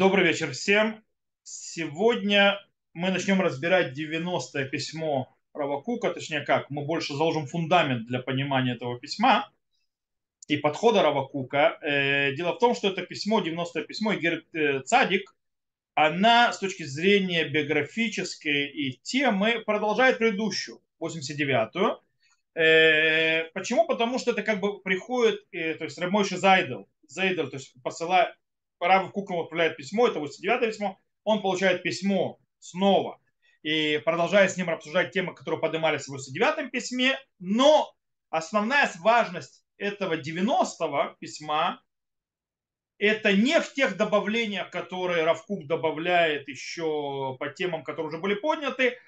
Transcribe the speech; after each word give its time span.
Добрый 0.00 0.24
вечер 0.24 0.52
всем. 0.52 1.04
Сегодня 1.42 2.58
мы 2.94 3.10
начнем 3.10 3.38
разбирать 3.42 3.92
90-е 3.92 4.64
письмо 4.64 5.36
Равакука, 5.52 6.10
точнее 6.10 6.40
как, 6.40 6.70
мы 6.70 6.86
больше 6.86 7.12
заложим 7.12 7.46
фундамент 7.46 8.06
для 8.06 8.20
понимания 8.20 8.76
этого 8.76 8.98
письма 8.98 9.52
и 10.48 10.56
подхода 10.56 11.02
Равакука. 11.02 11.78
Э, 11.82 12.34
дело 12.34 12.54
в 12.54 12.60
том, 12.60 12.74
что 12.74 12.88
это 12.88 13.02
письмо, 13.02 13.42
90-е 13.42 13.84
письмо 13.84 14.14
Игер 14.14 14.42
э, 14.54 14.80
Цадик, 14.80 15.36
она 15.94 16.50
с 16.54 16.58
точки 16.58 16.84
зрения 16.84 17.46
биографической 17.46 18.70
и 18.70 18.98
темы 19.02 19.62
продолжает 19.66 20.16
предыдущую, 20.16 20.80
89-ю. 21.02 22.00
Э, 22.54 23.50
почему? 23.52 23.86
Потому 23.86 24.18
что 24.18 24.30
это 24.30 24.42
как 24.44 24.60
бы 24.60 24.80
приходит, 24.80 25.46
то 25.50 25.84
есть 25.84 25.98
Рамойши 25.98 26.38
Зайдел, 26.38 26.88
Зайдел, 27.06 27.50
то 27.50 27.58
есть 27.58 27.74
посылает, 27.82 28.34
Рав 28.80 29.12
Кук 29.12 29.30
ему 29.30 29.42
отправляет 29.42 29.76
письмо, 29.76 30.08
это 30.08 30.18
89 30.18 30.72
письмо, 30.72 30.98
он 31.24 31.42
получает 31.42 31.82
письмо 31.82 32.38
снова. 32.58 33.20
И 33.62 34.00
продолжает 34.04 34.50
с 34.50 34.56
ним 34.56 34.70
обсуждать 34.70 35.12
темы, 35.12 35.34
которые 35.34 35.60
поднимались 35.60 36.04
в 36.04 36.08
89 36.08 36.70
письме, 36.70 37.18
но 37.38 37.92
основная 38.30 38.90
важность 39.00 39.64
этого 39.76 40.14
90-го 40.14 41.16
письма 41.18 41.82
это 43.00 43.32
не 43.32 43.58
в 43.60 43.72
тех 43.72 43.96
добавлениях, 43.96 44.70
которые 44.70 45.24
Равкук 45.24 45.66
добавляет 45.66 46.46
еще 46.48 47.34
по 47.38 47.48
темам, 47.48 47.82
которые 47.82 48.08
уже 48.08 48.18
были 48.18 48.34
подняты, 48.34 48.98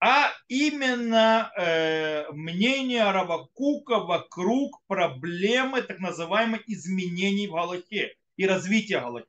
а 0.00 0.32
именно 0.48 1.52
э, 1.56 2.24
мнение 2.32 3.10
Равакука 3.10 4.00
вокруг 4.00 4.82
проблемы 4.86 5.82
так 5.82 5.98
называемых 5.98 6.66
изменений 6.68 7.46
в 7.46 7.52
Галахе 7.52 8.16
и 8.36 8.46
развития 8.46 9.00
Галахи. 9.00 9.26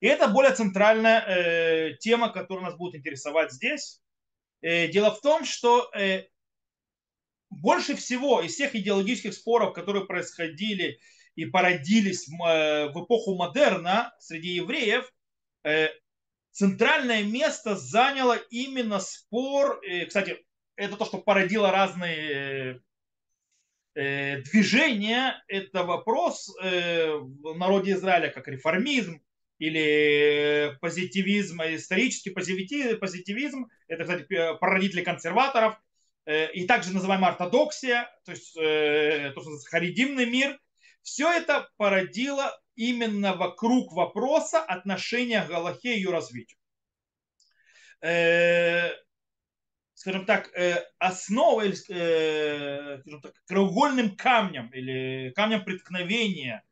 И 0.00 0.06
это 0.06 0.28
более 0.28 0.52
центральная 0.52 1.20
э, 1.20 1.96
тема, 1.98 2.30
которая 2.32 2.66
нас 2.66 2.76
будет 2.76 2.96
интересовать 2.96 3.52
здесь. 3.52 4.00
Э, 4.60 4.88
дело 4.88 5.14
в 5.14 5.20
том, 5.20 5.44
что 5.44 5.90
э, 5.94 6.24
больше 7.50 7.94
всего 7.94 8.40
из 8.40 8.54
всех 8.54 8.74
идеологических 8.74 9.32
споров, 9.34 9.74
которые 9.74 10.06
происходили 10.06 10.98
и 11.36 11.46
породились 11.46 12.28
э, 12.28 12.88
в 12.88 13.04
эпоху 13.04 13.36
модерна 13.36 14.12
среди 14.18 14.54
евреев, 14.54 15.10
э, 15.64 15.88
центральное 16.50 17.22
место 17.22 17.76
заняло 17.76 18.36
именно 18.50 19.00
спор, 19.00 19.80
э, 19.84 20.06
кстати, 20.06 20.44
это 20.76 20.96
то, 20.96 21.04
что 21.04 21.18
породило 21.18 21.70
разные 21.70 22.80
движение– 23.94 25.34
это 25.48 25.84
вопрос 25.84 26.54
э, 26.62 27.14
в 27.14 27.54
народе 27.56 27.92
Израиля, 27.92 28.30
как 28.30 28.48
реформизм 28.48 29.22
или 29.58 30.76
позитивизм, 30.80 31.60
исторический 31.62 32.30
позитивизм. 32.30 33.68
Это, 33.88 34.04
кстати, 34.04 34.58
прародители 34.58 35.02
консерваторов. 35.02 35.76
Э, 36.24 36.50
и 36.52 36.66
также 36.66 36.92
называемая 36.92 37.32
ортодоксия, 37.32 38.08
то 38.24 38.32
есть 38.32 38.54
то, 38.54 39.40
что 39.40 39.50
харидимный 39.70 40.26
мир. 40.26 40.58
Все 41.02 41.30
это 41.30 41.68
породило 41.76 42.58
именно 42.76 43.34
вокруг 43.34 43.92
вопроса 43.92 44.60
отношения 44.60 45.42
к 45.42 45.48
Галахе 45.48 45.94
и 45.94 45.96
ее 45.96 46.10
развитию 46.10 46.56
скажем 50.02 50.26
так, 50.26 50.50
э, 50.56 50.84
основой, 50.98 51.74
э, 51.88 52.98
скажем 53.02 53.20
так, 53.22 53.34
краеугольным 53.46 54.16
камнем 54.16 54.68
или 54.74 55.32
камнем 55.36 55.64
преткновения 55.64 56.64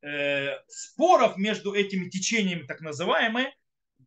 э, 0.00 0.56
споров 0.68 1.36
между 1.36 1.74
этими 1.74 2.08
течениями, 2.08 2.62
так 2.62 2.80
называемыми, 2.80 3.54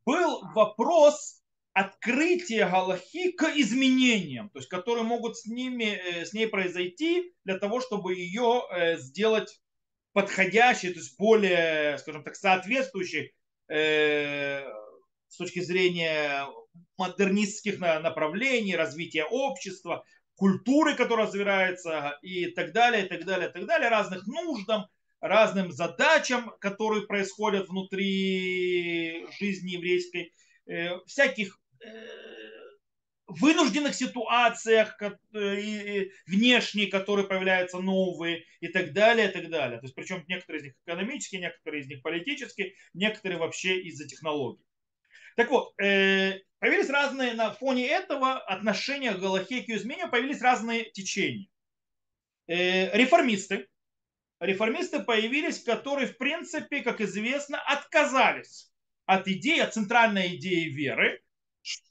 был 0.03 0.41
вопрос 0.55 1.43
открытия 1.73 2.67
Галахи 2.67 3.33
к 3.33 3.43
изменениям, 3.55 4.49
то 4.49 4.57
есть 4.57 4.67
которые 4.67 5.03
могут 5.03 5.37
с, 5.37 5.45
ними, 5.45 6.23
с 6.23 6.33
ней 6.33 6.47
произойти 6.47 7.35
для 7.45 7.59
того, 7.59 7.81
чтобы 7.81 8.15
ее 8.15 8.63
сделать 8.97 9.61
подходящей, 10.13 10.89
то 10.89 10.99
есть 10.99 11.19
более, 11.19 11.99
скажем 11.99 12.23
так, 12.23 12.35
соответствующей 12.35 13.31
с 13.67 15.37
точки 15.37 15.59
зрения 15.59 16.47
модернистских 16.97 17.79
направлений, 17.79 18.75
развития 18.75 19.25
общества, 19.25 20.03
культуры, 20.35 20.95
которая 20.95 21.27
развивается 21.27 22.17
и 22.21 22.47
так 22.47 22.73
далее, 22.73 23.05
и 23.05 23.09
так 23.09 23.25
далее, 23.25 23.49
и 23.49 23.51
так 23.51 23.65
далее, 23.65 23.89
разных 23.89 24.25
нуждам, 24.27 24.87
разным 25.19 25.71
задачам, 25.71 26.51
которые 26.59 27.05
происходят 27.05 27.69
внутри 27.69 29.25
жизни 29.39 29.71
еврейской, 29.71 30.33
э, 30.65 30.97
всяких 31.05 31.59
э, 31.79 31.87
вынужденных 33.27 33.93
ситуациях 33.93 34.99
э, 34.99 36.05
внешние, 36.25 36.87
которые 36.87 37.27
появляются 37.27 37.79
новые 37.79 38.43
и 38.59 38.67
так 38.67 38.93
далее, 38.93 39.29
и 39.29 39.31
так 39.31 39.49
далее. 39.49 39.79
То 39.79 39.85
есть, 39.85 39.95
причем 39.95 40.25
некоторые 40.27 40.61
из 40.61 40.63
них 40.65 40.73
экономические, 40.85 41.41
некоторые 41.41 41.83
из 41.83 41.87
них 41.87 42.01
политические, 42.01 42.73
некоторые 42.93 43.37
вообще 43.37 43.79
из-за 43.81 44.07
технологий. 44.07 44.63
Так 45.35 45.49
вот, 45.49 45.73
Появились 46.61 46.91
разные, 46.91 47.33
на 47.33 47.51
фоне 47.51 47.87
этого 47.87 48.37
отношения 48.37 49.13
к 49.13 49.19
Галахе 49.19 49.63
к 49.63 49.69
измене 49.69 50.07
появились 50.07 50.43
разные 50.43 50.91
течения. 50.91 51.47
Э, 52.45 52.95
реформисты. 52.95 53.67
Реформисты 54.39 54.99
появились, 54.99 55.63
которые, 55.63 56.07
в 56.07 56.17
принципе, 56.17 56.81
как 56.81 57.01
известно, 57.01 57.59
отказались 57.59 58.71
от 59.07 59.27
идеи, 59.27 59.57
от 59.57 59.73
центральной 59.73 60.35
идеи 60.35 60.69
веры, 60.69 61.23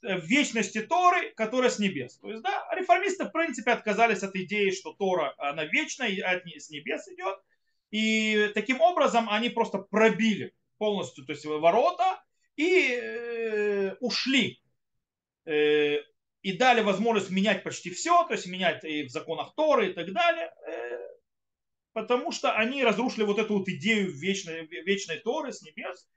в 0.01 0.25
вечности 0.25 0.79
Торы, 0.79 1.33
которая 1.35 1.69
с 1.69 1.77
небес. 1.77 2.17
То 2.19 2.29
есть, 2.29 2.41
да, 2.41 2.65
реформисты, 2.73 3.25
в 3.25 3.31
принципе, 3.31 3.71
отказались 3.71 4.23
от 4.23 4.33
идеи, 4.37 4.71
что 4.71 4.93
Тора, 4.93 5.35
она 5.37 5.65
вечная, 5.65 6.15
от, 6.23 6.45
с 6.45 6.69
небес 6.69 7.09
идет. 7.09 7.37
И 7.89 8.49
таким 8.53 8.79
образом 8.79 9.29
они 9.29 9.49
просто 9.49 9.79
пробили 9.79 10.55
полностью 10.77 11.25
то 11.25 11.33
есть, 11.33 11.43
ворота 11.43 12.23
и 12.61 12.93
э, 12.93 13.95
ушли. 13.99 14.61
Э, 15.45 15.97
и 16.43 16.57
дали 16.57 16.81
возможность 16.81 17.29
менять 17.29 17.63
почти 17.63 17.89
все, 17.91 18.23
то 18.25 18.33
есть 18.33 18.47
менять 18.47 18.83
и 18.83 19.03
в 19.03 19.09
законах 19.09 19.53
Торы 19.55 19.89
и 19.89 19.93
так 19.93 20.11
далее, 20.11 20.51
э, 20.67 20.97
потому 21.93 22.31
что 22.31 22.53
они 22.53 22.83
разрушили 22.83 23.23
вот 23.23 23.39
эту 23.39 23.59
вот 23.59 23.69
идею 23.69 24.11
вечной, 24.11 24.65
вечной 24.65 25.17
Торы 25.17 25.53
с 25.53 25.61
небес, 25.61 26.07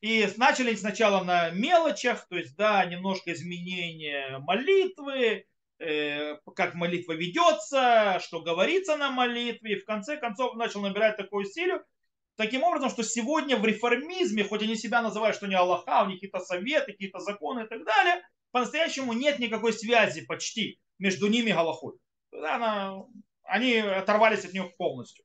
и 0.00 0.28
начали 0.36 0.74
сначала 0.74 1.22
на 1.24 1.50
мелочах, 1.50 2.26
то 2.28 2.36
есть, 2.36 2.56
да, 2.56 2.84
немножко 2.84 3.32
изменения 3.32 4.38
молитвы, 4.38 5.46
э, 5.78 6.36
как 6.54 6.74
молитва 6.74 7.12
ведется, 7.12 8.20
что 8.22 8.40
говорится 8.40 8.96
на 8.96 9.10
молитве, 9.10 9.72
и 9.72 9.80
в 9.80 9.84
конце 9.84 10.16
концов 10.16 10.54
начал 10.56 10.80
набирать 10.80 11.16
такую 11.16 11.44
силу, 11.46 11.80
таким 12.36 12.62
образом, 12.62 12.90
что 12.90 13.02
сегодня 13.02 13.56
в 13.56 13.64
реформизме, 13.64 14.44
хоть 14.44 14.62
они 14.62 14.76
себя 14.76 15.02
называют, 15.02 15.36
что 15.36 15.46
не 15.46 15.54
Аллаха, 15.54 16.02
у 16.04 16.06
них 16.06 16.16
какие-то 16.16 16.40
советы, 16.40 16.92
какие-то 16.92 17.20
законы 17.20 17.64
и 17.64 17.68
так 17.68 17.84
далее, 17.84 18.22
по-настоящему 18.50 19.12
нет 19.12 19.38
никакой 19.38 19.72
связи 19.72 20.24
почти 20.24 20.78
между 20.98 21.26
ними 21.28 21.50
и 21.50 21.52
Галахой. 21.52 21.94
Она, 22.32 23.02
они 23.42 23.76
оторвались 23.78 24.44
от 24.44 24.52
нее 24.52 24.72
полностью. 24.78 25.24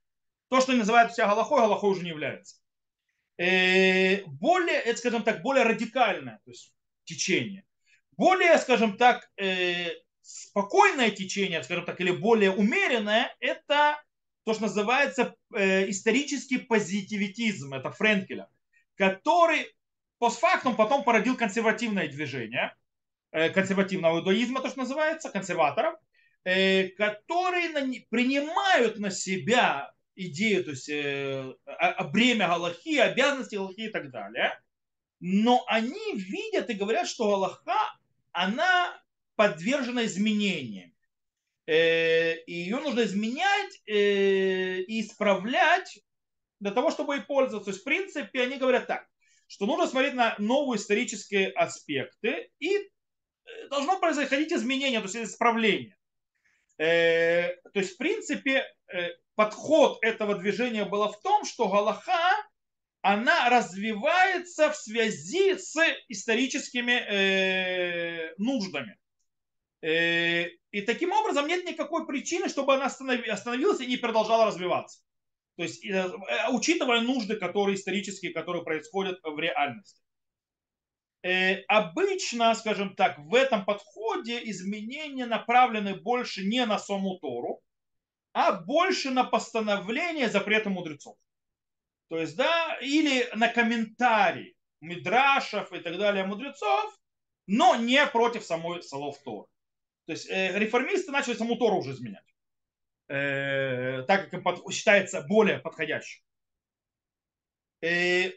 То, 0.49 0.61
что 0.61 0.71
они 0.71 0.79
называют 0.79 1.13
себя 1.13 1.27
Галахой, 1.27 1.61
Галахой 1.61 1.91
уже 1.91 2.03
не 2.03 2.09
является. 2.09 2.57
Э, 3.37 4.23
более, 4.25 4.77
это, 4.77 4.97
скажем 4.97 5.23
так, 5.23 5.41
более 5.41 5.63
радикальное 5.63 6.41
то 6.43 6.51
есть, 6.51 6.73
течение. 7.05 7.65
Более, 8.17 8.57
скажем 8.57 8.97
так, 8.97 9.29
э, 9.37 9.91
спокойное 10.21 11.11
течение, 11.11 11.63
скажем 11.63 11.85
так, 11.85 12.01
или 12.01 12.11
более 12.11 12.51
умеренное, 12.51 13.33
это 13.39 14.01
то, 14.45 14.53
что 14.53 14.63
называется 14.63 15.35
э, 15.53 15.89
исторический 15.89 16.57
позитивитизм, 16.57 17.73
это 17.73 17.91
Френкеля, 17.91 18.47
который 18.95 19.73
постфактум 20.17 20.75
потом 20.75 21.03
породил 21.03 21.37
консервативное 21.37 22.07
движение, 22.07 22.73
Э, 23.31 23.49
консервативного 23.49 24.19
иудаизма, 24.19 24.59
то, 24.61 24.69
что 24.69 24.79
называется, 24.79 25.29
консерваторов, 25.29 25.93
э, 26.45 26.87
которые 26.89 27.69
принимают 28.09 28.97
на 28.97 29.11
себя 29.11 29.91
идею, 30.15 30.63
то 30.63 30.71
есть 30.71 30.89
э, 30.89 31.53
бремя 32.11 32.47
Галахи, 32.47 32.97
обязанности 32.97 33.55
Галахи 33.55 33.81
и 33.81 33.89
так 33.89 34.09
далее, 34.09 34.59
но 35.19 35.63
они 35.67 36.15
видят 36.15 36.71
и 36.71 36.73
говорят, 36.73 37.07
что 37.07 37.29
Галаха, 37.29 37.95
она 38.31 38.99
подвержена 39.35 40.05
изменениям. 40.05 40.88
И 41.69 42.43
ее 42.47 42.77
нужно 42.77 43.01
изменять 43.01 43.81
и 43.85 45.01
исправлять 45.01 45.99
для 46.59 46.71
того, 46.71 46.89
чтобы 46.89 47.17
и 47.17 47.21
пользоваться. 47.21 47.65
То 47.65 47.71
есть, 47.71 47.81
в 47.81 47.85
принципе, 47.85 48.41
они 48.41 48.57
говорят 48.57 48.87
так, 48.87 49.05
что 49.47 49.65
нужно 49.65 49.87
смотреть 49.87 50.13
на 50.15 50.35
новые 50.39 50.79
исторические 50.79 51.49
аспекты 51.49 52.49
и 52.59 52.89
должно 53.69 53.99
происходить 53.99 54.51
изменение, 54.51 54.99
то 54.99 55.05
есть 55.05 55.31
исправление. 55.31 55.95
Э, 56.77 57.55
то 57.73 57.79
есть, 57.79 57.95
в 57.95 57.97
принципе, 57.97 58.65
э, 58.91 59.09
подход 59.35 59.99
этого 60.01 60.35
движения 60.35 60.85
было 60.85 61.11
в 61.11 61.21
том, 61.21 61.45
что 61.45 61.67
Галаха, 61.67 62.35
она 63.01 63.49
развивается 63.49 64.71
в 64.71 64.75
связи 64.75 65.57
с 65.57 65.75
историческими 66.07 66.91
э, 66.91 68.33
нуждами. 68.37 68.97
Э, 70.71 70.77
и 70.77 70.81
таким 70.81 71.11
образом 71.11 71.47
нет 71.47 71.65
никакой 71.65 72.05
причины, 72.05 72.49
чтобы 72.49 72.75
она 72.75 72.85
остановилась 72.85 73.81
и 73.81 73.87
не 73.87 73.97
продолжала 73.97 74.45
развиваться. 74.45 74.99
То 75.57 75.63
есть, 75.63 75.83
э, 75.85 75.89
э, 75.89 76.51
учитывая 76.51 77.01
нужды, 77.01 77.35
которые 77.35 77.75
исторические, 77.75 78.33
которые 78.33 78.63
происходят 78.63 79.19
в 79.23 79.39
реальности. 79.39 80.01
Обычно, 81.67 82.55
скажем 82.55 82.95
так, 82.95 83.19
в 83.19 83.35
этом 83.35 83.65
подходе 83.65 84.39
изменения 84.51 85.25
направлены 85.25 85.95
больше 85.95 86.45
не 86.45 86.65
на 86.65 86.79
саму 86.79 87.19
Тору, 87.19 87.61
а 88.31 88.53
больше 88.53 89.09
на 89.09 89.25
постановление 89.25 90.29
запрета 90.29 90.69
мудрецов. 90.69 91.17
То 92.07 92.17
есть, 92.19 92.37
да, 92.37 92.77
или 92.81 93.29
на 93.35 93.49
комментарии 93.49 94.55
мидрашев 94.79 95.73
и 95.73 95.79
так 95.79 95.97
далее 95.97 96.23
мудрецов, 96.25 96.97
но 97.47 97.75
не 97.75 98.05
против 98.07 98.45
самой 98.45 98.81
слов 98.81 99.21
Торы. 99.25 99.47
То 100.09 100.13
есть 100.13 100.27
э, 100.27 100.57
реформисты 100.57 101.11
начали 101.11 101.35
саму 101.35 101.55
Тору 101.55 101.77
уже 101.77 101.91
изменять, 101.91 102.25
э, 103.09 104.01
так 104.07 104.23
как 104.23 104.33
им 104.33 104.41
под, 104.41 104.73
считается 104.73 105.21
более 105.21 105.59
подходящим. 105.59 106.23
И 107.83 108.35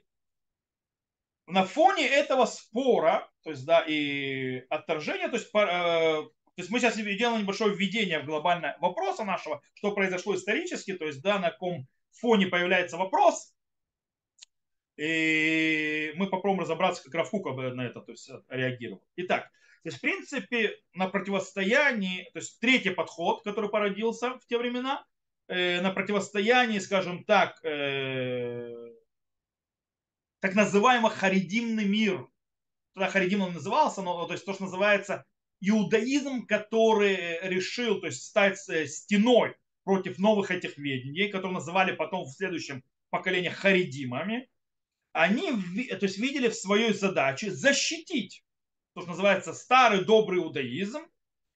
на 1.46 1.64
фоне 1.64 2.06
этого 2.06 2.44
спора, 2.44 3.26
то 3.42 3.48
есть, 3.48 3.64
да, 3.64 3.82
и 3.88 4.66
отторжения, 4.68 5.28
то 5.28 5.36
есть, 5.36 5.48
э, 5.48 5.50
то 5.54 6.30
есть 6.58 6.68
мы 6.68 6.78
сейчас 6.78 6.96
делаем 6.96 7.40
небольшое 7.40 7.74
введение 7.74 8.18
в 8.18 8.26
глобальное 8.26 8.76
вопроса 8.78 9.24
нашего, 9.24 9.62
что 9.72 9.94
произошло 9.94 10.34
исторически, 10.34 10.92
то 10.92 11.06
есть, 11.06 11.22
да, 11.22 11.38
на 11.38 11.52
каком 11.52 11.88
фоне 12.10 12.48
появляется 12.48 12.98
вопрос, 12.98 13.54
и 14.98 16.12
мы 16.16 16.28
попробуем 16.28 16.60
разобраться, 16.60 17.02
как 17.02 17.14
Равкука 17.14 17.52
на 17.52 17.86
это 17.86 18.02
то 18.02 18.12
есть, 18.12 18.30
реагировал. 18.50 19.02
Итак, 19.16 19.50
то 19.82 19.88
есть, 19.88 19.98
в 19.98 20.00
принципе, 20.00 20.76
на 20.94 21.08
противостоянии, 21.08 22.28
то 22.32 22.38
есть 22.38 22.60
третий 22.60 22.90
подход, 22.90 23.42
который 23.42 23.68
породился 23.68 24.38
в 24.38 24.46
те 24.46 24.56
времена, 24.56 25.04
э, 25.48 25.80
на 25.80 25.90
противостоянии, 25.90 26.78
скажем 26.78 27.24
так, 27.24 27.58
э, 27.64 28.72
так 30.40 30.54
называемый 30.54 31.10
харидимный 31.10 31.84
мир. 31.84 32.28
Тогда 32.94 33.10
харидим 33.10 33.42
он 33.42 33.54
назывался, 33.54 34.02
но 34.02 34.24
то 34.26 34.34
есть 34.34 34.44
то, 34.44 34.52
что 34.52 34.64
называется 34.64 35.24
иудаизм, 35.60 36.46
который 36.46 37.40
решил 37.48 38.00
то 38.00 38.06
есть, 38.06 38.22
стать 38.22 38.58
э, 38.68 38.86
стеной 38.86 39.56
против 39.82 40.18
новых 40.18 40.52
этих 40.52 40.78
ведений, 40.78 41.28
которые 41.28 41.54
называли 41.54 41.92
потом 41.92 42.24
в 42.24 42.30
следующем 42.30 42.84
поколении 43.10 43.48
харидимами, 43.48 44.48
они 45.12 45.50
то 45.50 46.06
есть, 46.06 46.18
видели 46.18 46.48
в 46.48 46.54
своей 46.54 46.92
задаче 46.92 47.50
защитить 47.50 48.44
то, 48.94 49.00
что 49.00 49.10
называется 49.10 49.54
старый 49.54 50.04
добрый 50.04 50.40
иудаизм, 50.40 51.02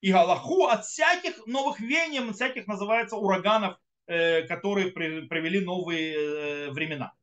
и 0.01 0.13
Галаху 0.13 0.67
от 0.67 0.85
всяких 0.85 1.47
новых 1.47 1.81
веяний, 1.81 2.21
от 2.21 2.37
всяких 2.37 2.67
называется 2.67 3.17
ураганов, 3.17 3.79
э, 4.07 4.43
которые 4.43 4.91
привели 4.91 5.65
новые 5.65 6.15
э, 6.15 6.71
времена. 6.71 7.15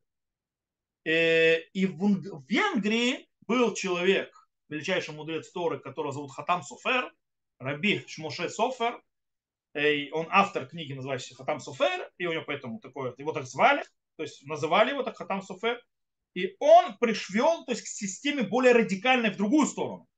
Э, 1.04 1.60
и 1.72 1.86
в 1.86 2.44
Венгрии 2.48 3.28
был 3.46 3.74
человек, 3.74 4.48
величайший 4.68 5.14
мудрец 5.14 5.50
Торы, 5.50 5.78
которого 5.78 6.12
зовут 6.12 6.32
Хатам 6.32 6.62
Софер, 6.62 7.12
Раби 7.58 8.04
Шмоше 8.06 8.48
Софер, 8.48 9.00
он 10.12 10.28
автор 10.30 10.66
книги, 10.66 10.92
называющейся 10.92 11.34
Хатам 11.34 11.58
Софер, 11.58 12.10
и 12.16 12.26
у 12.26 12.32
него 12.32 12.44
поэтому 12.46 12.78
такое, 12.78 13.12
его 13.18 13.32
так 13.32 13.44
звали, 13.44 13.82
то 14.16 14.22
есть 14.22 14.46
называли 14.46 14.90
его 14.90 15.02
так 15.02 15.16
Хатам 15.16 15.42
Софер, 15.42 15.82
и 16.34 16.56
он 16.58 16.98
пришвел 16.98 17.64
то 17.64 17.72
есть, 17.72 17.84
к 17.84 17.86
системе 17.86 18.42
более 18.42 18.72
радикальной 18.72 19.30
в 19.30 19.36
другую 19.36 19.66
сторону. 19.66 20.08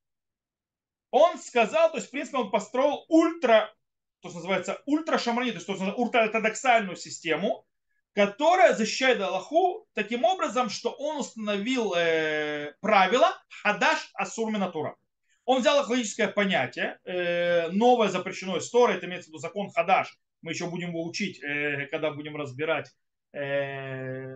Он 1.11 1.39
сказал, 1.39 1.91
то 1.91 1.99
есть, 1.99 2.09
в 2.09 2.11
принципе, 2.11 2.39
он 2.39 2.51
построил 2.51 3.05
ультра, 3.09 3.73
то, 4.21 4.29
что 4.29 4.39
называется, 4.39 4.83
ультра-шамани, 4.87 5.53
то 5.53 5.59
есть, 5.59 5.69
ультра-ортодоксальную 5.69 6.97
систему, 6.97 7.65
которая 8.13 8.75
защищает 8.75 9.21
Аллаху 9.21 9.87
таким 9.95 10.25
образом, 10.25 10.71
что 10.71 10.91
он 10.91 11.19
установил 11.19 11.95
э, 11.95 12.75
правила 12.81 13.37
хадаш 13.63 14.11
асур 14.15 14.51
минатура. 14.51 14.97
Он 15.45 15.61
взял 15.61 15.87
логическое 15.89 16.29
понятие, 16.29 16.99
э, 17.05 17.69
новое 17.69 18.09
запрещено 18.09 18.59
история, 18.59 18.95
это 18.95 19.07
имеется 19.07 19.27
в 19.27 19.29
виду 19.29 19.39
закон 19.39 19.71
хадаш, 19.71 20.19
мы 20.41 20.53
еще 20.53 20.67
будем 20.67 20.89
его 20.89 21.05
учить, 21.05 21.43
э, 21.43 21.87
когда 21.91 22.11
будем 22.11 22.37
разбирать 22.37 22.91
э, 23.33 24.35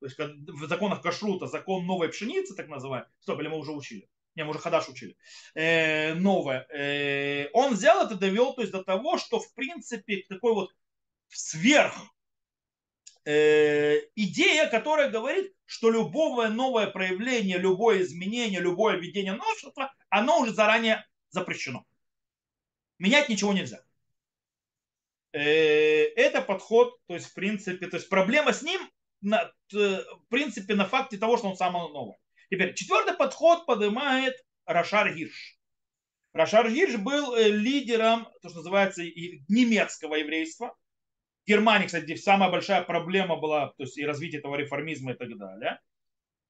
то 0.00 0.06
есть 0.06 0.18
в 0.18 0.66
законах 0.66 1.02
кашрута 1.02 1.46
закон 1.46 1.86
новой 1.86 2.08
пшеницы, 2.08 2.54
так 2.54 2.68
называемый, 2.68 3.08
стоп, 3.20 3.40
или 3.40 3.48
мы 3.48 3.58
уже 3.58 3.72
учили? 3.72 4.08
Не, 4.34 4.44
мы 4.44 4.50
уже 4.50 4.60
хадаш 4.60 4.88
учили. 4.88 5.16
Э, 5.54 6.14
новое. 6.14 6.66
Э, 6.70 7.48
он 7.52 7.74
взял 7.74 8.06
это, 8.06 8.14
довел 8.14 8.54
то 8.54 8.60
есть, 8.60 8.72
до 8.72 8.84
того, 8.84 9.18
что 9.18 9.40
в 9.40 9.52
принципе 9.54 10.24
такой 10.28 10.54
вот 10.54 10.72
сверх 11.28 11.94
э, 13.24 13.98
идея, 14.14 14.70
которая 14.70 15.10
говорит, 15.10 15.52
что 15.64 15.90
любое 15.90 16.48
новое 16.50 16.86
проявление, 16.86 17.58
любое 17.58 18.02
изменение, 18.02 18.60
любое 18.60 18.96
введение 18.96 19.34
новшества, 19.34 19.92
оно 20.08 20.40
уже 20.40 20.54
заранее 20.54 21.04
запрещено. 21.30 21.84
Менять 22.98 23.28
ничего 23.28 23.52
нельзя. 23.52 23.82
Э, 25.32 25.40
это 26.14 26.42
подход, 26.42 26.98
то 27.06 27.14
есть 27.14 27.26
в 27.26 27.34
принципе, 27.34 27.86
то 27.88 27.96
есть 27.96 28.08
проблема 28.08 28.52
с 28.52 28.62
ним 28.62 28.80
на, 29.20 29.52
в 29.72 30.26
принципе, 30.28 30.74
на 30.74 30.86
факте 30.86 31.18
того, 31.18 31.36
что 31.36 31.48
он 31.48 31.56
самое 31.56 31.88
новое. 31.88 32.18
Теперь, 32.50 32.74
четвертый 32.74 33.14
подход 33.14 33.66
поднимает 33.66 34.34
Рашар 34.64 35.14
Гирш. 35.14 35.58
Рашар 36.32 36.70
Гирш 36.70 36.96
был 36.96 37.34
э, 37.34 37.48
лидером, 37.48 38.28
то, 38.42 38.48
что 38.48 38.58
называется, 38.58 39.02
немецкого 39.02 40.14
еврейства. 40.16 40.76
В 41.44 41.48
Германии, 41.48 41.86
кстати, 41.86 42.14
самая 42.16 42.50
большая 42.50 42.82
проблема 42.82 43.36
была, 43.36 43.68
то 43.76 43.84
есть 43.84 43.96
и 43.98 44.04
развитие 44.04 44.40
этого 44.40 44.56
реформизма 44.56 45.12
и 45.12 45.16
так 45.16 45.36
далее. 45.36 45.80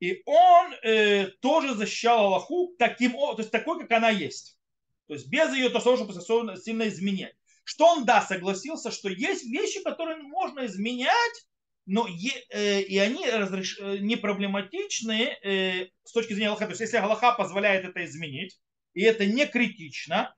И 0.01 0.23
он 0.27 0.75
э, 0.83 1.29
тоже 1.41 1.75
защищал 1.75 2.27
Аллаху 2.27 2.75
таким, 2.79 3.13
то 3.13 3.37
есть 3.39 3.51
такой, 3.51 3.81
как 3.81 3.91
она 3.93 4.11
есть. 4.11 4.59
То 5.07 5.15
есть 5.15 5.29
без 5.29 5.53
ее 5.55 5.71
того, 5.71 5.97
чтобы 5.97 6.13
сильно 6.13 6.89
изменять. 6.89 7.35
Что 7.65 7.87
он, 7.87 8.05
да, 8.05 8.21
согласился, 8.23 8.91
что 8.91 9.09
есть 9.09 9.45
вещи, 9.45 9.83
которые 9.83 10.19
можно 10.19 10.67
изменять, 10.67 11.47
но 11.89 12.07
э, 12.07 12.83
и 12.83 12.99
они 12.99 13.29
разреш... 13.29 13.79
Э, 13.81 13.97
не 13.97 14.17
проблематичны 14.17 15.39
э, 15.43 15.87
с 16.05 16.13
точки 16.13 16.35
зрения 16.35 16.49
Аллаха. 16.49 16.67
То 16.67 16.73
есть 16.73 16.83
если 16.83 16.99
Аллаха 16.99 17.33
позволяет 17.33 17.87
это 17.87 18.05
изменить, 18.05 18.61
и 18.93 19.03
это 19.03 19.27
не 19.27 19.47
критично, 19.47 20.35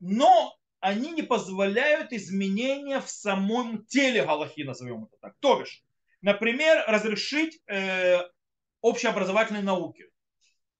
но 0.00 0.56
они 0.78 1.10
не 1.10 1.22
позволяют 1.22 2.12
изменения 2.12 3.00
в 3.00 3.10
самом 3.10 3.84
теле 3.86 4.24
Галахи, 4.24 4.62
назовем 4.62 5.04
это 5.04 5.16
так. 5.20 5.34
То 5.40 5.60
бишь, 5.60 5.82
например, 6.22 6.84
разрешить 6.86 7.60
общеобразовательные 8.80 9.64
науки. 9.64 10.06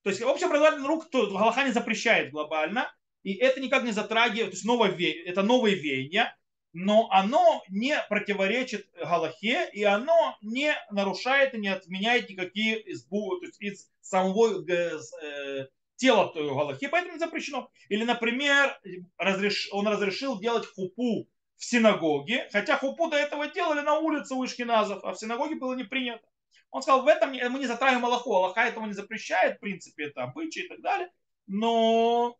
То 0.03 0.11
есть 0.11 0.23
общеобразовательные 0.23 0.87
науки 0.87 1.09
то 1.11 1.27
Галаха 1.27 1.65
не 1.65 1.73
запрещает 1.73 2.31
глобально, 2.31 2.91
и 3.25 3.35
это 3.35 3.61
никак 3.61 3.83
не 3.83 3.93
затрагивает, 3.93 4.53
то 4.53 4.55
есть 4.55 4.65
новое, 4.65 4.97
это 5.27 5.43
новые 5.43 5.75
веяния, 5.75 6.35
но 6.73 7.09
оно 7.11 7.63
не 7.69 7.97
противоречит 8.09 8.89
Галахе, 8.95 9.69
и 9.73 9.83
оно 9.83 10.37
не 10.41 10.75
нарушает 10.91 11.55
и 11.55 11.59
не 11.59 11.69
отменяет 11.69 12.29
никакие 12.29 12.81
из, 12.81 13.05
то 13.05 13.39
есть 13.43 13.61
из 13.61 13.91
самого 14.01 14.65
э, 14.69 15.69
тела 15.97 16.33
той 16.33 16.49
Галахи, 16.49 16.89
поэтому 16.89 17.19
запрещено. 17.19 17.71
Или, 17.89 18.05
например, 18.05 18.81
разреш, 19.19 19.69
он 19.73 19.87
разрешил 19.89 20.39
делать 20.39 20.67
хупу 20.67 21.29
в 21.57 21.65
синагоге, 21.65 22.49
хотя 22.53 22.79
хупу 22.79 23.09
до 23.09 23.17
этого 23.17 23.49
делали 23.49 23.81
на 23.81 23.99
улице 23.99 24.35
у 24.35 24.45
Ишкиназов, 24.45 25.05
а 25.05 25.13
в 25.13 25.19
синагоге 25.19 25.57
было 25.57 25.75
не 25.75 25.85
принято. 25.85 26.25
Он 26.71 26.83
сказал, 26.83 27.03
в 27.03 27.09
этом 27.09 27.33
мы 27.33 27.59
не 27.59 27.67
затрагиваем 27.67 28.07
Аллаху, 28.07 28.35
Аллаха 28.35 28.61
этого 28.61 28.87
не 28.87 28.93
запрещает, 28.93 29.57
в 29.57 29.61
принципе, 29.61 30.05
это 30.05 30.23
обычаи 30.23 30.65
и 30.65 30.69
так 30.69 30.81
далее, 30.81 31.11
но 31.47 32.39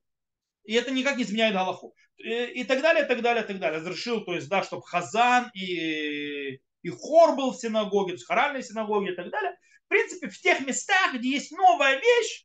и 0.65 0.75
это 0.75 0.91
никак 0.91 1.17
не 1.17 1.25
изменяет 1.25 1.57
Аллаху 1.57 1.95
и 2.19 2.65
так 2.65 2.83
далее, 2.83 3.05
и 3.05 3.09
так 3.09 3.23
далее, 3.23 3.45
и 3.45 3.47
так 3.47 3.59
далее. 3.59 3.81
Разрешил, 3.81 4.25
то 4.25 4.35
есть, 4.35 4.49
да, 4.49 4.63
чтобы 4.63 4.83
Хазан 4.83 5.51
и, 5.55 6.61
и 6.83 6.89
хор 6.91 7.35
был 7.35 7.53
в 7.53 7.57
синагоге, 7.57 8.13
то 8.13 8.17
есть 8.17 8.27
хоральные 8.27 8.63
синагоги 8.63 9.13
и 9.13 9.15
так 9.15 9.31
далее. 9.31 9.57
В 9.87 9.89
принципе, 9.89 10.29
в 10.29 10.39
тех 10.39 10.61
местах, 10.67 11.15
где 11.15 11.31
есть 11.31 11.51
новая 11.51 11.99
вещь, 11.99 12.45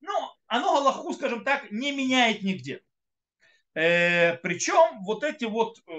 ну, 0.00 0.12
оно 0.46 0.76
Аллаху, 0.76 1.12
скажем 1.14 1.44
так, 1.44 1.70
не 1.70 1.92
меняет 1.92 2.42
нигде. 2.42 2.82
Э, 3.74 4.36
причем 4.36 5.02
вот 5.04 5.24
эти 5.24 5.44
вот 5.44 5.78
э, 5.86 5.92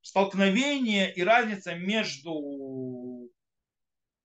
столкновения 0.00 1.08
и 1.08 1.22
разница 1.22 1.74
между 1.74 3.28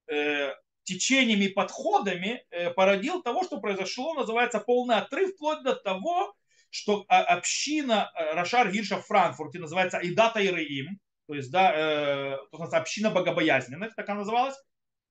э, 0.07 0.53
течениями 0.83 1.45
и 1.45 1.53
подходами 1.53 2.45
э, 2.51 2.69
породил 2.71 3.21
того, 3.21 3.43
что 3.43 3.59
произошло, 3.59 4.13
называется 4.13 4.59
полный 4.59 4.97
отрыв, 4.97 5.33
вплоть 5.33 5.63
до 5.63 5.75
того, 5.75 6.33
что 6.71 7.05
а, 7.09 7.23
община 7.23 8.11
э, 8.15 8.33
Рашар 8.33 8.71
Гирша 8.71 8.97
в 8.97 9.05
Франкфурте 9.05 9.59
называется 9.59 9.99
Идата 10.01 10.43
Ираим, 10.43 10.99
то 11.27 11.35
есть, 11.35 11.51
да, 11.51 11.71
э, 11.73 12.37
то 12.51 12.63
есть 12.63 12.73
община 12.73 13.11
богобоязненных, 13.11 13.93
так 13.95 14.09
она 14.09 14.19
называлась. 14.19 14.55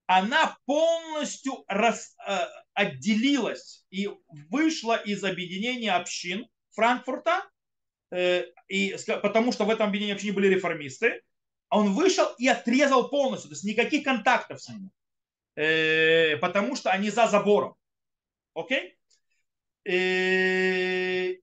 она 0.07 0.57
полностью 0.67 1.65
рас, 1.69 2.17
э, 2.27 2.39
отделилась 2.75 3.85
и 3.91 4.11
вышла 4.49 4.97
из 4.97 5.23
объединения 5.23 5.93
общин 5.93 6.49
Франкфурта, 6.73 7.45
э, 8.11 8.45
и, 8.69 8.97
потому 9.23 9.53
что 9.53 9.65
в 9.65 9.71
этом 9.71 9.89
объединении 9.89 10.15
общине 10.15 10.33
были 10.33 10.49
реформисты, 10.49 11.23
он 11.69 11.93
вышел 11.93 12.27
и 12.39 12.49
отрезал 12.49 13.09
полностью, 13.09 13.51
то 13.51 13.55
есть 13.55 13.65
никаких 13.65 14.03
контактов 14.05 14.61
с 14.61 14.69
ними, 14.69 14.91
э, 15.57 16.37
потому 16.39 16.75
что 16.75 16.91
они 16.91 17.11
за 17.11 17.29
забором. 17.29 17.77
Окей? 18.55 18.97
Э, 19.85 21.35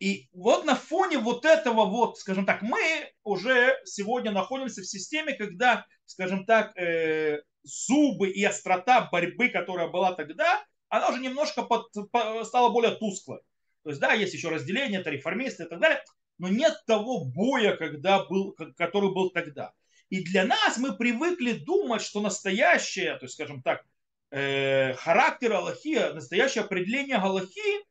и 0.00 0.28
вот 0.32 0.64
на 0.64 0.74
фоне 0.74 1.18
вот 1.18 1.44
этого 1.44 1.84
вот, 1.84 2.18
скажем 2.18 2.46
так, 2.46 2.62
мы 2.62 2.80
уже 3.22 3.78
сегодня 3.84 4.32
находимся 4.32 4.80
в 4.80 4.86
системе, 4.86 5.34
когда, 5.34 5.84
скажем 6.06 6.46
так, 6.46 6.74
э, 6.78 7.42
зубы 7.62 8.30
и 8.30 8.42
острота 8.42 9.10
борьбы, 9.12 9.50
которая 9.50 9.88
была 9.88 10.14
тогда, 10.14 10.64
она 10.88 11.10
уже 11.10 11.20
немножко 11.20 11.62
под, 11.62 11.86
по, 12.10 12.42
стала 12.44 12.70
более 12.70 12.96
тусклой. 12.96 13.40
То 13.82 13.90
есть, 13.90 14.00
да, 14.00 14.14
есть 14.14 14.32
еще 14.32 14.48
разделение, 14.48 15.00
это 15.00 15.10
реформисты 15.10 15.64
и 15.64 15.68
так 15.68 15.78
далее, 15.78 16.02
но 16.38 16.48
нет 16.48 16.82
того 16.86 17.26
боя, 17.26 17.76
когда 17.76 18.24
был, 18.24 18.56
который 18.78 19.12
был 19.12 19.28
тогда. 19.30 19.72
И 20.08 20.24
для 20.24 20.46
нас 20.46 20.78
мы 20.78 20.96
привыкли 20.96 21.52
думать, 21.52 22.00
что 22.00 22.22
настоящее, 22.22 23.16
то 23.18 23.26
есть, 23.26 23.34
скажем 23.34 23.62
так, 23.62 23.84
э, 24.30 24.94
характер 24.94 25.52
Аллахи, 25.52 26.14
настоящее 26.14 26.64
определение 26.64 27.18
Галахи, 27.18 27.84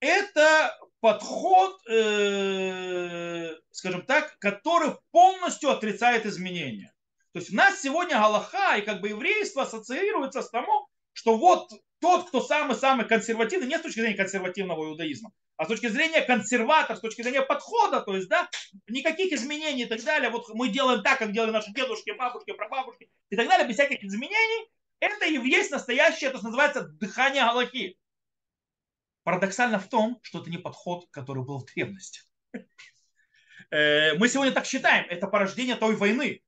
это 0.00 0.76
подход, 1.00 1.80
э, 1.88 3.54
скажем 3.70 4.02
так, 4.02 4.38
который 4.38 4.92
полностью 5.10 5.70
отрицает 5.70 6.26
изменения. 6.26 6.92
То 7.32 7.40
есть 7.40 7.52
у 7.52 7.56
нас 7.56 7.80
сегодня 7.80 8.18
Галаха 8.18 8.76
и 8.76 8.82
как 8.82 9.00
бы 9.00 9.10
еврейство 9.10 9.62
ассоциируется 9.62 10.42
с 10.42 10.50
тому, 10.50 10.88
что 11.12 11.36
вот 11.36 11.70
тот, 12.00 12.28
кто 12.28 12.40
самый-самый 12.40 13.06
консервативный, 13.06 13.66
не 13.66 13.78
с 13.78 13.82
точки 13.82 14.00
зрения 14.00 14.16
консервативного 14.16 14.84
иудаизма, 14.84 15.32
а 15.56 15.64
с 15.64 15.68
точки 15.68 15.88
зрения 15.88 16.22
консерватора, 16.22 16.96
с 16.96 17.00
точки 17.00 17.22
зрения 17.22 17.42
подхода, 17.42 18.00
то 18.00 18.14
есть, 18.16 18.28
да, 18.28 18.48
никаких 18.88 19.32
изменений 19.32 19.82
и 19.82 19.86
так 19.86 20.02
далее. 20.04 20.30
Вот 20.30 20.48
мы 20.54 20.68
делаем 20.68 21.02
так, 21.02 21.18
как 21.18 21.32
делали 21.32 21.50
наши 21.50 21.72
дедушки, 21.72 22.10
бабушки, 22.10 22.52
прабабушки 22.52 23.10
и 23.30 23.36
так 23.36 23.48
далее, 23.48 23.66
без 23.66 23.74
всяких 23.74 24.02
изменений. 24.04 24.68
Это 25.00 25.26
и 25.26 25.34
есть 25.48 25.70
настоящее, 25.70 26.30
это 26.30 26.42
называется 26.42 26.82
дыхание 26.82 27.44
Галахи. 27.44 27.98
Парадоксально 29.28 29.78
в 29.78 29.86
том, 29.88 30.18
что 30.22 30.40
это 30.40 30.48
не 30.48 30.56
подход, 30.56 31.06
который 31.10 31.44
был 31.44 31.58
в 31.58 31.66
древности. 31.66 32.22
Э, 33.70 34.14
мы 34.14 34.26
сегодня 34.26 34.54
так 34.54 34.64
считаем, 34.64 35.04
это 35.10 35.26
порождение 35.26 35.76
той 35.76 35.96
войны. 35.96 36.42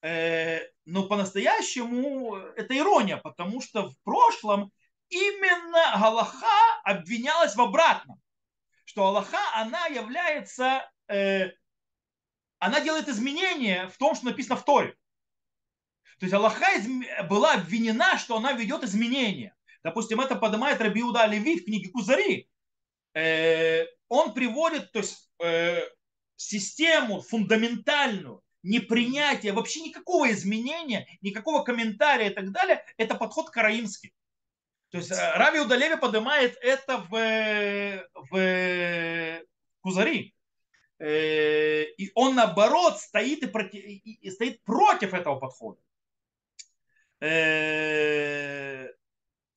Э, 0.00 0.60
но 0.86 1.02
по-настоящему 1.02 2.36
это 2.56 2.74
ирония, 2.74 3.18
потому 3.18 3.60
что 3.60 3.90
в 3.90 3.98
прошлом 4.02 4.72
именно 5.10 6.00
Галаха 6.00 6.80
обвинялась 6.84 7.54
в 7.54 7.60
обратном. 7.60 8.18
Что 8.86 9.02
Галаха, 9.02 9.52
она 9.52 9.84
является, 9.88 10.90
э, 11.08 11.50
она 12.58 12.80
делает 12.80 13.08
изменения 13.08 13.88
в 13.88 13.98
том, 13.98 14.14
что 14.14 14.24
написано 14.24 14.56
в 14.56 14.64
Торе. 14.64 14.96
То 16.18 16.24
есть 16.24 16.32
Аллаха 16.32 16.64
была 17.28 17.52
обвинена, 17.52 18.16
что 18.16 18.38
она 18.38 18.52
ведет 18.52 18.84
изменения. 18.84 19.54
Допустим, 19.86 20.20
это 20.20 20.34
поднимает 20.34 20.80
Рабиуда 20.80 21.26
Леви 21.26 21.60
в 21.60 21.64
книге 21.64 21.90
Кузари. 21.90 22.50
Э, 23.14 23.84
он 24.08 24.34
приводит 24.34 24.90
то 24.90 24.98
есть, 24.98 25.30
э, 25.40 25.80
систему 26.34 27.20
фундаментальную, 27.20 28.42
непринятие, 28.64 29.52
вообще 29.52 29.82
никакого 29.82 30.28
изменения, 30.32 31.06
никакого 31.20 31.62
комментария 31.62 32.30
и 32.30 32.34
так 32.34 32.50
далее. 32.50 32.84
Это 32.96 33.14
подход 33.14 33.50
караимский. 33.50 34.12
То 34.90 34.98
есть 34.98 35.12
э, 35.12 35.32
Рави 35.36 35.60
Удалеви 35.60 35.94
поднимает 35.94 36.58
это 36.62 36.98
в, 37.08 38.08
в 38.32 39.42
Кузари. 39.82 40.34
И 40.98 42.10
он 42.16 42.34
наоборот 42.34 42.98
стоит, 42.98 43.44
и 43.44 43.46
против, 43.46 43.84
и 43.84 44.30
стоит 44.30 44.64
против 44.64 45.14
этого 45.14 45.38
подхода 45.38 45.78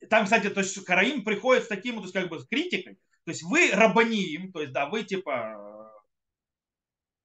там, 0.10 0.26
кстати, 0.26 0.50
то 0.50 0.62
есть 0.62 0.84
Караим 0.86 1.24
приходит 1.24 1.66
с 1.66 1.68
таким, 1.68 1.96
то 1.96 2.02
есть 2.04 2.14
как 2.14 2.30
бы 2.30 2.40
с 2.40 2.48
критикой. 2.48 2.96
То 3.26 3.32
есть 3.32 3.44
вы 3.44 3.72
рабаним, 3.72 4.52
то 4.52 4.62
есть 4.62 4.74
да, 4.74 4.88
вы 4.88 5.04
типа 5.04 5.70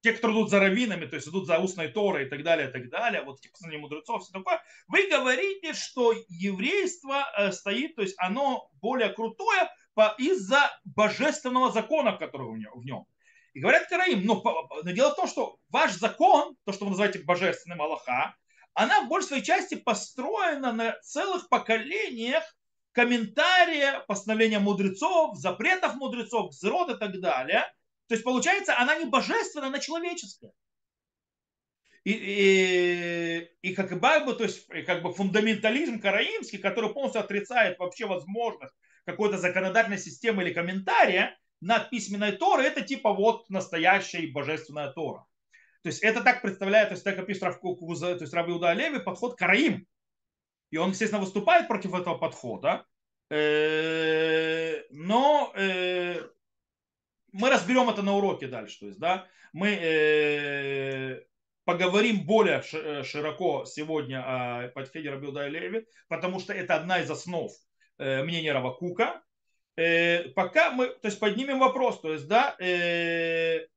те, 0.01 0.13
кто 0.13 0.31
идут 0.31 0.51
за 0.51 0.59
раввинами, 0.59 1.07
то 1.07 1.15
есть 1.15 1.27
идут 1.27 1.47
за 1.47 1.57
устной 1.57 1.87
Торой 1.87 2.27
и 2.27 2.29
так 2.29 2.43
далее, 2.43 2.69
и 2.69 2.71
так 2.71 2.89
далее, 2.89 3.23
вот 3.23 3.41
типа 3.41 3.57
среди 3.57 3.77
мудрецов, 3.77 4.21
все 4.21 4.31
такое, 4.31 4.61
вы 4.87 5.07
говорите, 5.09 5.73
что 5.73 6.13
еврейство 6.27 7.25
э, 7.35 7.51
стоит, 7.51 7.95
то 7.95 8.03
есть 8.03 8.13
оно 8.19 8.69
более 8.81 9.09
крутое 9.09 9.67
из-за 10.19 10.69
божественного 10.83 11.71
закона, 11.71 12.17
который 12.17 12.47
в 12.47 12.85
нем. 12.85 13.07
И 13.53 13.61
говорят 13.61 13.87
Караим, 13.87 14.25
но, 14.25 14.43
но 14.83 14.91
дело 14.91 15.11
в 15.11 15.15
том, 15.15 15.27
что 15.27 15.57
ваш 15.69 15.93
закон, 15.93 16.55
то, 16.65 16.73
что 16.73 16.83
вы 16.85 16.91
называете 16.91 17.19
божественным 17.19 17.81
Аллаха, 17.81 18.35
она 18.75 19.01
в 19.01 19.07
большей 19.07 19.27
своей 19.27 19.43
части 19.43 19.75
построена 19.75 20.71
на 20.73 20.99
целых 21.01 21.49
поколениях 21.49 22.43
комментария, 22.95 23.99
постановления 24.07 24.59
мудрецов, 24.59 25.37
запретов 25.37 25.95
мудрецов, 25.95 26.51
взрод 26.51 26.89
и 26.89 26.97
так 26.97 27.19
далее. 27.19 27.65
То 28.07 28.15
есть 28.15 28.23
получается, 28.23 28.77
она 28.77 28.95
не 28.95 29.05
божественная, 29.05 29.67
она 29.67 29.79
человеческая. 29.79 30.53
И, 32.05 32.11
и, 32.11 33.69
и 33.69 33.75
как 33.75 33.99
бы, 33.99 34.33
то 34.33 34.43
есть, 34.43 34.67
как 34.85 35.01
бы 35.01 35.11
фундаментализм 35.11 35.99
караимский, 35.99 36.59
который 36.59 36.93
полностью 36.93 37.19
отрицает 37.21 37.79
вообще 37.79 38.05
возможность 38.05 38.73
какой-то 39.05 39.37
законодательной 39.37 39.97
системы 39.97 40.43
или 40.43 40.53
комментария 40.53 41.37
над 41.61 41.89
письменной 41.89 42.31
Торой, 42.33 42.67
это 42.67 42.81
типа 42.81 43.13
вот 43.13 43.49
настоящая 43.49 44.31
божественная 44.31 44.91
Тора. 44.91 45.25
То 45.81 45.89
есть 45.89 46.01
это 46.01 46.21
так 46.21 46.41
представляет, 46.41 46.89
то 46.89 46.93
есть 46.93 47.03
так 47.03 47.19
описывает 47.19 47.55
Равкуза, 47.55 48.15
то 48.15 48.23
есть 48.23 48.33
Раби 48.33 48.53
Уда 48.53 48.73
Леви, 48.73 48.99
подход 48.99 49.35
караим. 49.35 49.85
И 50.75 50.77
он, 50.77 50.89
естественно, 50.89 51.21
выступает 51.21 51.69
против 51.69 51.93
этого 51.93 52.17
подхода. 52.17 52.85
Э, 53.29 54.81
но 54.89 55.53
э, 55.55 56.21
мы 57.31 57.49
разберем 57.49 57.89
это 57.89 58.01
на 58.01 58.17
уроке 58.17 58.47
дальше. 58.47 58.79
То 58.81 58.87
есть, 58.87 58.99
да, 58.99 59.25
мы 59.53 59.69
э, 59.69 61.23
поговорим 61.63 62.25
более 62.25 62.61
широко 62.61 63.63
сегодня 63.63 64.21
о 64.25 64.67
подходе 64.67 65.11
Рабилда 65.11 65.47
Леви, 65.47 65.87
потому 66.09 66.41
что 66.41 66.51
это 66.51 66.75
одна 66.75 66.99
из 66.99 67.09
основ 67.09 67.53
мнения 67.97 68.51
Равакука. 68.51 69.23
Пока 69.75 70.71
мы, 70.71 70.87
то 70.87 71.07
есть 71.07 71.21
поднимем 71.21 71.59
вопрос, 71.59 72.01
то 72.01 72.11
есть, 72.11 72.27
да, 72.27 72.57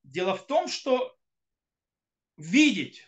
дело 0.03 0.35
в 0.35 0.45
том, 0.49 0.67
что 0.67 1.17
видеть 2.37 3.07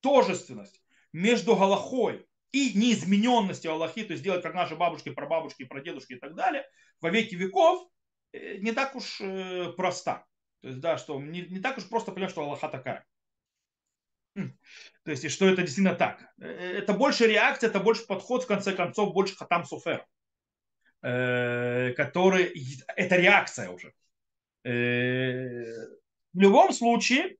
тожественность 0.00 0.82
между 1.12 1.54
Галахой 1.54 2.26
и 2.52 2.72
неизмененностью 2.74 3.72
Аллахи, 3.72 4.04
то 4.04 4.12
есть 4.12 4.24
делать 4.24 4.42
как 4.42 4.54
наши 4.54 4.76
бабушки, 4.76 5.10
прабабушки, 5.10 5.64
прадедушки 5.64 6.14
и 6.14 6.18
так 6.18 6.34
далее, 6.34 6.66
во 7.00 7.10
веки 7.10 7.34
веков, 7.34 7.88
э, 8.32 8.56
не 8.58 8.72
так 8.72 8.96
уж 8.96 9.20
э, 9.20 9.72
проста. 9.76 10.26
То 10.62 10.68
есть, 10.68 10.80
да, 10.80 10.98
что 10.98 11.20
не, 11.20 11.42
не 11.42 11.60
так 11.60 11.78
уж 11.78 11.88
просто 11.88 12.12
понять, 12.12 12.30
что 12.30 12.42
Аллаха 12.42 12.68
такая. 12.68 13.06
Хм. 14.36 14.56
То 15.04 15.10
есть, 15.10 15.24
и 15.24 15.28
что 15.28 15.46
это 15.46 15.62
действительно 15.62 15.94
так. 15.94 16.24
Э, 16.40 16.46
это 16.46 16.92
больше 16.92 17.26
реакция, 17.26 17.70
это 17.70 17.80
больше 17.80 18.06
подход, 18.06 18.44
в 18.44 18.46
конце 18.46 18.72
концов, 18.72 19.14
больше 19.14 19.36
хатам 19.36 19.64
суфер, 19.64 20.06
который, 21.00 22.52
это 22.94 23.16
реакция 23.16 23.70
уже. 23.70 23.94
В 24.62 26.38
любом 26.38 26.72
случае, 26.74 27.38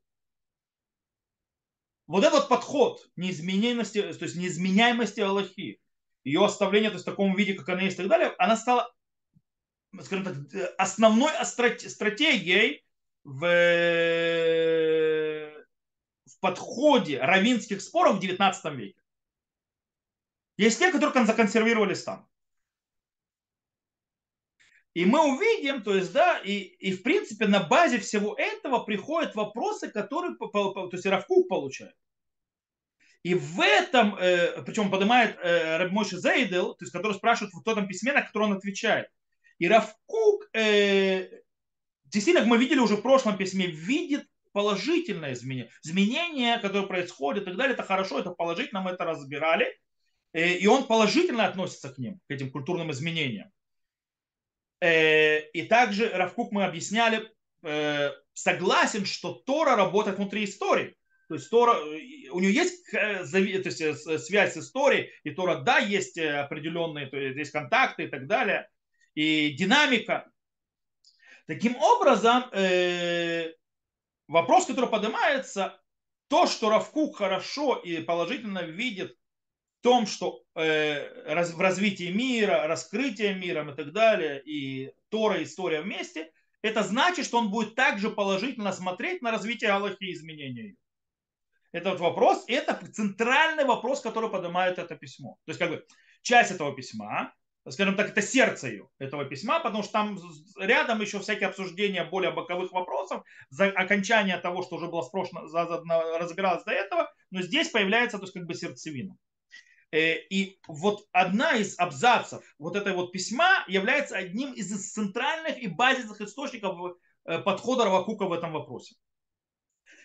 вот 2.11 2.25
этот 2.25 2.49
подход 2.49 3.09
неизменяемости, 3.15 4.03
то 4.03 4.25
есть 4.25 4.35
неизменяемости 4.35 5.21
Аллахи, 5.21 5.81
ее 6.25 6.45
оставление 6.45 6.91
то 6.91 6.95
есть, 6.95 7.07
в 7.07 7.11
таком 7.11 7.37
виде, 7.37 7.55
как 7.55 7.69
она 7.69 7.83
есть 7.83 7.95
и 7.95 7.99
так 7.99 8.09
далее, 8.09 8.35
она 8.37 8.57
стала, 8.57 8.93
скажем 10.03 10.25
так, 10.25 10.35
основной 10.77 11.31
стратегией 11.45 12.85
в, 13.23 13.41
в 16.27 16.41
подходе 16.41 17.21
равинских 17.21 17.81
споров 17.81 18.17
в 18.17 18.21
19 18.21 18.73
веке. 18.75 19.01
Есть 20.57 20.81
те, 20.81 20.91
которые 20.91 21.27
законсервировались 21.27 22.03
там. 22.03 22.30
И 24.95 25.05
мы 25.05 25.35
увидим, 25.35 25.83
то 25.83 25.95
есть, 25.95 26.13
да, 26.13 26.39
и, 26.39 26.59
и 26.59 26.93
в 26.93 27.03
принципе 27.03 27.47
на 27.47 27.61
базе 27.61 27.99
всего 27.99 28.35
этого 28.35 28.81
приходят 28.81 29.35
вопросы, 29.37 29.89
которые, 29.89 30.37
то 30.37 30.89
есть, 30.93 31.07
Равкук 31.07 31.49
получает. 31.49 31.95
И 33.23 33.35
в 33.35 33.61
этом, 33.61 34.17
э, 34.17 34.63
причем 34.63 34.91
поднимает 34.91 35.37
э, 35.41 35.77
Рабмойши 35.77 36.19
Зейдел, 36.19 36.75
то 36.75 36.85
есть, 36.85 36.93
который 36.93 37.13
спрашивает 37.13 37.53
в 37.53 37.63
том 37.63 37.87
письме, 37.87 38.13
на 38.13 38.23
которое 38.23 38.47
он 38.47 38.53
отвечает. 38.55 39.09
И 39.59 39.69
Равкук, 39.69 40.49
э, 40.55 41.29
действительно, 42.07 42.41
как 42.41 42.49
мы 42.49 42.59
видели 42.59 42.79
уже 42.79 42.97
в 42.97 43.03
прошлом 43.03 43.37
письме, 43.37 43.67
видит 43.67 44.27
положительное 44.53 45.35
изменение. 45.35 45.71
Изменения, 45.85 46.59
которые 46.59 46.87
происходят 46.87 47.43
и 47.43 47.47
так 47.47 47.57
далее, 47.57 47.75
это 47.75 47.83
хорошо, 47.83 48.19
это 48.19 48.31
положительно, 48.31 48.81
мы 48.81 48.93
это 48.93 49.05
разбирали. 49.05 49.79
э, 50.33 50.55
и 50.55 50.67
он 50.67 50.87
положительно 50.87 51.47
относится 51.47 51.91
к 51.93 51.99
ним, 51.99 52.21
к 52.27 52.31
этим 52.31 52.51
культурным 52.51 52.91
изменениям. 52.91 53.51
Э, 54.81 55.41
и 55.51 55.63
также 55.63 56.09
Равкук 56.09 56.53
мы 56.53 56.65
объясняли, 56.65 57.31
э, 57.63 58.11
согласен, 58.33 59.05
что 59.05 59.35
Тора 59.35 59.77
работает 59.77 60.17
внутри 60.17 60.45
истории. 60.45 60.97
То 61.29 61.35
есть 61.35 61.51
Тора, 61.51 61.79
у 61.79 62.41
нее 62.41 62.53
есть, 62.53 62.91
то 62.91 63.37
есть 63.37 64.27
связь 64.27 64.55
с 64.55 64.57
историей, 64.57 65.13
и 65.23 65.31
Тора, 65.31 65.61
да, 65.61 65.79
есть 65.79 66.19
определенные, 66.19 67.07
то 67.07 67.17
есть, 67.17 67.37
есть 67.37 67.53
контакты 67.53 68.05
и 68.05 68.09
так 68.09 68.27
далее, 68.27 68.69
и 69.15 69.51
динамика. 69.51 70.29
Таким 71.47 71.77
образом, 71.77 72.45
вопрос, 74.27 74.67
который 74.67 74.91
поднимается, 74.91 75.81
то, 76.27 76.49
что 76.49 76.69
Равкук 76.69 77.19
хорошо 77.19 77.77
и 77.77 78.03
положительно 78.03 78.65
видит 78.65 79.17
том, 79.83 80.07
что 80.07 80.43
э, 80.55 81.33
раз, 81.33 81.53
в 81.53 81.61
развитии 81.61 82.11
мира, 82.13 82.67
раскрытие 82.67 83.35
миром 83.35 83.71
и 83.71 83.75
так 83.75 83.93
далее, 83.93 84.43
и 84.45 84.93
Тора 85.09 85.43
история 85.43 85.81
вместе, 85.81 86.31
это 86.63 86.83
значит, 86.83 87.25
что 87.25 87.39
он 87.39 87.51
будет 87.51 87.75
также 87.75 88.11
положительно 88.11 88.73
смотреть 88.73 89.23
на 89.23 89.31
развитие 89.31 89.71
Аллахи 89.71 90.05
и 90.05 90.13
изменения 90.13 90.63
ее. 90.63 90.77
Это 91.73 91.91
вот 91.91 92.01
вопрос, 92.01 92.45
это 92.49 92.75
центральный 92.93 93.65
вопрос, 93.65 94.01
который 94.01 94.29
поднимает 94.29 94.79
это 94.79 94.97
письмо. 94.97 95.39
То 95.45 95.51
есть 95.51 95.59
как 95.59 95.71
бы 95.71 95.87
часть 96.23 96.51
этого 96.51 96.75
письма, 96.75 97.33
скажем 97.69 97.95
так, 97.95 98.11
это 98.11 98.23
сердце 98.23 98.69
ее, 98.69 98.89
этого 98.99 99.25
письма, 99.25 99.61
потому 99.61 99.83
что 99.83 99.93
там 99.93 100.19
рядом 100.59 101.01
еще 101.01 101.21
всякие 101.21 101.49
обсуждения 101.49 102.05
более 102.05 102.33
боковых 102.33 102.73
вопросов, 102.73 103.23
за 103.51 103.67
окончание 103.67 104.39
того, 104.39 104.63
что 104.63 104.77
уже 104.77 104.89
было 104.89 105.03
спрошено, 105.03 105.43
разбиралось 106.19 106.65
до 106.65 106.73
этого, 106.73 107.13
но 107.31 107.43
здесь 107.43 107.69
появляется, 107.69 108.19
то 108.19 108.25
есть 108.25 108.35
как 108.35 108.47
бы 108.47 108.55
сердцевина. 108.55 109.17
Э, 109.93 110.17
и 110.17 110.59
вот 110.69 111.07
одна 111.13 111.57
из 111.57 111.79
абзацев 111.79 112.43
вот 112.59 112.77
этой 112.77 112.93
вот 112.93 113.13
письма 113.13 113.65
является 113.69 114.17
одним 114.17 114.53
из 114.53 114.93
центральных 114.93 115.59
и 115.59 115.67
базисных 115.67 116.21
источников 116.21 116.97
э, 117.25 117.39
подхода 117.39 117.85
Равакука 117.85 118.27
в 118.27 118.33
этом 118.33 118.53
вопросе. 118.53 118.97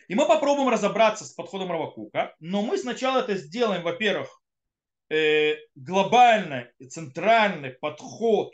И 0.08 0.15
мы 0.15 0.27
попробуем 0.27 0.70
разобраться 0.70 1.25
с 1.25 1.34
подходом 1.34 1.72
Равакука, 1.72 2.36
но 2.39 2.62
мы 2.62 2.77
сначала 2.77 3.20
это 3.20 3.36
сделаем, 3.36 3.84
во-первых, 3.84 4.42
Э, 5.08 5.58
глобальный 5.75 6.65
центральный 6.89 7.70
подход 7.70 8.51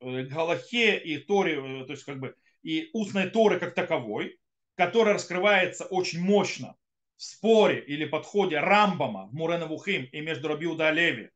к 0.00 0.22
Галахе 0.22 0.96
и 0.98 1.18
Торе, 1.18 1.84
то 1.84 1.92
есть 1.92 2.04
как 2.04 2.18
бы 2.18 2.34
и 2.62 2.88
устной 2.94 3.28
Торы 3.28 3.60
как 3.60 3.74
таковой, 3.74 4.38
который 4.74 5.12
раскрывается 5.12 5.84
очень 5.84 6.22
мощно 6.22 6.76
в 7.22 7.24
споре 7.24 7.78
или 7.78 8.04
подходе 8.04 8.58
Рамбама 8.58 9.28
в 9.28 9.32
Мурена 9.32 9.66
Вухим 9.66 10.06
и 10.06 10.20
между 10.20 10.48
Рабиуда 10.48 10.88
Олеви, 10.88 11.30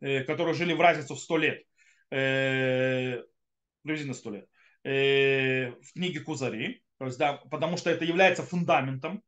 которые 0.00 0.54
жили 0.54 0.74
в 0.74 0.80
разницу 0.80 1.16
в 1.16 1.18
сто 1.18 1.38
лет, 1.38 1.64
приблизительно 2.08 4.14
сто 4.14 4.30
лет, 4.30 4.48
в 4.84 5.92
книге 5.92 6.20
Кузари, 6.20 6.84
то 6.98 7.06
есть, 7.06 7.18
да, 7.18 7.32
потому 7.50 7.76
что 7.76 7.90
это 7.90 8.04
является 8.04 8.44
фундаментом, 8.44 9.24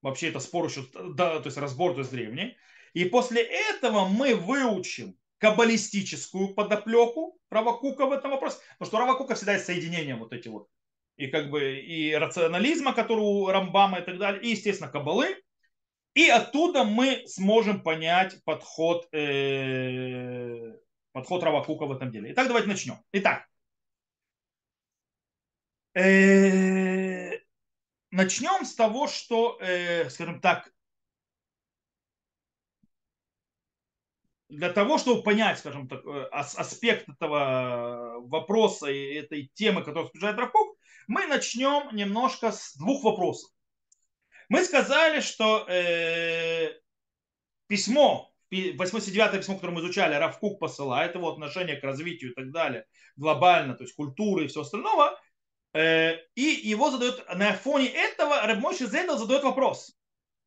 вообще 0.00 0.30
это 0.30 0.40
спор 0.40 0.64
еще, 0.64 0.86
да, 1.14 1.40
то 1.40 1.48
есть 1.48 1.58
разбор 1.58 1.92
то 1.92 1.98
есть 1.98 2.10
древний, 2.10 2.56
и 2.94 3.04
после 3.04 3.42
этого 3.42 4.08
мы 4.08 4.34
выучим 4.34 5.14
каббалистическую 5.36 6.54
подоплеку 6.54 7.38
Равакука 7.50 8.06
в 8.06 8.12
этом 8.12 8.30
вопросе. 8.30 8.56
Потому 8.78 8.88
что 8.88 8.98
Равакука 8.98 9.34
всегда 9.34 9.54
есть 9.54 9.66
соединение 9.66 10.14
вот 10.14 10.32
эти 10.32 10.48
вот. 10.48 10.68
И 11.16 11.26
как 11.26 11.50
бы 11.50 11.80
и 11.80 12.14
рационализма, 12.14 12.94
который 12.94 13.20
у 13.20 13.46
Рамбама 13.46 13.98
и 13.98 14.02
так 14.02 14.16
далее, 14.16 14.42
и, 14.42 14.50
естественно, 14.50 14.90
кабалы. 14.90 15.36
И 16.14 16.28
оттуда 16.28 16.84
мы 16.84 17.24
сможем 17.26 17.82
понять 17.82 18.42
подход, 18.44 19.06
э, 19.12 20.72
подход 21.12 21.42
Равакука 21.42 21.86
в 21.86 21.92
этом 21.92 22.10
деле. 22.10 22.32
Итак, 22.32 22.48
давайте 22.48 22.68
начнем. 22.68 22.96
Итак, 23.12 23.46
э, 25.94 27.38
начнем 28.10 28.64
с 28.64 28.74
того, 28.74 29.06
что, 29.06 29.56
э, 29.60 30.10
скажем 30.10 30.40
так, 30.40 30.72
для 34.48 34.72
того, 34.72 34.98
чтобы 34.98 35.22
понять, 35.22 35.60
скажем 35.60 35.88
так, 35.88 36.04
э, 36.04 36.24
аспект 36.32 37.08
этого 37.08 38.16
вопроса 38.26 38.90
и 38.90 39.14
этой 39.14 39.50
темы, 39.54 39.82
которую 39.82 40.06
обсуждает 40.06 40.36
Рахук, 40.38 40.76
мы 41.06 41.26
начнем 41.26 41.94
немножко 41.94 42.50
с 42.50 42.74
двух 42.76 43.04
вопросов. 43.04 43.50
Мы 44.50 44.62
сказали, 44.64 45.20
что 45.20 45.64
э, 45.68 46.74
письмо, 47.66 48.30
89 48.50 49.40
письмо, 49.40 49.54
которое 49.54 49.72
мы 49.72 49.80
изучали, 49.80 50.14
Равкук 50.14 50.58
посылает, 50.58 51.14
его 51.14 51.30
отношение 51.32 51.76
к 51.76 51.84
развитию 51.84 52.32
и 52.32 52.34
так 52.34 52.50
далее, 52.50 52.84
глобально, 53.16 53.74
то 53.74 53.84
есть 53.84 53.94
культуры 53.94 54.44
и 54.44 54.48
все 54.48 54.60
остальное, 54.60 55.16
э, 55.72 56.16
и 56.34 56.42
его 56.42 56.90
задают, 56.90 57.24
на 57.34 57.54
фоне 57.54 57.88
этого 57.88 58.46
Рабмойши 58.46 58.86
Зейдал 58.86 59.16
задает 59.16 59.44
вопрос, 59.44 59.96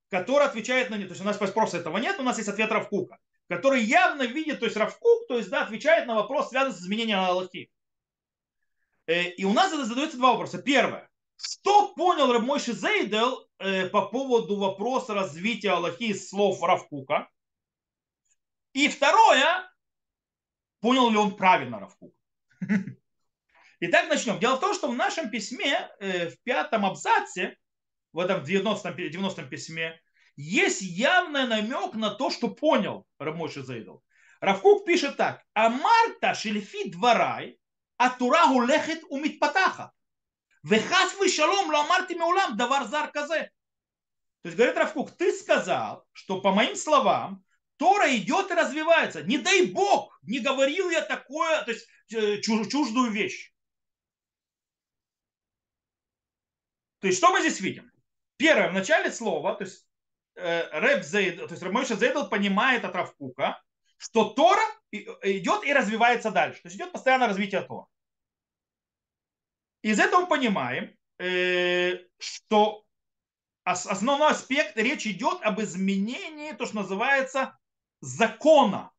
который 0.10 0.46
отвечает 0.46 0.92
на 0.92 0.96
него. 0.96 1.08
То 1.08 1.14
есть 1.14 1.22
у 1.22 1.26
нас 1.26 1.40
вопроса 1.40 1.78
этого 1.78 1.98
нет, 1.98 2.20
у 2.20 2.24
нас 2.24 2.38
есть 2.38 2.50
ответ 2.50 2.72
Равкука 2.72 3.18
который 3.48 3.84
явно 3.84 4.24
видит, 4.24 4.60
то 4.60 4.66
есть 4.66 4.78
Равкук, 4.78 5.28
то 5.28 5.38
есть 5.38 5.50
да, 5.50 5.64
отвечает 5.64 6.08
на 6.08 6.16
вопрос, 6.16 6.50
связанный 6.50 6.76
с 6.76 6.82
изменением 6.82 7.20
Аллахи. 7.20 7.72
Э, 9.06 9.24
и 9.24 9.44
у 9.46 9.54
нас 9.54 9.72
задается 9.72 10.18
два 10.18 10.32
вопроса. 10.32 10.62
Первое. 10.62 11.10
Что 11.38 11.94
понял 11.94 12.32
Рабмойши 12.32 12.74
Зейдел 12.74 13.48
э, 13.64 13.90
по 13.90 14.08
поводу 14.08 14.58
вопроса 14.58 15.14
развития 15.14 15.72
Аллахи 15.72 16.04
из 16.04 16.30
слов 16.30 16.62
Равкука? 16.62 17.30
И 18.74 18.88
второе. 18.88 19.70
Понял 20.80 21.10
ли 21.10 21.18
он 21.18 21.36
правильно 21.36 21.80
Равкук? 21.80 22.14
Итак, 23.80 24.10
начнем. 24.10 24.40
Дело 24.40 24.58
в 24.58 24.60
том, 24.60 24.74
что 24.74 24.90
в 24.90 24.96
нашем 24.96 25.30
письме, 25.30 25.90
э, 26.00 26.30
в 26.30 26.42
пятом 26.44 26.86
абзаце, 26.86 27.58
в 28.12 28.20
этом 28.20 28.44
90 28.44 28.94
90 28.94 29.44
письме, 29.44 30.00
есть 30.36 30.82
явный 30.82 31.48
намек 31.48 31.94
на 31.94 32.10
то, 32.10 32.30
что 32.30 32.50
понял 32.50 33.06
Рамоши 33.20 33.64
Зайдов. 33.64 34.02
Равкук 34.40 34.86
пишет 34.86 35.18
так. 35.18 35.44
Амарта 35.54 36.34
шельфи 36.34 36.90
дворай, 36.90 37.58
а 37.98 38.10
турагу 38.10 38.62
лехет 38.62 39.04
умит 39.10 39.40
патаха. 39.40 39.94
Вехас 40.64 41.16
вы 41.16 41.30
шалом 41.30 41.70
ламарти 41.70 42.14
меулам 42.14 42.58
давар 42.58 42.88
зар 42.88 43.12
казе. 43.12 43.52
То 44.42 44.50
есть, 44.50 44.58
говорит 44.58 44.78
Равкук, 44.78 45.12
ты 45.12 45.32
сказал, 45.32 46.06
что 46.12 46.42
по 46.42 46.52
моим 46.52 46.76
словам, 46.76 47.44
Тора 47.78 48.14
идет 48.16 48.52
и 48.52 48.54
развивается. 48.54 49.24
Не 49.24 49.38
дай 49.38 49.66
Бог, 49.66 50.20
не 50.22 50.40
говорил 50.40 50.90
я 50.90 51.02
такое, 51.02 51.64
то 51.64 51.72
есть 51.72 51.88
э, 52.14 52.40
чуждую 52.42 53.12
вещь. 53.12 53.54
То 57.00 57.08
есть, 57.08 57.20
что 57.20 57.32
мы 57.32 57.42
здесь 57.42 57.60
видим? 57.60 57.92
Первое, 58.38 58.70
в 58.70 58.74
начале 58.74 59.12
слова, 59.12 59.56
то 59.56 59.64
есть 59.64 59.86
Э, 60.36 60.80
Рэб 60.80 61.04
Зейд, 61.04 61.38
то 61.38 61.52
есть 61.52 61.62
Рамойша 61.62 61.96
Зейдл 61.96 62.28
понимает 62.28 62.84
от 62.86 62.96
Равкука, 62.96 63.62
что 63.98 64.30
Тора 64.34 64.64
идет 64.92 65.64
и 65.64 65.74
развивается 65.74 66.32
дальше. 66.32 66.62
То 66.62 66.68
есть 66.68 66.78
идет 66.78 66.92
постоянное 66.92 67.28
развитие 67.28 67.62
Тора. 67.62 67.88
Из 69.84 70.00
этого 70.00 70.22
мы 70.22 70.28
понимаем, 70.28 70.96
э, 71.20 72.00
что 72.18 72.84
основной 73.64 74.32
аспект 74.32 74.76
речь 74.78 75.06
идет 75.06 75.42
об 75.44 75.62
изменении, 75.62 76.54
то, 76.54 76.66
что 76.66 76.78
называется 76.78 77.56
закона, 78.02 78.92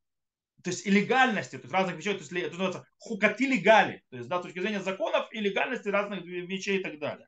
то 0.62 0.70
есть 0.70 0.86
и 0.86 0.90
легальности, 0.90 1.56
то 1.56 1.62
есть 1.62 1.72
разных 1.72 1.96
вещей, 1.96 2.14
то 2.14 2.20
есть 2.20 2.32
это 2.32 2.50
называется 2.50 2.86
хукати 2.98 3.46
легали, 3.46 4.04
то 4.10 4.16
есть 4.16 4.28
да, 4.28 4.38
с 4.38 4.42
точки 4.42 4.60
зрения 4.60 4.80
законов 4.80 5.26
и 5.32 5.40
легальности 5.40 5.88
разных 5.88 6.24
вещей 6.24 6.78
и 6.78 6.82
так 6.82 7.00
далее 7.00 7.26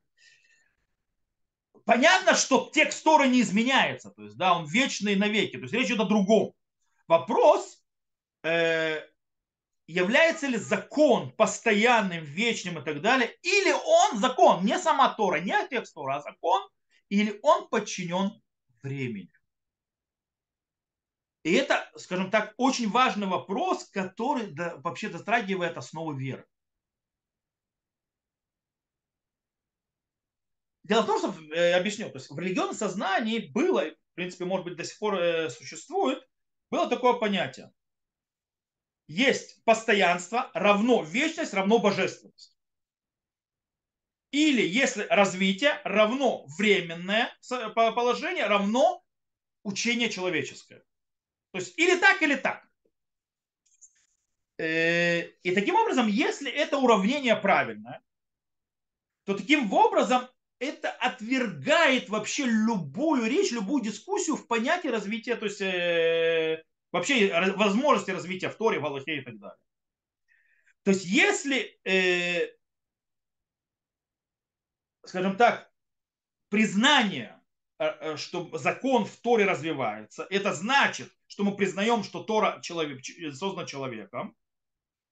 понятно, 1.86 2.34
что 2.34 2.70
текст 2.74 3.02
Торы 3.02 3.28
не 3.28 3.40
изменяется, 3.40 4.10
то 4.10 4.24
есть, 4.24 4.36
да, 4.36 4.58
он 4.58 4.66
вечный 4.66 5.16
навеки, 5.16 5.56
то 5.56 5.62
есть 5.62 5.72
речь 5.72 5.86
идет 5.86 6.00
о 6.00 6.04
другом. 6.04 6.52
Вопрос, 7.08 7.82
э, 8.42 9.00
является 9.86 10.48
ли 10.48 10.58
закон 10.58 11.30
постоянным, 11.32 12.24
вечным 12.24 12.78
и 12.78 12.84
так 12.84 13.00
далее, 13.00 13.36
или 13.42 13.72
он 13.72 14.18
закон, 14.18 14.64
не 14.64 14.78
сама 14.78 15.14
Тора, 15.14 15.40
не 15.40 15.68
текст 15.68 15.94
Тора, 15.94 16.16
а 16.16 16.22
закон, 16.22 16.68
или 17.08 17.38
он 17.42 17.68
подчинен 17.68 18.42
времени. 18.82 19.30
И 21.44 21.52
это, 21.52 21.88
скажем 21.96 22.30
так, 22.30 22.54
очень 22.56 22.90
важный 22.90 23.28
вопрос, 23.28 23.88
который 23.90 24.48
да, 24.48 24.76
вообще 24.78 25.10
затрагивает 25.10 25.76
основы 25.76 26.18
веры. 26.18 26.44
Дело 30.82 31.02
в 31.02 31.06
том, 31.06 31.18
что, 31.18 31.34
э, 31.54 31.72
объясню, 31.74 32.10
то 32.10 32.18
есть 32.18 32.30
в 32.30 32.38
религиозном 32.38 32.74
сознании 32.76 33.50
было, 33.52 33.84
в 33.84 34.14
принципе, 34.14 34.44
может 34.44 34.64
быть, 34.64 34.76
до 34.76 34.84
сих 34.84 34.98
пор 34.98 35.14
э, 35.16 35.50
существует, 35.50 36.20
было 36.70 36.88
такое 36.88 37.14
понятие. 37.14 37.72
Есть 39.08 39.62
постоянство 39.64 40.50
равно 40.54 41.02
вечность 41.02 41.54
равно 41.54 41.78
божественность. 41.78 42.56
Или 44.32 44.62
если 44.66 45.06
развитие 45.08 45.80
равно 45.84 46.46
временное 46.58 47.32
положение 47.74 48.46
равно 48.46 49.02
учение 49.62 50.10
человеческое. 50.10 50.84
То 51.52 51.58
есть 51.58 51.78
или 51.78 51.96
так, 51.98 52.20
или 52.22 52.34
так. 52.34 52.66
Э, 54.58 55.22
и 55.42 55.54
таким 55.54 55.76
образом, 55.76 56.08
если 56.08 56.50
это 56.50 56.78
уравнение 56.78 57.36
правильное, 57.36 58.02
то 59.24 59.34
таким 59.34 59.72
образом 59.72 60.28
это 60.58 60.90
отвергает 60.90 62.08
вообще 62.08 62.44
любую 62.44 63.26
речь, 63.26 63.52
любую 63.52 63.82
дискуссию 63.82 64.36
в 64.36 64.46
понятии 64.46 64.88
развития, 64.88 65.36
то 65.36 65.44
есть 65.44 65.60
э, 65.60 66.62
вообще 66.92 67.52
возможности 67.52 68.10
развития 68.10 68.48
в 68.48 68.56
Торе, 68.56 68.78
в 68.78 68.86
Аллахе 68.86 69.18
и 69.18 69.20
так 69.22 69.38
далее. 69.38 69.58
То 70.82 70.90
есть 70.92 71.04
если, 71.04 71.78
э, 71.84 72.48
скажем 75.04 75.36
так, 75.36 75.70
признание, 76.48 77.40
э, 77.78 77.86
э, 77.86 78.16
что 78.16 78.56
закон 78.56 79.04
в 79.04 79.16
Торе 79.16 79.44
развивается, 79.44 80.26
это 80.30 80.52
значит, 80.52 81.12
что 81.26 81.44
мы 81.44 81.56
признаем, 81.56 82.04
что 82.04 82.22
Тора 82.22 82.60
человек, 82.62 83.04
создан 83.34 83.66
человеком, 83.66 84.36
Э, 84.36 84.45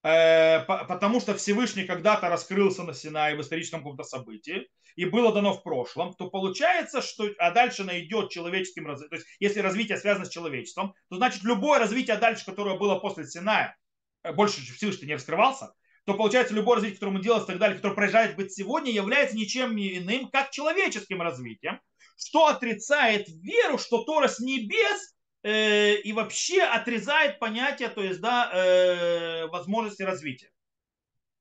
потому 0.04 1.18
что 1.18 1.34
Всевышний 1.34 1.84
когда-то 1.84 2.28
раскрылся 2.28 2.82
на 2.82 2.92
Синае 2.92 3.36
в 3.36 3.40
историческом 3.40 3.80
каком-то 3.80 4.04
событии, 4.04 4.68
и 4.96 5.06
было 5.06 5.32
дано 5.32 5.54
в 5.54 5.62
прошлом, 5.62 6.12
то 6.12 6.28
получается, 6.28 7.00
что 7.00 7.30
а 7.38 7.50
дальше 7.50 7.82
она 7.82 7.98
идет 7.98 8.30
человеческим 8.30 8.86
развитием. 8.86 9.08
То 9.08 9.16
есть, 9.16 9.26
если 9.40 9.60
развитие 9.60 9.96
связано 9.96 10.26
с 10.26 10.30
человечеством, 10.30 10.94
то 11.08 11.16
значит 11.16 11.42
любое 11.42 11.78
развитие 11.78 12.18
дальше, 12.18 12.44
которое 12.44 12.78
было 12.78 12.96
после 12.96 13.26
Синая, 13.26 13.76
э, 14.22 14.32
больше 14.32 14.60
Всевышний 14.60 15.08
не 15.08 15.14
раскрывался, 15.14 15.72
то 16.04 16.12
получается 16.12 16.52
любое 16.52 16.76
развитие, 16.76 16.96
которое 16.96 17.12
мы 17.12 17.22
делаем 17.22 17.44
и 17.44 17.46
так 17.46 17.58
далее, 17.58 17.76
которое 17.76 17.94
проезжает 17.94 18.36
быть 18.36 18.52
сегодня, 18.52 18.92
является 18.92 19.36
ничем 19.36 19.74
иным, 19.74 20.28
как 20.28 20.50
человеческим 20.50 21.22
развитием, 21.22 21.80
что 22.18 22.46
отрицает 22.46 23.26
веру, 23.28 23.78
что 23.78 24.04
Тора 24.04 24.28
с 24.28 24.38
небес 24.38 25.13
Э, 25.13 25.13
и 25.44 26.12
вообще 26.14 26.62
отрезает 26.62 27.38
понятие, 27.38 27.90
то 27.90 28.02
есть, 28.02 28.20
да, 28.20 28.50
э, 28.52 29.46
возможности 29.48 30.02
развития. 30.02 30.50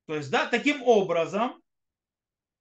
То 0.07 0.15
есть, 0.15 0.29
да, 0.29 0.45
таким 0.45 0.83
образом, 0.83 1.61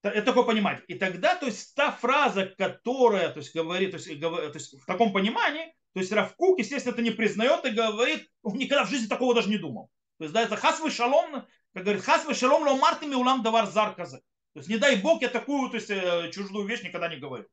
это 0.03 0.23
такое 0.23 0.45
понимать. 0.45 0.83
И 0.87 0.95
тогда, 0.95 1.35
то 1.35 1.47
есть, 1.47 1.75
та 1.75 1.91
фраза, 1.91 2.47
которая, 2.47 3.31
то 3.31 3.39
есть, 3.39 3.55
говорит, 3.55 3.91
то 3.91 3.97
есть, 3.97 4.19
говорит, 4.19 4.53
то 4.53 4.59
есть 4.59 4.81
в 4.81 4.87
таком 4.87 5.13
понимании, 5.13 5.67
то 5.95 6.01
есть, 6.01 6.13
Равкук, 6.13 6.59
естественно, 6.59 6.93
это 6.93 7.03
не 7.03 7.11
признает 7.11 7.65
и 7.65 7.71
говорит, 7.71 8.29
он 8.43 8.57
никогда 8.57 8.85
в 8.85 8.91
жизни 8.91 9.09
такого 9.09 9.35
даже 9.35 9.49
не 9.49 9.59
думал. 9.59 9.91
То 10.19 10.25
есть, 10.25 10.35
да, 10.35 10.43
это 10.43 10.57
хасвы 10.57 10.91
шалом, 10.91 11.47
как 11.75 11.83
говорит, 11.85 12.03
хасвы 12.03 12.35
шалом 12.35 12.63
ломартами 12.63 13.15
улам 13.15 13.43
давар 13.43 13.67
зарказы. 13.67 14.19
То 14.55 14.61
есть, 14.61 14.69
не 14.69 14.77
дай 14.77 14.97
бог, 14.97 15.23
я 15.23 15.29
такую, 15.29 15.71
то 15.71 15.77
есть, 15.77 15.91
э, 15.91 16.31
чужую 16.33 16.67
вещь 16.67 16.83
никогда 16.83 17.09
не 17.09 17.17
говорю. 17.17 17.47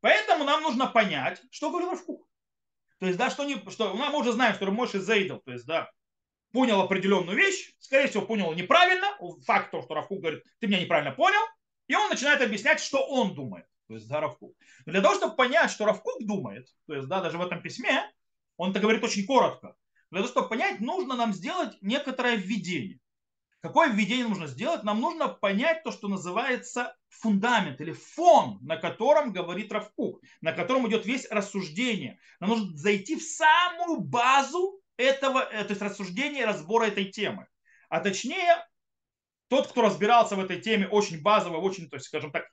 Поэтому 0.00 0.44
нам 0.44 0.62
нужно 0.62 0.86
понять, 0.86 1.42
что 1.50 1.70
говорил 1.70 1.90
Равкук. 1.90 2.27
То 2.98 3.06
есть, 3.06 3.18
да, 3.18 3.30
что, 3.30 3.44
не, 3.44 3.56
что 3.70 3.94
ну, 3.94 4.10
мы 4.10 4.18
уже 4.18 4.32
знаем, 4.32 4.54
что 4.54 4.66
Рамоши 4.66 5.00
Зейдов, 5.00 5.42
то 5.44 5.52
есть, 5.52 5.66
да, 5.66 5.90
понял 6.52 6.80
определенную 6.80 7.36
вещь, 7.36 7.74
скорее 7.78 8.08
всего, 8.08 8.26
понял 8.26 8.52
неправильно, 8.54 9.06
факт 9.44 9.70
того, 9.70 9.82
что 9.82 9.94
Равкук 9.94 10.20
говорит, 10.20 10.44
ты 10.58 10.66
меня 10.66 10.80
неправильно 10.80 11.12
понял, 11.12 11.40
и 11.86 11.94
он 11.94 12.08
начинает 12.08 12.40
объяснять, 12.42 12.80
что 12.80 13.06
он 13.06 13.34
думает, 13.34 13.66
то 13.86 13.94
есть, 13.94 14.08
да, 14.08 14.20
Равкук. 14.20 14.56
Но 14.86 14.92
для 14.92 15.00
того, 15.00 15.14
чтобы 15.14 15.36
понять, 15.36 15.70
что 15.70 15.84
Равкук 15.84 16.26
думает, 16.26 16.66
то 16.86 16.94
есть, 16.94 17.08
да, 17.08 17.20
даже 17.20 17.38
в 17.38 17.42
этом 17.42 17.62
письме, 17.62 18.10
он 18.56 18.70
это 18.70 18.80
говорит 18.80 19.04
очень 19.04 19.26
коротко, 19.26 19.76
для 20.10 20.20
того, 20.20 20.28
чтобы 20.28 20.48
понять, 20.48 20.80
нужно 20.80 21.14
нам 21.16 21.32
сделать 21.32 21.76
некоторое 21.82 22.36
введение. 22.36 22.98
Какое 23.60 23.88
введение 23.88 24.26
нужно 24.26 24.46
сделать? 24.46 24.84
Нам 24.84 25.00
нужно 25.00 25.28
понять 25.28 25.82
то, 25.82 25.92
что 25.92 26.08
называется 26.08 26.96
фундамент 27.08 27.80
или 27.80 27.92
фон, 27.92 28.58
на 28.62 28.76
котором 28.76 29.32
говорит 29.32 29.72
Равкук, 29.72 30.22
на 30.40 30.52
котором 30.52 30.88
идет 30.88 31.06
весь 31.06 31.30
рассуждение. 31.30 32.18
Нам 32.40 32.50
нужно 32.50 32.76
зайти 32.76 33.16
в 33.16 33.22
самую 33.22 34.00
базу 34.00 34.80
этого, 34.96 35.40
э, 35.40 35.64
то 35.64 35.70
есть 35.70 35.82
рассуждения 35.82 36.42
и 36.42 36.46
разбора 36.46 36.86
этой 36.86 37.06
темы. 37.06 37.46
А 37.88 38.00
точнее, 38.00 38.66
тот, 39.48 39.68
кто 39.68 39.82
разбирался 39.82 40.36
в 40.36 40.40
этой 40.40 40.60
теме 40.60 40.86
очень 40.86 41.22
базово, 41.22 41.56
очень, 41.56 41.88
то 41.88 41.96
есть, 41.96 42.06
скажем 42.06 42.30
так, 42.30 42.44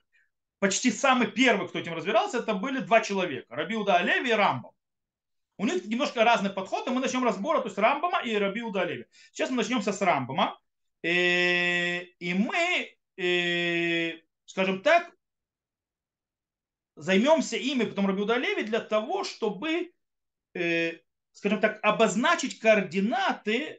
почти 0.58 0.90
самый 0.90 1.30
первый, 1.30 1.68
кто 1.68 1.78
этим 1.78 1.94
разбирался, 1.94 2.38
это 2.38 2.54
были 2.54 2.78
два 2.78 3.00
человека, 3.00 3.54
Рабиуда 3.54 3.96
Олеви 3.96 4.30
и 4.30 4.32
Рамбам. 4.32 4.72
У 5.58 5.66
них 5.66 5.84
немножко 5.86 6.24
разный 6.24 6.50
подход, 6.50 6.86
и 6.86 6.90
мы 6.90 7.00
начнем 7.00 7.24
разбор, 7.24 7.60
то 7.60 7.66
есть 7.66 7.78
Рамбама 7.78 8.22
и 8.22 8.34
Рабиуда 8.36 8.82
Олеви. 8.82 9.06
Сейчас 9.32 9.50
мы 9.50 9.56
начнем 9.56 9.80
с 9.80 10.02
Рамбама. 10.02 10.58
Э, 11.02 12.02
и 12.02 12.34
мы, 12.34 12.96
э, 13.16 14.12
скажем 14.46 14.82
так, 14.82 15.10
займемся 16.96 17.56
ими, 17.56 17.84
потом 17.84 18.06
Рабиуда 18.06 18.36
Леви, 18.36 18.62
для 18.62 18.80
того, 18.80 19.24
чтобы, 19.24 19.92
э, 20.54 20.92
скажем 21.32 21.60
так, 21.60 21.78
обозначить 21.82 22.58
координаты, 22.58 23.78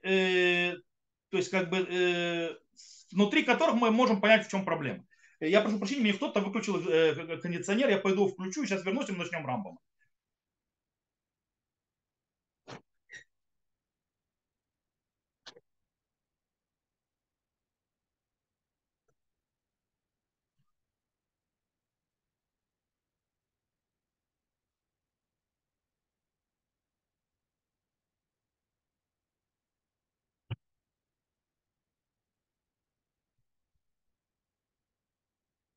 то 1.29 1.37
есть 1.37 1.49
как 1.49 1.69
бы 1.69 2.57
внутри 3.11 3.43
которых 3.43 3.75
мы 3.75 3.89
можем 3.89 4.21
понять, 4.21 4.45
в 4.45 4.51
чем 4.51 4.63
проблема. 4.63 5.03
Я 5.39 5.61
прошу 5.61 5.79
прощения, 5.79 6.01
мне 6.01 6.13
кто-то 6.13 6.41
выключил 6.41 6.75
кондиционер, 7.41 7.89
я 7.89 7.97
пойду 7.97 8.27
включу, 8.27 8.65
сейчас 8.65 8.85
вернусь, 8.85 9.09
и 9.09 9.11
мы 9.11 9.19
начнем 9.19 9.45
Рамбома. 9.45 9.79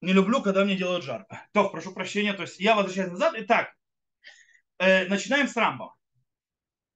Не 0.00 0.12
люблю, 0.12 0.42
когда 0.42 0.64
мне 0.64 0.76
делают 0.76 1.04
жарко. 1.04 1.46
То, 1.52 1.68
прошу 1.68 1.92
прощения, 1.92 2.32
то 2.32 2.42
есть 2.42 2.58
я 2.58 2.74
возвращаюсь 2.74 3.12
назад. 3.12 3.34
Итак, 3.36 3.74
э, 4.78 5.06
начинаем 5.06 5.48
с 5.48 5.56
Рамбама. 5.56 5.94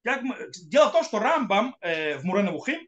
Как 0.02 0.22
мы... 0.22 0.50
Дело 0.66 0.88
в 0.88 0.92
том, 0.92 1.04
что 1.04 1.18
Рамбам 1.18 1.76
э, 1.80 2.18
в 2.18 2.24
Мурена 2.24 2.52
Вухим, 2.52 2.86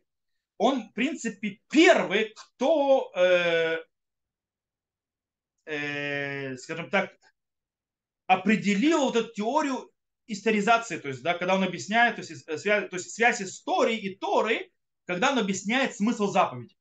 он, 0.59 0.89
в 0.89 0.93
принципе, 0.93 1.61
первый, 1.71 2.35
кто, 2.35 3.13
э, 3.15 3.79
э, 5.67 6.57
скажем 6.57 6.91
так, 6.91 7.13
определил 8.27 9.05
вот 9.05 9.17
эту 9.17 9.33
теорию 9.35 9.91
историзации, 10.27 10.99
то 10.99 11.09
есть, 11.09 11.23
да, 11.23 11.35
когда 11.35 11.55
он 11.55 11.63
объясняет, 11.63 12.17
то 12.17 12.23
есть, 12.23 12.49
э, 12.49 12.59
связь, 12.59 12.89
то 12.89 12.97
есть 12.97 13.11
связь 13.13 13.43
истории 13.43 13.99
и 13.99 14.17
Торы, 14.17 14.71
когда 15.05 15.33
он 15.33 15.39
объясняет 15.39 15.95
смысл 15.95 16.27
заповеди. 16.29 16.75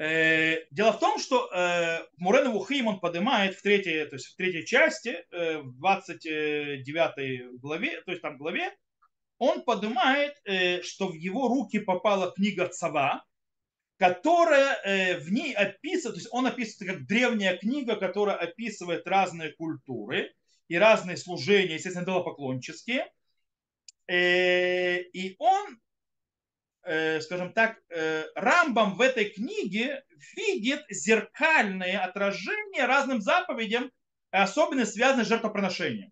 Э, 0.00 0.64
дело 0.70 0.92
в 0.94 0.98
том, 0.98 1.18
что 1.18 1.50
э, 1.52 2.06
Мурен 2.16 2.52
Вухим 2.52 2.86
он 2.86 3.00
поднимает 3.00 3.54
в 3.54 3.60
третьей, 3.60 4.06
то 4.06 4.16
есть 4.16 4.28
в 4.28 4.36
третьей 4.36 4.64
части, 4.64 5.26
э, 5.30 5.58
в 5.58 5.76
29 5.76 7.60
главе, 7.60 8.00
то 8.00 8.10
есть 8.10 8.22
там 8.22 8.38
главе, 8.38 8.74
он 9.36 9.62
поднимает, 9.62 10.36
что 10.84 11.08
в 11.08 11.14
его 11.14 11.48
руки 11.48 11.78
попала 11.78 12.30
книга 12.30 12.68
Цава, 12.68 13.24
которая 13.96 15.18
в 15.18 15.32
ней 15.32 15.54
описывает, 15.54 16.16
то 16.16 16.20
есть 16.20 16.28
он 16.30 16.46
описывает 16.46 16.96
как 16.96 17.06
древняя 17.06 17.56
книга, 17.56 17.96
которая 17.96 18.36
описывает 18.36 19.06
разные 19.06 19.52
культуры 19.52 20.34
и 20.68 20.76
разные 20.76 21.16
служения, 21.16 21.76
естественно, 21.76 22.04
идолопоклонческие. 22.04 23.10
И 24.10 25.36
он 25.38 25.78
Э, 25.78 25.89
скажем 26.82 27.52
так, 27.52 27.78
э, 27.90 28.24
Рамбам 28.34 28.94
в 28.94 29.00
этой 29.00 29.26
книге 29.26 30.02
видит 30.36 30.84
зеркальное 30.88 31.98
отражение 31.98 32.86
разным 32.86 33.20
заповедям, 33.20 33.90
особенно 34.30 34.86
связанные 34.86 35.24
с 35.24 35.28
жертвоприношением. 35.28 36.10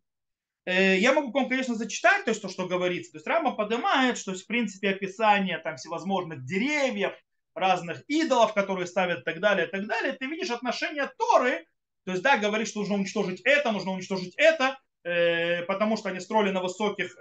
Э, 0.67 0.99
я 0.99 1.15
могу 1.15 1.31
вам, 1.33 1.49
конечно, 1.49 1.75
зачитать 1.75 2.25
то, 2.27 2.35
что, 2.35 2.49
что 2.49 2.67
говорится. 2.67 3.13
То 3.13 3.19
есть 3.19 3.27
Рамбам 3.27 3.57
поднимает, 3.57 4.19
что 4.19 4.35
в 4.35 4.47
принципе 4.47 4.91
описание 4.91 5.59
там 5.59 5.77
всевозможных 5.77 6.45
деревьев, 6.45 7.13
разных 7.55 8.05
идолов, 8.07 8.53
которые 8.53 8.87
ставят 8.87 9.21
и 9.21 9.23
так 9.23 9.41
далее, 9.41 9.67
и 9.67 9.71
так 9.71 9.87
далее, 9.87 10.13
ты 10.13 10.27
видишь 10.27 10.51
отношение 10.51 11.11
Торы, 11.19 11.67
то 12.05 12.13
есть, 12.13 12.23
да, 12.23 12.37
говорит, 12.39 12.69
что 12.69 12.81
нужно 12.81 12.95
уничтожить 12.95 13.41
это, 13.45 13.73
нужно 13.73 13.91
уничтожить 13.93 14.35
это, 14.37 14.79
потому 15.03 15.97
что 15.97 16.09
они 16.09 16.21
строили 16.21 16.51
на 16.51 16.63
высоких 16.63 17.17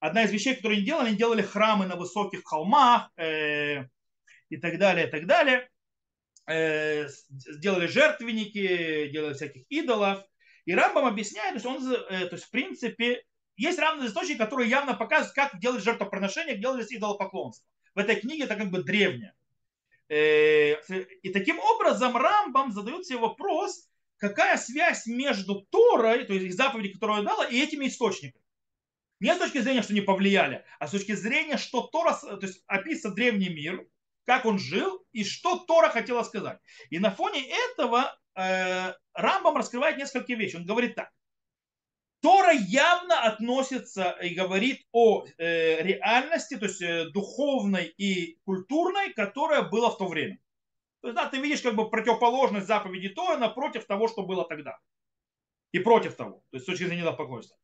одна 0.00 0.24
из 0.24 0.32
вещей, 0.32 0.56
которые 0.56 0.78
они 0.78 0.86
делали, 0.86 1.08
они 1.08 1.16
делали 1.16 1.42
храмы 1.42 1.86
на 1.86 1.96
высоких 1.96 2.42
холмах 2.44 3.10
э, 3.16 3.84
и 4.48 4.56
так 4.56 4.78
далее, 4.78 5.06
и 5.06 5.10
так 5.10 5.26
далее. 5.26 5.70
Э, 6.46 7.06
сделали 7.28 7.86
жертвенники, 7.86 9.08
делали 9.08 9.34
всяких 9.34 9.64
идолов. 9.68 10.24
И 10.64 10.74
Рамбам 10.74 11.06
объясняет, 11.06 11.50
то 11.50 11.54
есть, 11.54 11.66
он, 11.66 11.92
э, 11.92 12.26
то 12.26 12.34
есть 12.34 12.46
в 12.46 12.50
принципе, 12.50 13.22
есть 13.56 13.78
равные 13.78 14.08
источники, 14.08 14.38
которые 14.38 14.70
явно 14.70 14.94
показывают, 14.94 15.34
как 15.34 15.60
делать 15.60 15.84
жертвоприношение, 15.84 16.54
как 16.54 16.62
делались 16.62 16.92
идолопоклонство. 16.92 17.66
В 17.94 17.98
этой 17.98 18.16
книге 18.16 18.44
это 18.44 18.56
как 18.56 18.70
бы 18.70 18.82
древнее. 18.82 19.34
Э, 20.08 20.74
и 21.22 21.28
таким 21.32 21.60
образом 21.60 22.16
Рамбам 22.16 22.72
задает 22.72 23.06
себе 23.06 23.18
вопрос, 23.18 23.88
какая 24.16 24.56
связь 24.56 25.06
между 25.06 25.66
Торой, 25.70 26.24
то 26.24 26.32
есть 26.32 26.56
заповеди, 26.56 26.94
которую 26.94 27.20
он 27.20 27.26
дала, 27.26 27.46
и 27.46 27.60
этими 27.60 27.86
источниками. 27.86 28.44
Не 29.20 29.34
с 29.34 29.38
точки 29.38 29.58
зрения, 29.58 29.82
что 29.82 29.92
не 29.92 30.00
повлияли, 30.00 30.64
а 30.78 30.88
с 30.88 30.92
точки 30.92 31.12
зрения, 31.14 31.58
что 31.58 31.82
Тора, 31.82 32.14
то 32.14 32.38
есть 32.40 32.64
описывает 32.66 33.16
древний 33.16 33.50
мир, 33.50 33.86
как 34.24 34.46
он 34.46 34.58
жил 34.58 35.04
и 35.12 35.24
что 35.24 35.58
Тора 35.58 35.90
хотела 35.90 36.22
сказать. 36.22 36.58
И 36.88 36.98
на 36.98 37.10
фоне 37.10 37.44
этого 37.46 38.16
э, 38.34 38.94
Рамбам 39.12 39.56
раскрывает 39.56 39.98
несколько 39.98 40.32
вещей. 40.32 40.56
Он 40.56 40.64
говорит 40.64 40.94
так. 40.94 41.10
Тора 42.22 42.52
явно 42.52 43.22
относится 43.22 44.10
и 44.22 44.34
говорит 44.34 44.86
о 44.92 45.24
э, 45.24 45.82
реальности, 45.82 46.56
то 46.56 46.66
есть 46.66 46.82
э, 46.82 47.06
духовной 47.10 47.86
и 47.86 48.38
культурной, 48.44 49.12
которая 49.14 49.62
была 49.62 49.90
в 49.90 49.98
то 49.98 50.06
время. 50.06 50.38
То 51.00 51.08
есть, 51.08 51.16
да, 51.16 51.28
ты 51.28 51.40
видишь 51.40 51.62
как 51.62 51.74
бы 51.76 51.88
противоположность 51.88 52.66
заповеди 52.66 53.08
Тора 53.08 53.38
напротив 53.38 53.86
того, 53.86 54.08
что 54.08 54.22
было 54.22 54.46
тогда. 54.46 54.78
И 55.72 55.78
против 55.78 56.14
того, 56.14 56.42
то 56.50 56.56
есть 56.56 56.64
с 56.64 56.66
точки 56.66 56.84
зрения 56.84 57.02
недопокойства. 57.02 57.56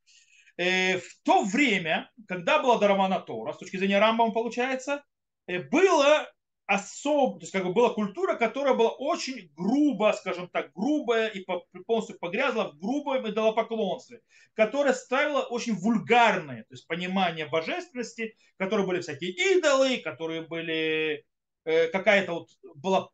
Э, 0.57 0.99
в 0.99 1.23
то 1.23 1.45
время, 1.45 2.11
когда 2.27 2.63
была 2.63 2.79
дарована 2.79 3.21
Тора, 3.21 3.53
с 3.53 3.59
точки 3.59 3.77
зрения 3.77 3.99
Рамбама 3.99 4.33
получается, 4.33 5.05
э, 5.47 5.59
было 5.59 6.27
особ, 6.65 7.39
то 7.39 7.43
есть 7.43 7.53
как 7.53 7.65
бы 7.65 7.73
была 7.73 7.91
культура, 7.91 8.35
которая 8.35 8.75
была 8.75 8.91
очень 8.91 9.53
грубо, 9.55 10.13
скажем 10.19 10.49
так, 10.49 10.73
грубая 10.73 11.29
и 11.29 11.45
полностью 11.87 12.19
погрязла 12.19 12.73
в 12.73 12.79
грубом 12.79 13.29
идолопоклонстве, 13.29 14.21
которая 14.55 14.95
ставила 14.95 15.43
очень 15.43 15.75
вульгарные, 15.75 16.63
то 16.65 16.75
есть 16.75 16.87
понимание 16.89 17.47
божественности, 17.47 18.37
которые 18.57 18.87
были 18.87 19.01
всякие 19.01 19.31
идолы, 19.31 19.99
которые 19.99 20.43
были 20.43 21.25
э, 21.65 21.89
какая-то 21.89 22.33
вот 22.33 22.49
была 22.75 23.11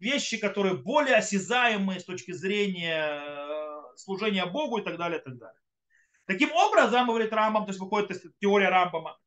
вещи, 0.00 0.38
которые 0.38 0.76
более 0.76 1.16
осязаемые 1.16 2.00
с 2.00 2.04
точки 2.04 2.32
зрения 2.32 3.22
служения 3.96 4.46
Богу 4.46 4.78
и 4.78 4.82
так 4.82 4.96
далее, 4.96 5.20
и 5.20 5.22
так 5.22 5.38
далее. 5.38 5.60
Таким 6.30 6.52
образом, 6.52 7.08
говорит 7.08 7.32
Рамбам, 7.32 7.64
то 7.64 7.70
есть 7.70 7.80
выходит 7.80 8.12
из 8.12 8.22
теория 8.38 8.68
Рамбама, 8.68 9.18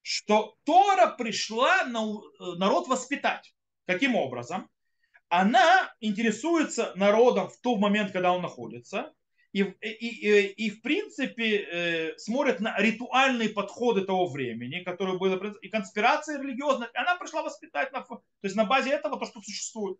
что 0.00 0.54
Тора 0.62 1.08
пришла 1.08 1.82
на 1.86 2.20
народ 2.56 2.86
воспитать. 2.86 3.52
Каким 3.84 4.14
образом? 4.14 4.70
Она 5.28 5.92
интересуется 5.98 6.92
народом 6.94 7.48
в 7.48 7.60
тот 7.62 7.80
момент, 7.80 8.12
когда 8.12 8.32
он 8.32 8.42
находится, 8.42 9.12
и, 9.50 9.62
и, 9.62 9.88
и, 9.88 10.66
и 10.66 10.70
в 10.70 10.82
принципе 10.82 11.56
э, 11.56 12.16
смотрит 12.16 12.60
на 12.60 12.78
ритуальные 12.78 13.48
подходы 13.48 14.02
того 14.02 14.28
времени, 14.28 14.84
которые 14.84 15.18
были, 15.18 15.52
и 15.62 15.68
конспирация 15.68 16.40
религиозная, 16.40 16.90
она 16.94 17.16
пришла 17.16 17.42
воспитать, 17.42 17.90
на, 17.90 18.02
то 18.02 18.22
есть 18.44 18.54
на 18.54 18.66
базе 18.66 18.90
этого 18.92 19.18
то, 19.18 19.26
что 19.26 19.40
существует. 19.40 19.98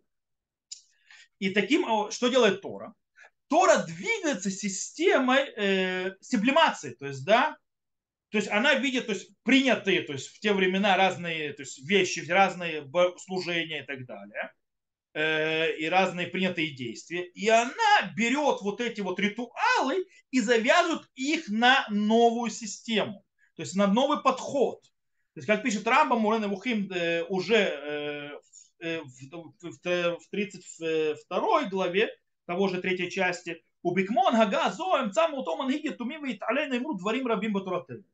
И 1.39 1.49
таким, 1.49 2.09
что 2.09 2.29
делает 2.29 2.61
Тора? 2.61 2.93
Тора 3.47 3.83
двигается 3.85 4.49
системой 4.49 5.49
э, 5.55 6.15
сублимации, 6.21 6.91
то 6.91 7.05
есть, 7.05 7.25
да, 7.25 7.57
то 8.33 8.37
есть 8.37 8.49
она 8.49 8.73
видит, 8.73 9.05
то 9.05 9.13
есть 9.13 9.29
принятые, 9.43 10.01
то 10.01 10.13
есть 10.13 10.29
в 10.29 10.39
те 10.39 10.53
времена 10.53 10.97
разные 10.97 11.53
то 11.53 11.61
есть 11.61 11.87
вещи, 11.87 12.27
разные 12.27 12.83
служения 13.19 13.83
и 13.83 13.85
так 13.85 14.07
далее, 14.07 14.51
э, 15.13 15.77
и 15.77 15.85
разные 15.85 16.25
принятые 16.25 16.71
действия. 16.71 17.25
И 17.25 17.47
она 17.47 18.11
берет 18.17 18.61
вот 18.61 18.81
эти 18.81 19.01
вот 19.01 19.19
ритуалы 19.19 20.03
и 20.31 20.39
завязывает 20.39 21.03
их 21.13 21.47
на 21.47 21.85
новую 21.91 22.49
систему, 22.49 23.23
то 23.55 23.61
есть 23.61 23.75
на 23.75 23.85
новый 23.85 24.23
подход. 24.23 24.81
То 24.81 25.39
есть, 25.39 25.45
как 25.45 25.61
пишет 25.61 25.87
Рамбам, 25.87 26.21
Мурен 26.21 26.49
Вухим 26.49 26.91
э, 26.91 27.23
уже 27.25 28.39
э, 28.79 28.99
в 29.03 30.29
32 30.31 31.63
главе 31.65 32.09
того 32.45 32.67
же 32.67 32.81
третьей 32.81 33.09
части, 33.09 33.63
Убикмон 33.81 34.33
Гага 34.33 34.71
Зоем 34.71 35.11
Цаму 35.11 35.43
Томан 35.43 35.69
Гиги 35.69 35.89
Тумим 35.89 36.23
Алейна 36.41 36.77
Имру 36.77 36.95
Дворим 36.95 37.27
Рабим 37.27 37.53
Батуратым. 37.53 38.05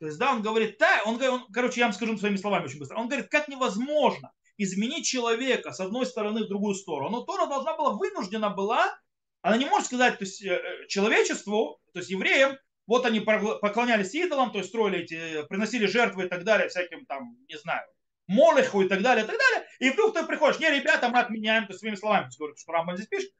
То 0.00 0.06
есть, 0.06 0.18
да, 0.18 0.32
он 0.32 0.42
говорит, 0.42 0.76
да, 0.78 1.02
он, 1.04 1.20
он, 1.22 1.46
короче, 1.52 1.80
я 1.80 1.86
вам 1.86 1.92
скажу 1.92 2.16
своими 2.16 2.36
словами 2.36 2.64
очень 2.64 2.78
быстро. 2.78 2.96
Он 2.96 3.08
говорит, 3.08 3.28
как 3.28 3.48
невозможно 3.48 4.32
изменить 4.56 5.06
человека 5.06 5.72
с 5.72 5.80
одной 5.80 6.06
стороны 6.06 6.44
в 6.44 6.48
другую 6.48 6.74
сторону. 6.74 7.10
Но 7.10 7.22
Тора 7.22 7.46
должна 7.46 7.76
была, 7.76 7.92
вынуждена 7.92 8.50
была, 8.50 8.98
она 9.42 9.56
не 9.56 9.66
может 9.66 9.86
сказать 9.86 10.18
то 10.18 10.24
есть, 10.24 10.42
э, 10.42 10.50
э, 10.50 10.86
человечеству, 10.88 11.80
то 11.92 12.00
есть 12.00 12.10
евреям, 12.10 12.56
вот 12.86 13.06
они 13.06 13.20
поклонялись 13.20 14.14
идолам, 14.14 14.50
то 14.50 14.58
есть 14.58 14.70
строили 14.70 15.00
эти, 15.00 15.46
приносили 15.46 15.86
жертвы 15.86 16.24
и 16.24 16.28
так 16.28 16.44
далее, 16.44 16.68
всяким 16.68 17.04
там, 17.06 17.36
не 17.48 17.58
знаю, 17.58 17.86
Молеху 18.26 18.82
и 18.82 18.88
так 18.88 19.02
далее, 19.02 19.24
и 19.24 19.26
так 19.26 19.36
далее. 19.38 19.68
И 19.78 19.90
вдруг 19.90 20.14
ты 20.14 20.24
приходишь, 20.26 20.60
не, 20.60 20.70
ребята, 20.70 21.08
мы 21.08 21.18
отменяем, 21.18 21.66
то 21.66 21.72
есть 21.72 21.80
своими 21.80 21.96
словами, 21.96 22.30
что 22.30 22.72
Рамбан 22.72 22.96
здесь 22.96 23.08
пишет, 23.08 23.30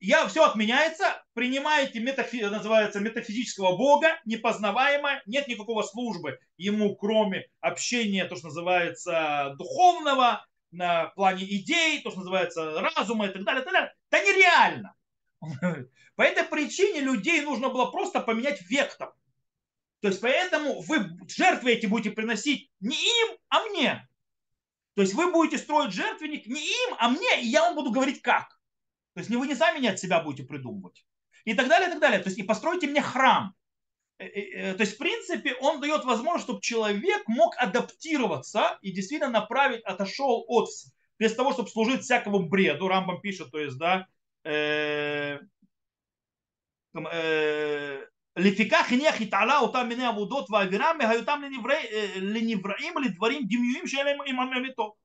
я, 0.00 0.28
все 0.28 0.44
отменяется, 0.44 1.22
принимаете 1.34 2.00
метафи, 2.00 2.42
называется 2.42 3.00
метафизического 3.00 3.76
Бога, 3.76 4.18
непознаваемое, 4.24 5.22
нет 5.26 5.48
никакого 5.48 5.82
службы 5.82 6.38
ему, 6.56 6.96
кроме 6.96 7.46
общения, 7.60 8.24
то, 8.24 8.36
что 8.36 8.48
называется 8.48 9.54
духовного, 9.58 10.44
на 10.70 11.06
плане 11.06 11.44
идей, 11.44 12.02
то, 12.02 12.10
что 12.10 12.20
называется 12.20 12.80
разума 12.80 13.26
и 13.26 13.30
так 13.30 13.44
далее, 13.44 13.62
так 13.62 13.72
далее. 13.72 13.94
Это 14.10 14.24
нереально. 14.24 14.94
По 16.16 16.22
этой 16.22 16.44
причине 16.44 17.00
людей 17.00 17.40
нужно 17.42 17.68
было 17.68 17.86
просто 17.86 18.20
поменять 18.20 18.60
вектор. 18.62 19.14
То 20.00 20.08
есть 20.08 20.20
поэтому 20.20 20.80
вы 20.82 21.16
жертвы 21.26 21.72
эти 21.72 21.86
будете 21.86 22.10
приносить 22.10 22.70
не 22.80 22.96
им, 22.96 23.36
а 23.48 23.64
мне. 23.64 24.08
То 24.94 25.02
есть 25.02 25.14
вы 25.14 25.32
будете 25.32 25.58
строить 25.58 25.92
жертвенник 25.92 26.46
не 26.46 26.60
им, 26.60 26.96
а 26.98 27.08
мне, 27.08 27.40
и 27.40 27.46
я 27.46 27.62
вам 27.62 27.74
буду 27.74 27.90
говорить 27.90 28.20
как. 28.22 28.57
То 29.13 29.19
есть 29.19 29.29
не 29.29 29.37
вы 29.37 29.47
не 29.47 29.55
сами 29.55 29.79
не 29.79 29.87
от 29.87 29.99
себя 29.99 30.21
будете 30.21 30.47
придумывать. 30.47 31.05
И 31.45 31.53
так 31.53 31.67
далее, 31.67 31.89
и 31.89 31.91
так 31.91 32.01
далее. 32.01 32.19
То 32.19 32.29
есть 32.29 32.39
и 32.39 32.43
постройте 32.43 32.87
мне 32.87 33.01
храм. 33.01 33.53
Э, 34.17 34.25
э, 34.25 34.71
э, 34.71 34.73
то 34.75 34.81
есть, 34.81 34.95
в 34.95 34.97
принципе, 34.97 35.55
он 35.55 35.81
дает 35.81 36.05
возможность, 36.05 36.45
чтобы 36.45 36.61
человек 36.61 37.27
мог 37.27 37.55
адаптироваться 37.57 38.77
и 38.81 38.91
действительно 38.91 39.31
направить, 39.31 39.83
отошел 39.83 40.45
от, 40.47 40.69
без 41.19 41.35
того, 41.35 41.53
чтобы 41.53 41.69
служить 41.69 42.01
всякому 42.01 42.47
бреду. 42.47 42.87
Рамбам 42.87 43.21
пишет, 43.21 43.51
то 43.51 43.59
есть, 43.59 43.77
да, 43.77 44.07
לפיכך 48.35 48.91
הניח 48.91 49.21
התעלה 49.21 49.59
אותם 49.59 49.85
מיני 49.89 50.05
עבודות 50.05 50.49
והאווירה 50.49 50.93
מהיותם 50.93 51.41
לנבראים 52.15 52.93
לדברים 53.03 53.41
דמיוניים 53.47 53.87
שאין 53.87 54.05
להם 54.05 54.17
עמם 54.25 54.53
אמיתו. 54.57 54.95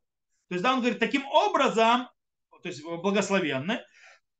То 0.48 0.54
есть, 0.54 0.64
да, 0.64 0.72
он 0.72 0.80
говорит, 0.80 0.98
таким 0.98 1.26
образом, 1.26 2.08
то 2.62 2.68
есть 2.68 2.82
благословенны, 2.82 3.80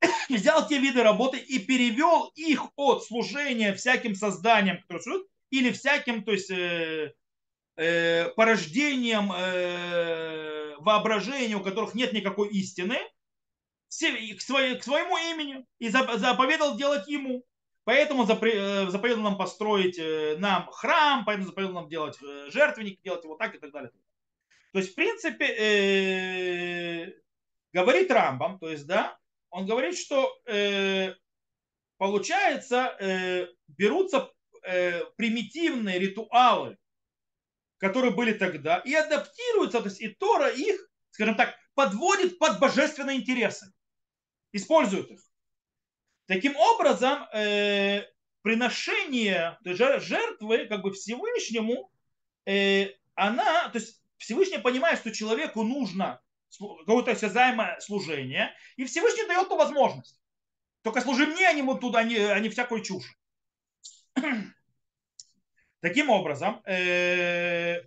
взял 0.29 0.67
те 0.67 0.79
виды 0.79 1.03
работы 1.03 1.37
и 1.37 1.59
перевел 1.59 2.31
их 2.35 2.65
от 2.75 3.03
служения 3.03 3.73
всяким 3.73 4.15
созданиям, 4.15 4.77
которые 4.81 5.01
существуют, 5.03 5.27
или 5.49 5.71
всяким, 5.71 6.23
то 6.23 6.31
есть 6.31 6.49
э, 6.49 7.13
э, 7.75 8.29
порождением 8.35 9.31
э, 9.31 10.75
воображения, 10.79 11.55
у 11.55 11.63
которых 11.63 11.93
нет 11.93 12.13
никакой 12.13 12.49
истины, 12.49 12.97
к, 13.87 14.41
своей, 14.41 14.75
к 14.77 14.83
своему 14.83 15.17
имени 15.17 15.65
и 15.77 15.89
заповедал 15.89 16.75
делать 16.75 17.07
ему. 17.07 17.45
Поэтому 17.85 18.23
э, 18.23 18.89
заповедал 18.89 19.21
нам 19.21 19.37
построить 19.37 19.99
э, 19.99 20.37
нам 20.39 20.67
храм, 20.71 21.25
поэтому 21.25 21.47
заповедал 21.47 21.73
нам 21.73 21.89
делать 21.89 22.17
э, 22.23 22.49
жертвенник, 22.49 23.01
делать 23.03 23.23
его 23.25 23.35
так 23.35 23.55
и 23.55 23.57
так 23.57 23.71
далее. 23.71 23.91
То 24.71 24.79
есть, 24.79 24.93
в 24.93 24.95
принципе, 24.95 25.45
э, 25.45 27.13
говорит 27.73 28.09
Рамбам, 28.09 28.57
то 28.57 28.69
есть, 28.69 28.87
да, 28.87 29.17
он 29.53 29.67
говорит, 29.67 29.95
что 29.95 30.35
э, 30.47 31.13
получается, 31.97 32.97
э, 32.99 33.47
берутся 33.67 34.31
э, 34.63 35.05
примитивные 35.15 35.99
ритуалы, 35.99 36.79
которые 37.77 38.15
были 38.15 38.33
тогда, 38.33 38.79
и 38.79 38.95
адаптируются, 38.95 39.79
то 39.79 39.89
есть 39.89 40.01
и 40.01 40.07
Тора 40.07 40.49
их, 40.49 40.89
скажем 41.11 41.35
так, 41.35 41.55
подводит 41.75 42.39
под 42.39 42.59
божественные 42.59 43.19
интересы, 43.19 43.71
использует 44.53 45.11
их. 45.11 45.21
Таким 46.25 46.55
образом, 46.55 47.27
э, 47.31 48.07
приношение 48.41 49.59
жертвы 49.63 50.65
как 50.65 50.81
бы 50.81 50.91
Всевышнему, 50.93 51.91
э, 52.47 52.87
она, 53.13 53.69
то 53.69 53.77
есть 53.77 54.01
Всевышний 54.17 54.57
понимает, 54.57 54.97
что 54.97 55.11
человеку 55.11 55.61
нужно 55.61 56.22
какое-то 56.59 57.11
осязаемое 57.11 57.79
служение, 57.79 58.53
и 58.75 58.85
Всевышний 58.85 59.27
дает 59.27 59.49
ту 59.49 59.57
возможность. 59.57 60.19
Только 60.81 61.01
служи 61.01 61.25
мне, 61.25 61.47
а 61.47 61.53
не 61.53 61.61
вот 61.61 61.81
туда, 61.81 61.99
а 61.99 62.03
не, 62.03 62.17
а 62.17 62.39
не 62.39 62.49
всякую 62.49 62.81
чушь. 62.81 63.17
Таким 65.79 66.09
образом, 66.09 66.61
э, 66.65 67.81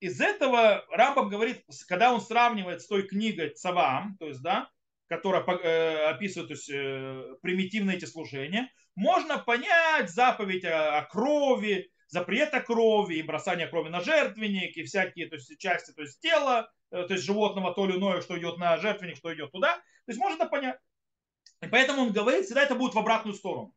из 0.00 0.20
этого 0.20 0.84
Рамбам 0.90 1.28
говорит, 1.28 1.64
когда 1.88 2.12
он 2.12 2.20
сравнивает 2.20 2.82
с 2.82 2.86
той 2.86 3.06
книгой 3.06 3.50
Цавам, 3.50 4.16
то 4.18 4.28
есть, 4.28 4.42
да, 4.42 4.70
которая 5.08 5.42
э, 5.42 6.10
описывает 6.10 6.48
то 6.48 6.54
есть, 6.54 6.70
э, 6.70 7.36
примитивные 7.42 7.96
эти 7.96 8.04
служения, 8.04 8.70
можно 8.94 9.38
понять 9.38 10.10
заповедь 10.10 10.64
о, 10.64 11.02
крови, 11.10 11.90
запрет 12.08 12.54
о 12.54 12.60
крови 12.60 13.16
и 13.16 13.22
бросание 13.22 13.68
крови 13.68 13.88
на 13.88 14.00
жертвенник 14.00 14.76
и 14.76 14.84
всякие 14.84 15.28
то 15.28 15.36
есть, 15.36 15.58
части 15.58 15.92
то 15.92 16.02
есть, 16.02 16.20
тела, 16.20 16.72
то 16.90 17.06
есть 17.08 17.24
животного 17.24 17.74
то 17.74 17.86
или 17.86 17.96
иное, 17.96 18.20
что 18.20 18.38
идет 18.38 18.58
на 18.58 18.76
жертвенник, 18.78 19.16
что 19.16 19.34
идет 19.34 19.52
туда. 19.52 19.74
То 19.76 20.12
есть 20.12 20.20
можно 20.20 20.36
это 20.36 20.46
понять. 20.46 20.78
И 21.62 21.66
поэтому 21.66 22.02
он 22.02 22.12
говорит, 22.12 22.44
всегда 22.44 22.62
это 22.62 22.74
будет 22.74 22.94
в 22.94 22.98
обратную 22.98 23.34
сторону. 23.34 23.74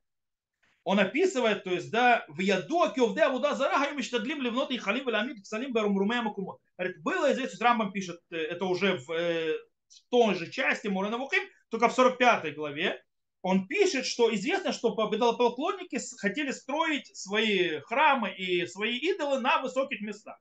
он 0.84 1.00
описывает, 1.00 1.64
то 1.64 1.72
есть, 1.72 1.92
да, 1.92 2.26
в 2.28 2.40
яду 2.40 2.82
акиовде 2.82 3.24
авуда 3.24 3.54
зарага 3.56 3.92
им 3.92 4.02
штадлим 4.02 4.42
ливнот 4.42 4.72
и 4.72 4.78
халим 4.78 5.06
веламид 5.06 5.44
псалим 5.44 5.72
барумруме 5.72 6.22
макумот. 6.22 6.60
Говорит, 6.78 7.02
было 7.04 7.32
известно, 7.32 7.66
Рамбам 7.66 7.92
пишет, 7.92 8.20
э, 8.32 8.38
это 8.38 8.66
уже 8.66 8.98
в, 8.98 9.12
э, 9.12 9.54
в 9.88 10.10
той 10.10 10.36
же 10.36 10.50
части 10.50 10.88
Мурена 10.88 11.18
Вухим, 11.18 11.44
только 11.70 11.90
в 11.90 11.94
45 11.94 12.56
главе, 12.56 13.04
он 13.42 13.68
пишет, 13.68 14.06
что 14.06 14.34
известно, 14.36 14.74
что 14.74 14.96
поклонники 14.96 16.00
хотели 16.18 16.52
строить 16.52 17.16
свои 17.16 17.80
храмы 17.82 18.34
и 18.34 18.66
свои 18.66 18.98
идолы 18.98 19.40
на 19.40 19.62
высоких 19.62 20.02
местах. 20.02 20.38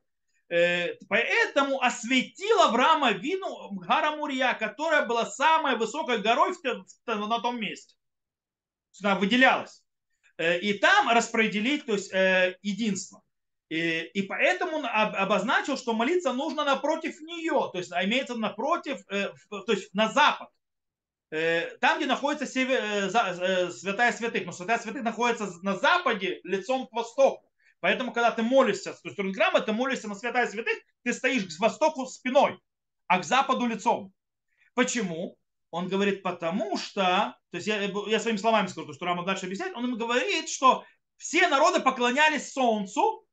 Э, 0.51 0.95
поэтому 1.09 1.83
осветила 1.83 2.67
Авраама 2.67 3.13
Вину 3.13 3.71
гора 3.73 4.17
Мурия, 4.17 4.55
которая 4.55 5.05
была 5.05 5.27
самой 5.27 5.77
высокой 5.77 6.19
горой 6.19 6.55
на 7.07 7.41
том 7.41 7.61
месте. 7.61 7.97
Она 9.03 9.17
выделялась. 9.17 9.85
Э, 10.39 10.59
и 10.59 10.73
там 10.75 11.11
распределить 11.11 11.85
то 11.85 11.93
есть, 11.93 12.13
э, 12.13 12.57
единство. 12.63 13.23
И, 13.69 14.01
и 14.15 14.23
поэтому 14.23 14.79
он 14.79 14.87
обозначил, 14.87 15.77
что 15.77 15.93
молиться 15.93 16.33
нужно 16.33 16.65
напротив 16.65 17.21
нее, 17.21 17.69
то 17.71 17.77
есть 17.77 17.93
а 17.93 18.03
имеется 18.07 18.35
напротив, 18.35 19.05
то 19.07 19.73
есть 19.73 19.93
на 19.93 20.11
запад. 20.11 20.49
Там, 21.29 21.99
где 21.99 22.07
находится 22.07 22.47
север, 22.47 23.11
святая 23.71 24.13
святых, 24.13 24.47
но 24.47 24.53
святая 24.53 24.79
святых 24.79 25.03
находится 25.03 25.53
на 25.61 25.77
западе 25.77 26.41
лицом 26.45 26.87
к 26.87 26.93
востоку. 26.93 27.48
Поэтому, 27.81 28.13
когда 28.13 28.31
ты 28.31 28.43
молишься 28.43 28.93
с 28.93 29.01
той 29.01 29.13
стороны 29.13 29.35
храма, 29.35 29.61
ты 29.61 29.73
молишься 29.73 30.09
на 30.09 30.15
святая 30.15 30.49
святых, 30.49 30.77
ты 31.05 31.13
стоишь 31.13 31.45
к 31.45 31.61
востоку 31.61 32.07
спиной, 32.07 32.59
а 33.07 33.21
к 33.21 33.25
западу 33.25 33.67
лицом. 33.67 34.13
Почему? 34.75 35.37
Он 35.71 35.89
говорит, 35.89 36.23
потому 36.23 36.77
что, 36.79 37.37
то 37.51 37.57
есть 37.57 37.67
я, 37.67 37.83
я 37.83 38.21
своими 38.21 38.39
словами 38.39 38.69
скажу, 38.69 38.93
что 38.93 39.05
Рама 39.05 39.25
дальше 39.25 39.47
объясняет, 39.47 39.77
он 39.77 39.85
ему 39.85 39.97
говорит, 39.97 40.49
что 40.49 40.85
все 41.19 41.47
народы 41.49 41.81
поклонялись 41.81 42.53
солнцу, 42.53 43.27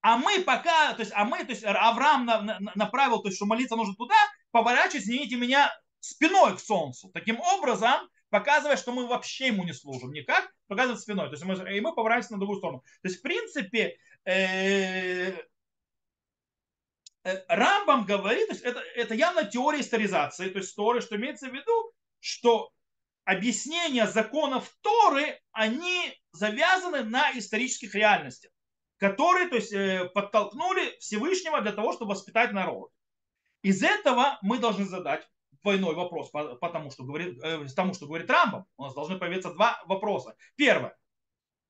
а 0.00 0.16
мы 0.16 0.40
пока, 0.40 0.94
то 0.94 1.00
есть, 1.00 1.12
а 1.14 1.24
мы, 1.24 1.44
то 1.44 1.52
есть 1.52 1.64
Авраам 1.64 2.24
на, 2.24 2.40
на, 2.40 2.72
направил, 2.74 3.20
то 3.20 3.28
есть, 3.28 3.36
что 3.36 3.46
молиться 3.46 3.76
нужно 3.76 3.94
туда, 3.94 4.16
поворачивать, 4.50 5.04
извините 5.04 5.36
меня, 5.36 5.72
спиной 6.00 6.56
к 6.56 6.60
солнцу. 6.60 7.10
Таким 7.12 7.40
образом, 7.40 8.08
показывая, 8.30 8.76
что 8.76 8.92
мы 8.92 9.06
вообще 9.06 9.48
ему 9.48 9.64
не 9.64 9.72
служим 9.72 10.12
никак, 10.12 10.52
показывает 10.66 11.00
спиной. 11.00 11.26
То 11.28 11.34
есть 11.34 11.44
мы, 11.44 11.54
и 11.76 11.80
мы 11.80 11.94
поворачиваемся 11.94 12.32
на 12.34 12.38
другую 12.38 12.58
сторону. 12.58 12.84
То 13.02 13.08
есть, 13.08 13.18
в 13.18 13.22
принципе, 13.22 13.98
э, 14.24 15.30
э, 17.24 17.44
Рамбам 17.48 18.04
говорит, 18.04 18.48
то 18.48 18.52
есть 18.52 18.64
это, 18.64 18.80
это 18.94 19.14
явно 19.14 19.44
теория 19.44 19.80
историзации, 19.80 20.50
то 20.50 20.58
есть 20.58 20.74
Торы, 20.76 21.00
что 21.00 21.16
имеется 21.16 21.48
в 21.48 21.54
виду, 21.54 21.92
что 22.20 22.72
объяснения 23.24 24.06
законов 24.06 24.74
Торы, 24.80 25.40
они 25.52 26.14
завязаны 26.32 27.04
на 27.04 27.30
исторических 27.38 27.94
реальностях, 27.94 28.50
которые 28.98 29.48
то 29.48 29.56
есть, 29.56 29.72
э, 29.72 30.10
подтолкнули 30.14 30.96
Всевышнего 30.98 31.60
для 31.60 31.72
того, 31.72 31.92
чтобы 31.92 32.12
воспитать 32.12 32.52
народ. 32.52 32.90
Из 33.62 33.82
этого 33.82 34.38
мы 34.42 34.58
должны 34.58 34.84
задать 34.84 35.28
двойной 35.62 35.94
вопрос, 35.94 36.30
потому 36.30 36.90
что 36.90 37.04
говорит, 37.04 37.38
э, 37.42 37.66
тому, 37.74 37.94
что 37.94 38.06
говорит 38.06 38.30
Рамбам. 38.30 38.66
У 38.76 38.84
нас 38.84 38.94
должны 38.94 39.18
появиться 39.18 39.52
два 39.52 39.82
вопроса. 39.86 40.36
Первое. 40.56 40.96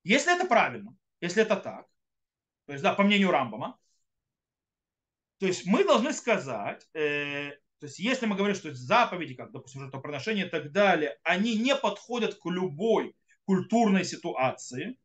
Если 0.05 0.35
это 0.35 0.46
правильно, 0.46 0.96
если 1.20 1.42
это 1.42 1.57
так, 1.57 1.87
то 2.66 2.72
есть, 2.72 2.83
да, 2.83 2.92
по 2.94 3.03
мнению 3.03 3.31
Рамбама, 3.31 3.79
то 5.38 5.46
есть 5.46 5.66
мы 5.66 5.85
должны 5.85 6.12
сказать, 6.12 6.87
э, 6.94 7.51
то 7.81 7.87
есть 7.87 7.98
если 7.98 8.27
мы 8.27 8.37
говорим, 8.37 8.57
что 8.57 8.74
заповеди, 8.74 9.35
как, 9.35 9.53
допустим, 9.53 9.83
жертвоприношения 9.83 10.46
и 10.46 10.48
так 10.51 10.72
далее, 10.72 11.18
они 11.22 11.57
не 11.57 11.74
подходят 11.77 12.35
к 12.35 12.46
любой 12.46 13.14
культурной 13.44 14.05
ситуации, 14.05 14.98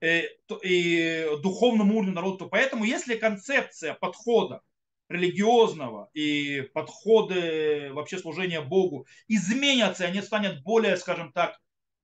э, 0.00 0.22
и 0.62 1.28
духовному 1.42 1.96
уровню 1.96 2.14
народа, 2.14 2.38
то 2.38 2.48
поэтому 2.48 2.84
если 2.84 3.16
концепция 3.16 3.94
подхода 3.94 4.62
религиозного 5.08 6.10
и 6.14 6.62
подходы 6.74 7.90
вообще 7.92 8.18
служения 8.18 8.60
Богу 8.60 9.06
изменятся, 9.26 10.04
и 10.04 10.08
они 10.08 10.22
станут 10.22 10.62
более, 10.62 10.96
скажем 10.96 11.32
так, 11.32 11.58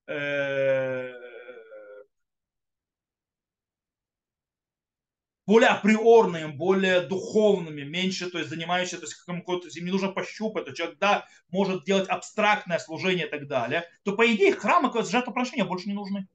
э, 0.06 1.12
более 5.46 5.68
априорными, 5.68 6.52
более 6.52 7.00
духовными, 7.02 7.82
меньше, 7.82 8.30
то 8.30 8.38
есть 8.38 8.50
занимающиеся, 8.50 8.98
то 8.98 9.04
есть 9.04 9.14
какому-то, 9.14 9.68
им 9.68 9.84
не 9.84 9.90
нужно 9.90 10.08
пощупать, 10.10 10.64
то 10.64 10.72
человек, 10.72 10.98
да, 10.98 11.26
может 11.50 11.84
делать 11.84 12.08
абстрактное 12.08 12.78
служение 12.78 13.26
и 13.26 13.30
так 13.30 13.46
далее, 13.46 13.84
то 14.04 14.12
по 14.16 14.26
идее 14.32 14.52
храмы 14.52 14.90
жертвоприношения 15.04 15.64
больше 15.64 15.88
не 15.88 15.94
нужны. 15.94 16.26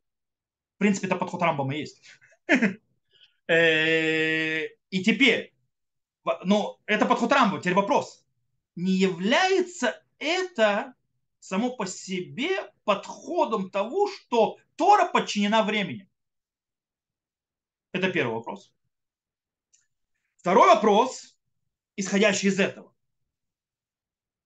В 0.75 0.79
принципе, 0.79 1.07
это 1.07 1.15
подход 1.15 1.41
Рамбама 1.41 1.75
есть. 1.75 2.01
Э, 3.51 4.67
и 4.91 5.03
теперь, 5.03 5.55
но 6.43 6.79
это 6.85 7.05
подход 7.05 7.31
Рамбова. 7.31 7.61
Теперь 7.61 7.75
вопрос. 7.75 8.25
Не 8.75 8.93
является 8.93 10.01
это 10.19 10.93
само 11.39 11.75
по 11.75 11.85
себе 11.85 12.71
подходом 12.83 13.69
того, 13.69 14.09
что 14.09 14.57
Тора 14.75 15.09
подчинена 15.09 15.63
времени? 15.63 16.09
Это 17.91 18.11
первый 18.11 18.35
вопрос. 18.35 18.73
Второй 20.37 20.67
вопрос, 20.67 21.37
исходящий 21.95 22.49
из 22.49 22.59
этого. 22.59 22.93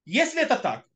Если 0.05 0.41
это 0.41 0.57
так, 0.57 0.89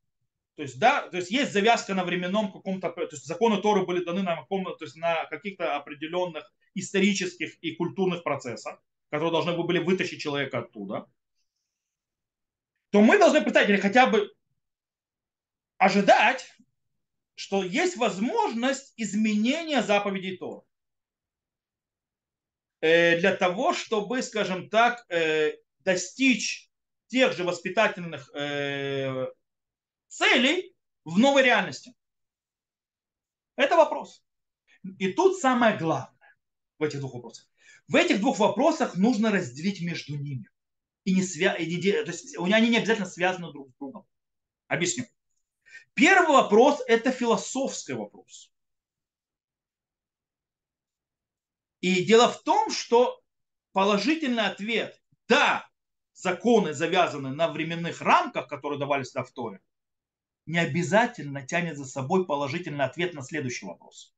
то 0.56 0.62
есть, 0.62 0.78
да, 0.80 1.08
то 1.08 1.18
есть 1.18 1.30
есть 1.30 1.52
завязка 1.52 1.94
на 1.94 2.04
временном 2.04 2.52
каком-то, 2.52 2.90
то 2.90 3.02
есть 3.02 3.26
законы 3.26 3.62
Торы 3.62 3.86
были 3.86 4.04
даны 4.04 4.22
на, 4.22 4.36
каком, 4.36 4.64
то 4.64 4.84
есть 4.84 4.96
на 4.96 5.24
каких-то 5.26 5.76
определенных 5.76 6.52
исторических 6.74 7.56
и 7.62 7.76
культурных 7.76 8.24
процессах, 8.24 8.82
которые 9.10 9.32
должны 9.32 9.56
были 9.56 9.78
вытащить 9.78 10.20
человека 10.20 10.60
оттуда, 10.60 11.10
то 12.90 13.00
мы 13.00 13.18
должны 13.18 13.42
представить, 13.42 13.70
или 13.70 13.80
хотя 13.80 14.06
бы 14.06 14.32
ожидать, 15.78 16.50
что 17.34 17.62
есть 17.62 17.96
возможность 17.96 18.92
изменения 18.96 19.82
заповедей 19.82 20.36
Тора. 20.36 20.62
Э, 22.80 23.18
для 23.18 23.36
того, 23.36 23.72
чтобы, 23.72 24.22
скажем 24.22 24.68
так, 24.68 25.04
э, 25.10 25.56
достичь 25.80 26.70
тех 27.06 27.32
же 27.32 27.44
воспитательных 27.44 28.30
э, 28.34 29.26
целей 30.08 30.74
в 31.04 31.18
новой 31.18 31.42
реальности. 31.42 31.94
Это 33.56 33.76
вопрос. 33.76 34.22
И 34.98 35.12
тут 35.12 35.38
самое 35.38 35.76
главное 35.76 36.36
в 36.78 36.84
этих 36.84 37.00
двух 37.00 37.14
вопросах. 37.14 37.47
В 37.88 37.96
этих 37.96 38.20
двух 38.20 38.38
вопросах 38.38 38.96
нужно 38.96 39.30
разделить 39.30 39.80
между 39.80 40.16
ними. 40.16 40.48
И 41.04 41.14
не 41.14 41.22
свя... 41.22 41.54
и 41.54 41.66
не... 41.66 41.80
То 41.80 42.10
есть 42.10 42.36
они 42.38 42.68
не 42.68 42.76
обязательно 42.76 43.06
связаны 43.06 43.50
друг 43.50 43.70
с 43.70 43.74
другом. 43.78 44.06
Объясню. 44.66 45.06
Первый 45.94 46.34
вопрос– 46.34 46.82
это 46.86 47.10
философский 47.10 47.94
вопрос. 47.94 48.52
И 51.80 52.04
дело 52.04 52.28
в 52.30 52.42
том, 52.42 52.70
что 52.70 53.20
положительный 53.72 54.44
ответ– 54.44 55.00
да, 55.28 55.68
законы 56.12 56.72
завязаны 56.72 57.30
на 57.30 57.48
временных 57.48 58.00
рамках, 58.00 58.48
которые 58.48 58.78
давались 58.78 59.14
в 59.14 59.30
Торе, 59.32 59.60
не 60.46 60.58
обязательно 60.58 61.46
тянет 61.46 61.76
за 61.76 61.84
собой 61.84 62.26
положительный 62.26 62.84
ответ 62.84 63.14
на 63.14 63.22
следующий 63.22 63.66
вопрос. 63.66 64.14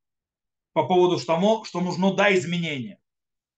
По 0.73 0.87
поводу 0.87 1.19
того, 1.25 1.65
что 1.65 1.81
нужно 1.81 2.15
да 2.15 2.33
изменения 2.35 3.00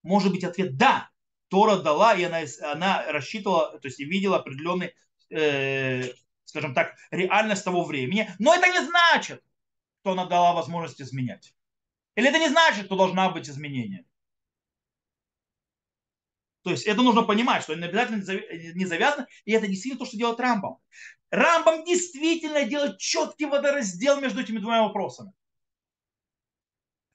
может 0.02 0.32
быть 0.32 0.44
ответ 0.44 0.76
«да». 0.76 1.10
Тора 1.48 1.76
дала, 1.76 2.14
и 2.14 2.22
она, 2.24 2.38
она 2.62 3.12
рассчитывала, 3.12 3.78
то 3.78 3.86
есть 3.86 3.98
видела 3.98 4.38
определенный, 4.38 4.94
э, 5.28 6.04
скажем 6.46 6.72
так, 6.72 6.96
реальность 7.10 7.62
того 7.62 7.84
времени. 7.84 8.30
Но 8.38 8.54
это 8.54 8.68
не 8.68 8.80
значит, 8.80 9.44
что 10.00 10.12
она 10.12 10.24
дала 10.24 10.54
возможность 10.54 11.02
изменять. 11.02 11.54
Или 12.14 12.30
это 12.30 12.38
не 12.38 12.48
значит, 12.48 12.86
что 12.86 12.96
должна 12.96 13.28
быть 13.28 13.50
изменение. 13.50 14.06
То 16.62 16.70
есть 16.70 16.86
это 16.86 17.02
нужно 17.02 17.22
понимать, 17.22 17.64
что 17.64 17.74
это 17.74 17.84
обязательно 17.84 18.22
не 18.74 18.86
завязано, 18.86 19.26
и 19.44 19.52
это 19.52 19.66
действительно 19.66 19.98
то, 19.98 20.06
что 20.06 20.16
делает 20.16 20.40
Рамбам. 20.40 20.78
Рамбам 21.30 21.84
действительно 21.84 22.64
делает 22.64 22.98
четкий 22.98 23.46
водораздел 23.46 24.20
между 24.20 24.40
этими 24.40 24.58
двумя 24.58 24.82
вопросами. 24.82 25.32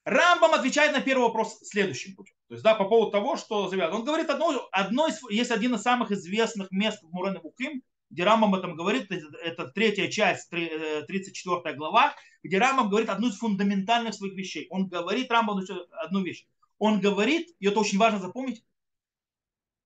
Рамбам 0.04 0.54
отвечает 0.54 0.94
на 0.94 1.02
первый 1.02 1.24
вопрос 1.24 1.60
следующим 1.64 2.16
путем. 2.16 2.37
То 2.48 2.54
есть, 2.54 2.64
да, 2.64 2.76
по 2.76 2.86
поводу 2.86 3.12
того, 3.12 3.36
что 3.36 3.68
завязано. 3.68 4.00
Он 4.00 4.06
говорит 4.06 4.30
одно, 4.30 4.68
одно 4.72 5.08
из, 5.08 5.22
есть 5.30 5.52
один 5.52 5.76
из 5.76 5.82
самых 5.82 6.12
известных 6.12 6.72
мест 6.72 7.04
в 7.04 7.12
Мурене 7.12 7.40
Буким, 7.40 7.84
где 8.10 8.24
Рамбам 8.24 8.54
об 8.54 8.60
этом 8.60 8.76
говорит, 8.76 9.12
это 9.12 9.68
третья 9.68 10.08
часть, 10.08 10.50
34 10.50 11.62
э, 11.66 11.74
глава, 11.74 12.16
где 12.44 12.58
Рамбам 12.58 12.90
говорит 12.90 13.10
одну 13.10 13.28
из 13.28 13.38
фундаментальных 13.38 14.14
своих 14.14 14.34
вещей. 14.34 14.68
Он 14.70 14.88
говорит 14.88 15.30
Рамбам 15.30 15.60
одну 15.92 16.24
вещь. 16.24 16.46
Он 16.78 17.02
говорит, 17.02 17.50
и 17.60 17.68
это 17.68 17.82
очень 17.82 17.98
важно 17.98 18.20
запомнить, 18.20 18.64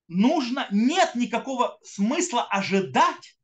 нужно, 0.08 0.68
нет 0.72 1.16
никакого 1.16 1.80
смысла 1.84 2.44
ожидать, 2.44 3.38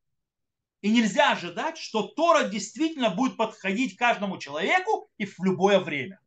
и 0.81 0.91
нельзя 0.91 1.31
ожидать, 1.31 1.77
что 1.77 2.03
Тора 2.03 2.43
действительно 2.43 3.09
будет 3.09 3.35
подходить 3.35 3.95
каждому 3.95 4.37
человеку 4.37 5.09
и 5.17 5.25
в 5.25 5.39
любое 5.43 5.79
время. 5.79 6.19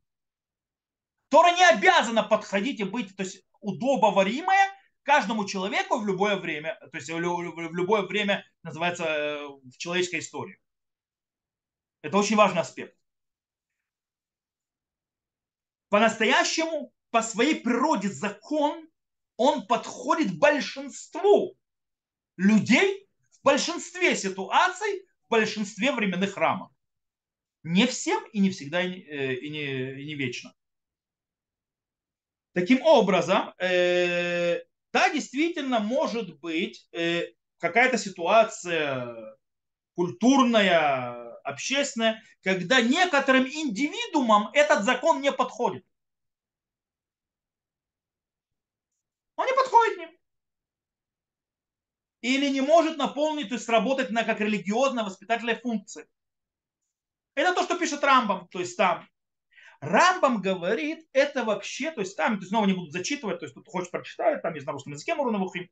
Тора 1.31 1.55
не 1.55 1.65
обязана 1.65 2.23
подходить 2.23 2.81
и 2.81 2.85
быть 2.85 3.17
то 3.17 3.23
есть, 3.23 3.45
удобоваримая 3.61 4.71
каждому 5.03 5.47
человеку 5.47 5.99
в 5.99 6.07
любое 6.07 6.37
время, 6.37 6.79
то 6.91 6.97
есть 6.97 7.09
в 7.09 7.19
любое 7.19 8.03
время 8.03 8.45
называется 8.63 9.49
в 9.49 9.77
человеческой 9.79 10.21
истории. 10.21 10.61
Это 12.03 12.19
очень 12.19 12.37
важный 12.37 12.61
аспект. 12.61 12.97
По-настоящему, 15.89 16.93
по 17.11 17.23
своей 17.23 17.57
природе 17.57 18.09
закон, 18.09 18.89
он 19.37 19.67
подходит 19.67 20.39
большинству 20.39 21.57
людей 22.37 23.09
в 23.31 23.43
большинстве 23.43 24.17
ситуаций, 24.17 25.07
в 25.27 25.31
большинстве 25.31 25.93
временных 25.93 26.37
рамок. 26.37 26.73
Не 27.63 27.87
всем 27.87 28.25
и 28.33 28.41
не 28.41 28.51
всегда, 28.51 28.83
и 28.83 28.89
не, 28.89 29.01
э, 29.01 29.35
и 29.35 29.51
не, 29.51 30.03
и 30.03 30.07
не 30.07 30.15
вечно. 30.15 30.55
Таким 32.53 32.83
образом, 32.83 33.55
э, 33.59 34.61
да, 34.93 35.09
действительно 35.11 35.79
может 35.79 36.39
быть 36.41 36.89
э, 36.93 37.27
какая-то 37.59 37.97
ситуация 37.97 39.37
культурная, 39.95 41.37
общественная, 41.43 42.23
когда 42.43 42.81
некоторым 42.81 43.47
индивидуумам 43.47 44.51
этот 44.53 44.85
закон 44.85 45.21
не 45.21 45.31
подходит. 45.31 45.85
Он 49.37 49.47
не 49.47 49.53
подходит 49.53 49.95
к 49.95 49.99
ним. 49.99 50.11
Или 52.23 52.49
не 52.49 52.61
может 52.61 52.97
наполнить, 52.97 53.49
то 53.49 53.55
есть 53.55 53.67
сработать 53.67 54.11
на 54.11 54.25
как 54.25 54.41
религиозная 54.41 55.05
воспитательная 55.05 55.59
функция. 55.59 56.07
Это 57.35 57.55
то, 57.55 57.63
что 57.63 57.79
пишет 57.79 58.05
Рамбам, 58.05 58.49
то 58.49 58.59
есть 58.59 58.77
там. 58.77 59.09
Рамбам 59.81 60.43
говорит, 60.43 61.07
это 61.13 61.43
вообще, 61.45 61.91
то 61.91 62.01
есть 62.01 62.17
там, 62.17 62.35
то 62.35 62.41
есть 62.41 62.51
снова 62.51 62.67
не 62.67 62.75
буду 62.75 62.91
зачитывать, 62.91 63.39
то 63.39 63.47
есть 63.47 63.55
тут 63.55 63.67
хочешь 63.67 63.91
прочитать, 63.91 64.43
там 64.43 64.55
есть 64.55 64.67
на 64.67 64.73
русском 64.73 64.93
языке 64.93 65.15
Муруновухим, 65.15 65.71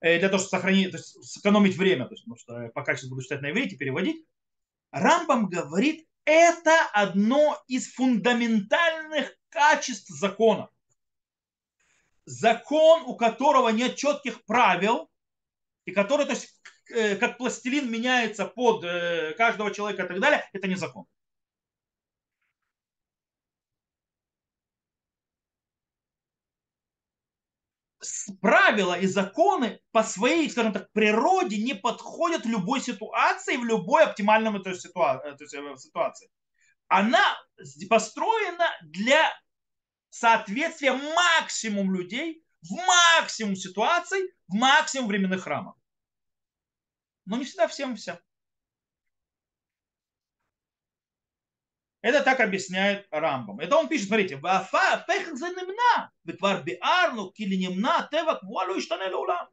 э, 0.00 0.18
для 0.18 0.28
того, 0.28 0.38
чтобы 0.38 0.50
сохранить, 0.50 0.90
то 0.92 0.96
есть 0.96 1.22
сэкономить 1.22 1.76
время, 1.76 2.06
то 2.06 2.14
есть, 2.14 2.24
потому 2.24 2.38
что 2.38 2.70
пока 2.74 2.96
сейчас 2.96 3.10
буду 3.10 3.22
читать 3.22 3.42
на 3.42 3.50
иврите, 3.50 3.76
переводить. 3.76 4.24
Рамбам 4.90 5.48
говорит, 5.48 6.06
это 6.24 6.72
одно 6.94 7.62
из 7.68 7.92
фундаментальных 7.92 9.36
качеств 9.50 10.08
закона. 10.08 10.70
Закон, 12.24 13.02
у 13.02 13.16
которого 13.16 13.68
нет 13.68 13.96
четких 13.96 14.44
правил, 14.46 15.10
и 15.84 15.92
который, 15.92 16.24
то 16.24 16.32
есть, 16.32 16.58
э, 16.90 17.16
как 17.16 17.36
пластилин 17.36 17.90
меняется 17.90 18.46
под 18.46 18.82
э, 18.82 19.34
каждого 19.36 19.72
человека 19.72 20.04
и 20.04 20.08
так 20.08 20.20
далее, 20.20 20.48
это 20.54 20.66
не 20.66 20.74
закон. 20.74 21.04
Правила 28.40 28.98
и 28.98 29.06
законы 29.06 29.80
по 29.92 30.02
своей, 30.02 30.50
скажем 30.50 30.72
так, 30.72 30.92
природе 30.92 31.58
не 31.58 31.74
подходят 31.74 32.44
любой 32.44 32.80
ситуации, 32.80 33.56
в 33.56 33.64
любой 33.64 34.04
оптимальной 34.04 34.62
то 34.62 34.70
есть, 34.70 34.86
э, 34.86 35.76
ситуации. 35.76 36.30
Она 36.88 37.22
построена 37.88 38.70
для 38.82 39.32
соответствия 40.10 40.92
максимум 40.92 41.94
людей 41.94 42.42
в 42.62 42.72
максимум 42.72 43.56
ситуаций, 43.56 44.32
в 44.48 44.54
максимум 44.54 45.08
временных 45.08 45.46
рамок. 45.46 45.76
Но 47.24 47.36
не 47.36 47.44
всегда 47.44 47.68
всем 47.68 47.96
все. 47.96 48.20
Это 52.06 52.22
так 52.22 52.38
объясняет 52.38 53.08
Рамбам. 53.10 53.58
Это 53.58 53.76
он 53.76 53.88
пишет, 53.88 54.06
смотрите, 54.06 54.36
Вафа 54.36 55.04
пехах 55.08 55.36
за 55.36 55.48
немна, 55.48 56.12
виквар 56.22 56.62
биарну, 56.62 57.32
кили 57.32 57.56
немна, 57.56 58.06
тевак 58.12 58.44
вуалу 58.44 58.78
иштане 58.78 59.12
лулам. 59.12 59.48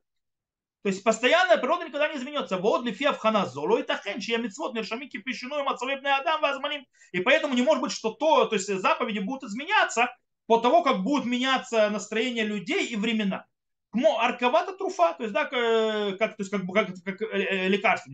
То 0.83 0.89
есть 0.89 1.03
постоянная 1.03 1.57
природа 1.57 1.85
никогда 1.85 2.09
не 2.09 2.19
изменится. 2.19 2.59
Вот 2.59 2.85
ли 2.85 2.91
фиав 2.91 3.17
хана 3.17 3.47
золо 3.47 3.79
и 3.79 3.81
тахен, 3.81 4.19
чья 4.19 4.37
митцвот 4.37 4.75
нершами 4.75 5.07
кипишину 5.07 5.61
и 5.61 5.63
мацалебный 5.63 6.13
адам 6.13 6.41
возманим. 6.41 6.85
И 7.11 7.21
поэтому 7.21 7.55
не 7.55 7.63
может 7.63 7.81
быть, 7.81 7.91
что 7.91 8.11
то, 8.11 8.45
то 8.45 8.53
есть 8.53 8.67
заповеди 8.67 9.17
будут 9.17 9.49
изменяться 9.49 10.15
по 10.45 10.59
того, 10.59 10.83
как 10.83 11.01
будут 11.01 11.25
меняться 11.25 11.89
настроение 11.89 12.45
людей 12.45 12.85
и 12.85 12.95
времена. 12.95 13.47
Кмо 13.89 14.19
арковата 14.19 14.77
труфа, 14.77 15.13
то 15.13 15.23
есть, 15.23 15.33
да, 15.33 15.45
как, 15.45 16.35
то 16.37 16.43
есть, 16.43 16.51
как, 16.51 16.61
как, 16.71 16.87
как 17.03 17.19
лекарство. 17.19 18.13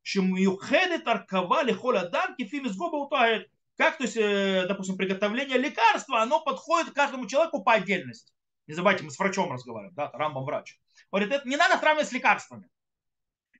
Чем 0.00 0.36
юхедет 0.36 1.06
аркова 1.06 1.62
лихоля 1.64 2.00
адам, 2.00 2.34
кефим 2.36 2.64
из 2.64 2.76
гоба 2.78 2.96
утагет 2.96 3.50
как, 3.76 3.98
то 3.98 4.04
есть, 4.04 4.16
э, 4.16 4.66
допустим, 4.68 4.96
приготовление 4.96 5.58
лекарства, 5.58 6.22
оно 6.22 6.40
подходит 6.40 6.94
каждому 6.94 7.26
человеку 7.26 7.62
по 7.62 7.72
отдельности. 7.72 8.32
Не 8.66 8.74
забывайте, 8.74 9.04
мы 9.04 9.10
с 9.10 9.18
врачом 9.18 9.52
разговариваем, 9.52 9.94
да, 9.94 10.10
Рамбом 10.12 10.44
врач. 10.44 10.78
Говорит, 11.10 11.32
это 11.32 11.48
не 11.48 11.56
надо 11.56 11.78
сравнивать 11.78 12.08
с 12.08 12.12
лекарствами. 12.12 12.68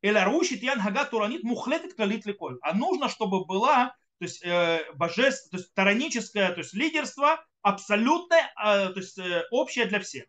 Или 0.00 0.18
рушит 0.18 0.62
ян 0.62 0.80
хага 0.80 1.04
туранит 1.04 1.42
мухлетит 1.42 1.94
калит 1.94 2.26
леколь. 2.26 2.58
А 2.62 2.74
нужно, 2.74 3.08
чтобы 3.08 3.44
была 3.44 3.96
то 4.18 4.24
есть, 4.24 4.44
э, 4.44 4.84
божество, 4.94 5.50
то 5.50 5.56
есть 5.56 5.74
тараническое, 5.74 6.52
то 6.52 6.60
есть 6.60 6.74
лидерство 6.74 7.44
абсолютное, 7.62 8.52
э, 8.62 8.90
то 8.90 9.00
есть 9.00 9.18
э, 9.18 9.44
общее 9.50 9.86
для 9.86 10.00
всех. 10.00 10.24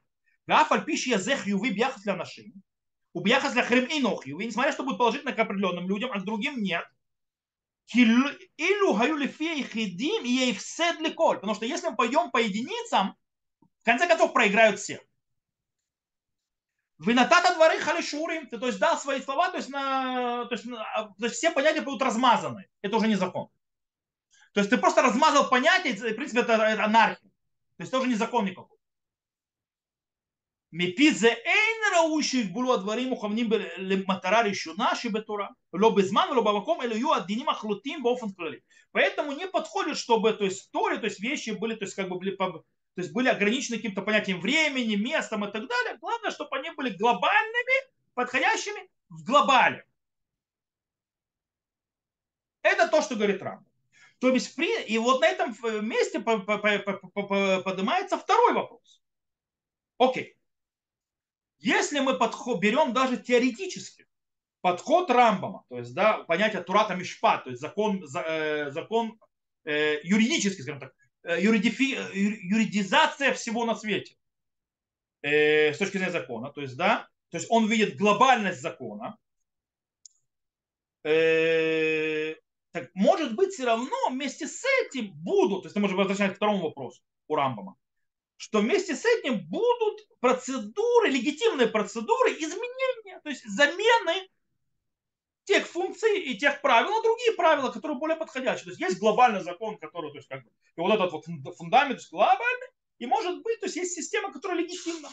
Гафаль 0.48 0.86
пиши 0.86 1.10
язех 1.12 1.46
юви 1.46 1.72
бьяхас 1.72 2.02
для 2.04 2.16
нашим. 2.16 2.46
У 3.14 3.22
для 3.22 3.64
хрем 3.64 3.86
и 3.86 4.00
нох 4.00 4.26
юви. 4.28 4.46
Несмотря, 4.46 4.72
что 4.72 4.84
будет 4.84 4.98
положительно 4.98 5.34
к 5.34 5.40
определенным 5.40 5.88
людям, 5.88 6.12
а 6.14 6.20
к 6.20 6.26
другим 6.26 6.62
нет. 6.62 6.86
Илю 7.94 8.94
гаю 8.94 9.18
лифе 9.18 9.64
хидим 9.64 10.24
и 10.24 10.30
ей 10.30 10.56
все 10.56 10.94
коль. 11.14 11.38
Потому 11.38 11.54
что 11.56 11.66
если 11.66 11.90
мы 11.90 11.96
пойдем 11.96 12.32
по 12.32 12.38
единицам, 12.38 13.16
в 13.62 13.86
конце 13.86 14.08
концов 14.08 14.34
проиграют 14.34 14.80
все. 14.80 15.02
Винатата 16.98 17.54
дворы 17.54 17.78
халишурим, 17.80 18.48
ты 18.48 18.58
то 18.58 18.68
есть 18.68 18.80
дал 18.80 18.98
свои 18.98 19.22
слова, 19.22 19.50
то 19.50 19.58
есть, 19.58 19.70
на, 19.70 20.46
то, 20.46 20.56
есть, 20.56 20.66
на, 20.66 20.78
то 21.20 21.26
есть 21.26 21.36
все 21.36 21.52
понятия 21.52 21.82
будут 21.82 22.02
размазаны. 22.02 22.68
Это 22.82 22.96
уже 22.96 23.08
не 23.08 23.16
закон. 23.16 23.50
То 24.54 24.62
есть 24.62 24.70
ты 24.70 24.78
просто 24.78 25.02
размазал 25.02 25.50
понятия, 25.50 25.94
в 25.94 26.16
принципе, 26.16 26.40
это, 26.40 26.54
это 26.54 26.86
анархия. 26.86 27.30
То 27.76 27.82
есть 27.82 27.92
тоже 27.92 28.08
не 28.08 28.16
закон 28.16 28.46
никакой. 28.46 28.75
מפי 30.75 31.15
זה 31.15 31.29
אין 31.29 31.77
ראוי 31.97 32.23
שיגבלו 32.23 32.75
הדברים 32.75 33.09
מוכוונים 33.09 33.49
למטרה 33.77 34.43
ראשונה 34.43 34.95
שבתורה, 34.95 35.47
לא 35.73 35.91
בזמן 35.91 36.27
ולא 36.31 36.43
במקום, 36.43 36.83
אלא 36.83 36.95
יהיו 36.95 37.15
הדינים 37.15 37.49
החלוטים 37.49 38.03
באופן 38.03 38.27
כללי. 38.37 38.59
Поэтому 38.93 39.33
не 39.33 39.47
подходит, 39.47 39.97
чтобы 39.97 40.33
то 40.33 40.45
есть, 40.45 40.63
история, 40.63 40.99
то 40.99 41.07
есть 41.07 41.21
вещи 41.21 41.51
были, 41.51 41.75
то 41.77 41.85
есть, 41.85 41.95
как 41.95 42.09
бы, 42.09 42.19
были, 42.19 42.37
то 42.37 42.65
есть, 42.97 43.13
были 43.13 43.29
ограничены 43.29 43.77
каким-то 43.77 44.03
понятием 44.03 44.41
времени, 44.41 44.97
местом 44.97 45.45
и 45.45 45.51
так 45.53 45.67
далее. 45.69 45.97
Главное, 46.01 46.31
чтобы 46.33 46.57
они 46.57 46.71
были 46.71 46.97
глобальными, 46.97 47.91
подходящими 48.15 48.89
в 49.09 49.23
глобале. 49.25 49.85
Это 52.63 52.89
то, 52.89 53.01
что 53.01 53.15
говорит 53.15 53.43
Рамбам. 53.43 53.67
То 54.19 54.29
есть, 54.31 54.59
и 54.59 54.99
вот 54.99 55.21
на 55.21 55.29
этом 55.29 55.57
месте 55.87 56.21
поднимается 56.21 58.19
второй 58.19 58.53
вопрос. 58.55 59.01
Окей. 59.99 60.34
Если 61.66 62.00
мы 62.00 62.16
подход, 62.16 62.60
берем 62.60 62.94
даже 62.94 63.18
теоретически 63.18 64.06
подход 64.62 65.10
Рамбама, 65.10 65.64
то 65.68 65.80
есть 65.80 65.96
да, 65.96 66.20
понятие 66.20 66.62
Турата 66.62 66.94
Мишпа, 66.94 67.40
то 67.40 67.50
есть 67.50 67.60
закон, 67.60 68.04
э, 68.04 68.70
закон 68.70 69.20
э, 69.64 70.00
юридический, 70.04 70.62
скажем 70.62 70.80
так, 70.80 70.94
э, 71.24 71.42
юридифи, 71.42 71.98
юридизация 72.14 73.34
всего 73.34 73.66
на 73.66 73.76
свете 73.76 74.16
с 75.24 75.78
точки 75.80 75.98
зрения 75.98 76.12
закона, 76.12 76.52
то 76.52 76.62
есть 76.62 76.78
да, 76.78 77.08
то 77.32 77.38
есть 77.38 77.48
он 77.50 77.68
видит 77.68 77.98
глобальность 77.98 78.62
закона, 78.62 79.18
так 81.02 82.92
может 82.94 83.36
быть 83.36 83.54
все 83.54 83.66
равно 83.66 84.10
вместе 84.12 84.48
с 84.48 84.64
этим 84.84 85.14
будут, 85.16 85.64
то 85.64 85.66
есть 85.66 85.76
мы 85.76 85.82
можем 85.82 85.98
возвращаться 85.98 86.36
к 86.36 86.38
второму 86.38 86.66
вопросу 86.66 87.02
у 87.28 87.36
Рамбама, 87.36 87.76
что 88.46 88.60
вместе 88.60 88.96
с 88.96 89.04
этим 89.04 89.40
будут 89.50 90.08
процедуры, 90.20 91.10
легитимные 91.10 91.68
процедуры 91.68 92.32
изменения, 92.34 93.20
то 93.24 93.30
есть 93.30 93.44
замены 93.44 94.30
тех 95.46 95.66
функций 95.66 96.20
и 96.20 96.38
тех 96.38 96.62
правил 96.62 96.92
на 96.92 97.02
другие 97.02 97.32
правила, 97.32 97.72
которые 97.72 97.98
более 97.98 98.16
подходящие. 98.16 98.66
То 98.66 98.70
есть 98.70 98.82
есть 98.82 99.00
глобальный 99.00 99.42
закон, 99.42 99.80
который, 99.80 100.12
то 100.12 100.18
есть 100.18 100.28
как 100.28 100.44
бы, 100.44 100.52
и 100.78 100.80
вот 100.80 100.94
этот 100.94 101.12
вот 101.12 101.26
фундамент 101.58 102.02
глобальный, 102.12 102.68
и 103.00 103.08
может 103.08 103.42
быть, 103.42 103.60
то 103.62 103.66
есть 103.66 103.78
есть 103.78 103.96
система, 103.96 104.32
которая 104.32 104.60
легитимна. 104.60 105.10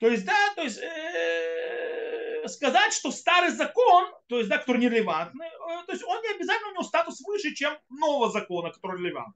То 0.00 0.08
есть, 0.08 0.26
да, 0.26 0.54
то 0.54 0.62
есть 0.62 0.78
э, 0.78 2.46
сказать, 2.46 2.92
что 2.92 3.10
старый 3.10 3.52
закон, 3.52 4.14
то 4.26 4.36
есть, 4.36 4.50
да, 4.50 4.58
который 4.58 4.82
нерелевантный, 4.82 5.46
э, 5.46 5.86
то 5.86 5.92
есть 5.92 6.04
он 6.04 6.20
не 6.20 6.28
обязательно 6.28 6.68
у 6.68 6.72
него 6.72 6.82
статус 6.82 7.22
выше, 7.26 7.54
чем 7.54 7.78
нового 7.88 8.30
закона, 8.30 8.70
который 8.70 8.98
релевантный. 8.98 9.34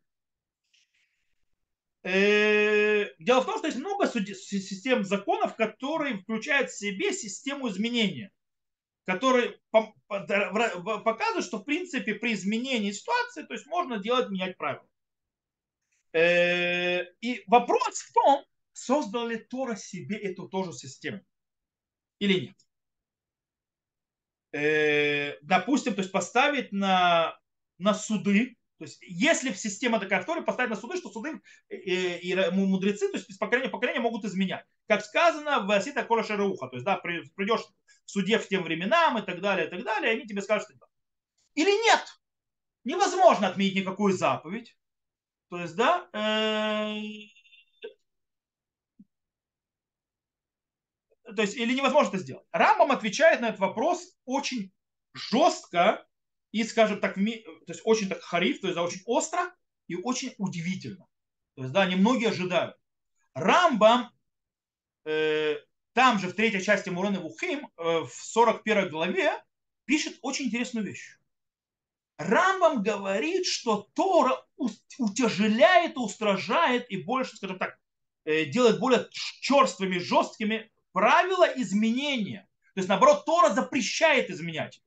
Э, 2.04 3.06
дело 3.18 3.40
в 3.40 3.46
том, 3.46 3.56
что 3.56 3.66
есть 3.66 3.78
много 3.78 4.06
систем 4.06 5.04
законов, 5.04 5.56
которые 5.56 6.18
включают 6.18 6.70
в 6.70 6.78
себе 6.78 7.14
систему 7.14 7.68
изменения, 7.70 8.30
которые 9.06 9.58
показывают, 9.70 11.46
что 11.46 11.58
в 11.58 11.64
принципе 11.64 12.14
при 12.14 12.34
изменении 12.34 12.92
ситуации, 12.92 13.44
то 13.44 13.54
есть 13.54 13.66
можно 13.66 13.98
делать, 13.98 14.28
менять 14.28 14.58
правила. 14.58 14.86
Э, 16.12 17.04
и 17.22 17.42
вопрос 17.46 18.00
в 18.00 18.12
том, 18.12 18.44
создал 18.74 19.28
ли 19.28 19.38
Тора 19.38 19.74
себе 19.74 20.18
эту 20.18 20.46
тоже 20.46 20.74
систему 20.74 21.22
или 22.18 22.48
нет. 22.48 22.56
Э, 24.52 25.38
допустим, 25.40 25.94
то 25.94 26.02
есть 26.02 26.12
поставить 26.12 26.70
на, 26.70 27.34
на 27.78 27.94
суды, 27.94 28.58
то 28.78 28.84
есть 28.84 28.98
если 29.02 29.52
система 29.52 30.00
такая 30.00 30.24
Торе, 30.24 30.42
поставить 30.42 30.70
на 30.70 30.76
суды, 30.76 30.96
что 30.96 31.10
суды 31.10 31.40
и 31.68 32.34
мудрецы, 32.52 33.08
то 33.08 33.16
есть 33.16 33.30
из 33.30 33.38
поколения 33.38 33.68
в 33.68 33.72
поколение 33.72 34.00
могут 34.00 34.24
изменять. 34.24 34.64
Как 34.88 35.04
сказано 35.04 35.60
в 35.60 35.70
Асита 35.70 36.04
Кола 36.04 36.24
Шарауха, 36.24 36.68
то 36.68 36.76
есть 36.76 36.84
да, 36.84 36.96
придешь 36.96 37.62
в 38.04 38.10
суде 38.10 38.38
в 38.38 38.48
тем 38.48 38.64
временам 38.64 39.18
и 39.18 39.22
так 39.22 39.40
далее, 39.40 39.66
и 39.68 39.70
так 39.70 39.84
далее, 39.84 40.12
и 40.12 40.16
они 40.16 40.26
тебе 40.26 40.42
скажут, 40.42 40.68
что 40.68 40.86
или 41.54 41.70
нет. 41.84 42.04
Невозможно 42.82 43.48
отменить 43.48 43.76
никакую 43.76 44.12
заповедь. 44.12 44.76
То 45.50 45.60
есть, 45.60 45.76
да, 45.76 46.08
э, 46.12 47.00
то 51.34 51.42
есть, 51.42 51.56
или 51.56 51.74
невозможно 51.74 52.08
это 52.08 52.18
сделать. 52.18 52.46
Рамбам 52.50 52.90
отвечает 52.90 53.40
на 53.40 53.46
этот 53.46 53.60
вопрос 53.60 54.16
очень 54.24 54.72
жестко 55.14 56.04
и, 56.54 56.62
скажем 56.62 57.00
так, 57.00 57.14
то 57.16 57.20
есть 57.20 57.80
очень 57.82 58.08
так 58.08 58.22
хариф, 58.22 58.60
то 58.60 58.68
есть, 58.68 58.76
да, 58.76 58.84
очень 58.84 59.02
остро 59.06 59.52
и 59.88 59.96
очень 59.96 60.36
удивительно. 60.38 61.04
То 61.56 61.62
есть, 61.62 61.74
да, 61.74 61.84
немногие 61.84 62.28
ожидают. 62.28 62.76
Рамбам 63.34 64.12
э, 65.04 65.56
там 65.94 66.20
же 66.20 66.28
в 66.28 66.34
третьей 66.34 66.62
части 66.62 66.90
Мурены 66.90 67.18
Вухим, 67.18 67.66
э, 67.76 68.04
в 68.04 68.12
41 68.12 68.88
главе, 68.88 69.42
пишет 69.84 70.16
очень 70.22 70.44
интересную 70.44 70.86
вещь. 70.86 71.18
Рамбам 72.18 72.84
говорит, 72.84 73.46
что 73.46 73.88
Тора 73.92 74.46
утяжеляет, 74.98 75.96
устражает 75.96 76.88
и 76.88 77.02
больше, 77.02 77.36
скажем 77.36 77.58
так, 77.58 77.80
э, 78.26 78.44
делает 78.44 78.78
более 78.78 79.08
черствыми, 79.10 79.98
жесткими 79.98 80.70
правила 80.92 81.52
изменения. 81.56 82.48
То 82.74 82.78
есть, 82.78 82.88
наоборот, 82.88 83.24
Тора 83.24 83.52
запрещает 83.52 84.30
изменять. 84.30 84.83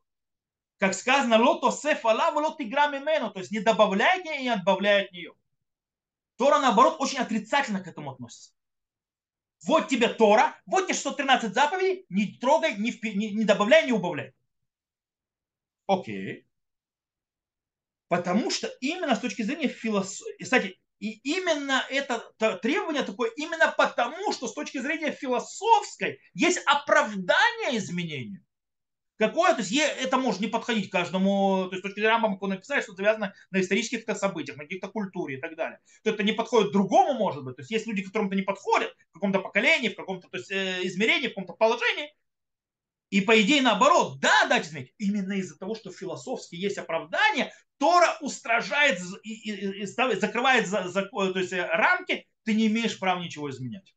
Как 0.77 0.93
сказано, 0.93 1.41
лото 1.41 1.71
сефала, 1.71 2.31
лот 2.33 2.61
игра 2.61 2.89
то 2.89 3.39
есть 3.39 3.51
не 3.51 3.59
добавляет 3.59 4.25
нее 4.25 4.39
и 4.39 4.43
не 4.43 4.49
отбавляет 4.49 5.11
нее. 5.11 5.33
Тора, 6.37 6.59
наоборот, 6.59 6.97
очень 6.99 7.17
отрицательно 7.17 7.81
к 7.81 7.87
этому 7.87 8.11
относится. 8.11 8.51
Вот 9.65 9.87
тебе 9.87 10.07
Тора, 10.07 10.55
вот 10.67 10.85
тебе 10.85 10.93
613 10.93 11.53
заповедей, 11.53 12.05
не 12.09 12.37
трогай, 12.37 12.75
не, 12.77 12.91
не, 13.15 13.31
не 13.31 13.43
добавляй, 13.43 13.87
не 13.87 13.91
убавляй. 13.91 14.33
Окей. 15.87 16.45
Потому 18.07 18.51
что 18.51 18.67
именно 18.79 19.15
с 19.15 19.19
точки 19.19 19.41
зрения 19.41 19.67
философии, 19.67 20.43
кстати, 20.43 20.79
и 20.99 21.19
именно 21.23 21.83
это 21.89 22.19
требование 22.61 23.03
такое, 23.03 23.31
именно 23.35 23.73
потому, 23.75 24.31
что 24.31 24.47
с 24.47 24.53
точки 24.53 24.77
зрения 24.79 25.11
философской 25.11 26.19
есть 26.33 26.59
оправдание 26.65 27.77
изменению. 27.77 28.46
Какое, 29.17 29.53
то 29.53 29.61
есть 29.61 29.73
это 29.73 30.17
может 30.17 30.41
не 30.41 30.47
подходить 30.47 30.91
каждому, 30.91 31.65
то 31.69 31.71
есть 31.71 31.81
точки 31.81 31.95
зрения 31.95 32.09
Рамбама, 32.09 32.37
он 32.39 32.51
написать, 32.51 32.83
что 32.83 32.93
завязано 32.93 33.33
на 33.49 33.61
исторических 33.61 34.03
событиях, 34.15 34.57
на 34.57 34.63
каких-то 34.63 34.89
культуре 34.89 35.37
и 35.37 35.41
так 35.41 35.55
далее. 35.55 35.79
То 36.03 36.11
это 36.11 36.21
не 36.21 36.33
подходит 36.33 36.71
другому, 36.71 37.13
может 37.13 37.43
быть. 37.43 37.55
То 37.55 37.61
есть 37.61 37.71
есть 37.71 37.87
люди, 37.87 38.03
которым 38.03 38.27
это 38.27 38.35
не 38.35 38.43
подходит 38.43 38.95
в 39.09 39.13
каком-то 39.13 39.39
поколении, 39.39 39.89
в 39.89 39.95
каком-то 39.95 40.29
то 40.29 40.37
есть, 40.37 40.51
э, 40.51 40.81
измерении, 40.83 41.27
в 41.27 41.31
каком-то 41.31 41.53
положении. 41.53 42.13
И 43.09 43.21
по 43.21 43.41
идее 43.41 43.63
наоборот, 43.63 44.19
да, 44.19 44.45
дать 44.47 44.65
знать, 44.65 44.93
именно 44.99 45.33
из-за 45.33 45.57
того, 45.57 45.73
что 45.73 45.91
философски 45.91 46.55
есть 46.55 46.77
оправдание, 46.77 47.51
Тора 47.79 48.17
устражает 48.21 48.99
и, 49.23 49.33
и, 49.33 49.81
и 49.81 49.85
закрывает 49.85 50.67
за, 50.67 50.89
за, 50.89 51.03
то 51.03 51.39
есть, 51.39 51.53
э, 51.53 51.65
рамки, 51.65 52.27
ты 52.43 52.53
не 52.53 52.67
имеешь 52.67 52.99
права 52.99 53.19
ничего 53.19 53.49
изменять. 53.49 53.95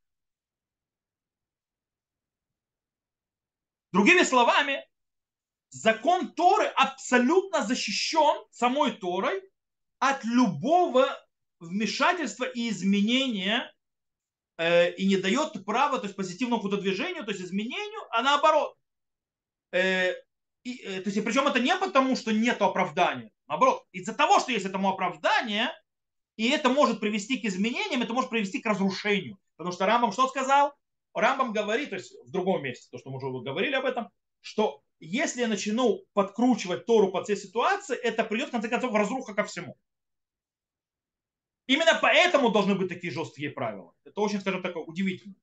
Другими 3.92 4.22
словами, 4.22 4.86
закон 5.70 6.32
Торы 6.32 6.66
абсолютно 6.66 7.64
защищен 7.64 8.44
самой 8.50 8.92
Торой 8.92 9.42
от 9.98 10.24
любого 10.24 11.06
вмешательства 11.60 12.44
и 12.44 12.70
изменения 12.70 13.72
э, 14.58 14.92
и 14.94 15.06
не 15.06 15.16
дает 15.16 15.64
права 15.64 15.98
то 15.98 16.04
есть 16.04 16.16
позитивному 16.16 16.68
движению, 16.68 17.24
то 17.24 17.30
есть 17.30 17.42
изменению, 17.42 18.00
а 18.10 18.22
наоборот. 18.22 18.76
Э, 19.72 20.14
и, 20.64 20.76
э, 20.76 21.00
то 21.00 21.10
есть, 21.10 21.24
причем 21.24 21.46
это 21.46 21.60
не 21.60 21.74
потому, 21.76 22.16
что 22.16 22.32
нет 22.32 22.60
оправдания. 22.60 23.30
Наоборот, 23.46 23.84
из-за 23.92 24.14
того, 24.14 24.40
что 24.40 24.52
есть 24.52 24.66
этому 24.66 24.90
оправдание, 24.90 25.70
и 26.36 26.48
это 26.48 26.68
может 26.68 27.00
привести 27.00 27.38
к 27.38 27.44
изменениям, 27.44 28.02
это 28.02 28.12
может 28.12 28.30
привести 28.30 28.60
к 28.60 28.66
разрушению. 28.66 29.38
Потому 29.56 29.72
что 29.72 29.86
Рамбам 29.86 30.12
что 30.12 30.28
сказал? 30.28 30.74
Рамбам 31.14 31.52
говорит, 31.52 31.90
то 31.90 31.96
есть 31.96 32.14
в 32.24 32.30
другом 32.30 32.62
месте, 32.62 32.88
то, 32.90 32.98
что 32.98 33.10
мы 33.10 33.16
уже 33.16 33.26
говорили 33.26 33.74
об 33.74 33.84
этом, 33.84 34.08
что 34.40 34.82
если 35.00 35.40
я 35.40 35.48
начну 35.48 36.04
подкручивать 36.12 36.86
Тору 36.86 37.10
под 37.10 37.24
все 37.24 37.36
ситуации, 37.36 37.96
это 37.96 38.22
придет, 38.22 38.48
в 38.48 38.52
конце 38.52 38.68
концов, 38.68 38.94
разруха 38.94 39.34
ко 39.34 39.44
всему. 39.44 39.76
Именно 41.66 41.98
поэтому 42.02 42.50
должны 42.50 42.74
быть 42.74 42.88
такие 42.88 43.12
жесткие 43.12 43.50
правила. 43.50 43.94
Это 44.04 44.20
очень, 44.20 44.40
скажем 44.40 44.62
так, 44.62 44.76
удивительно. 44.76 45.34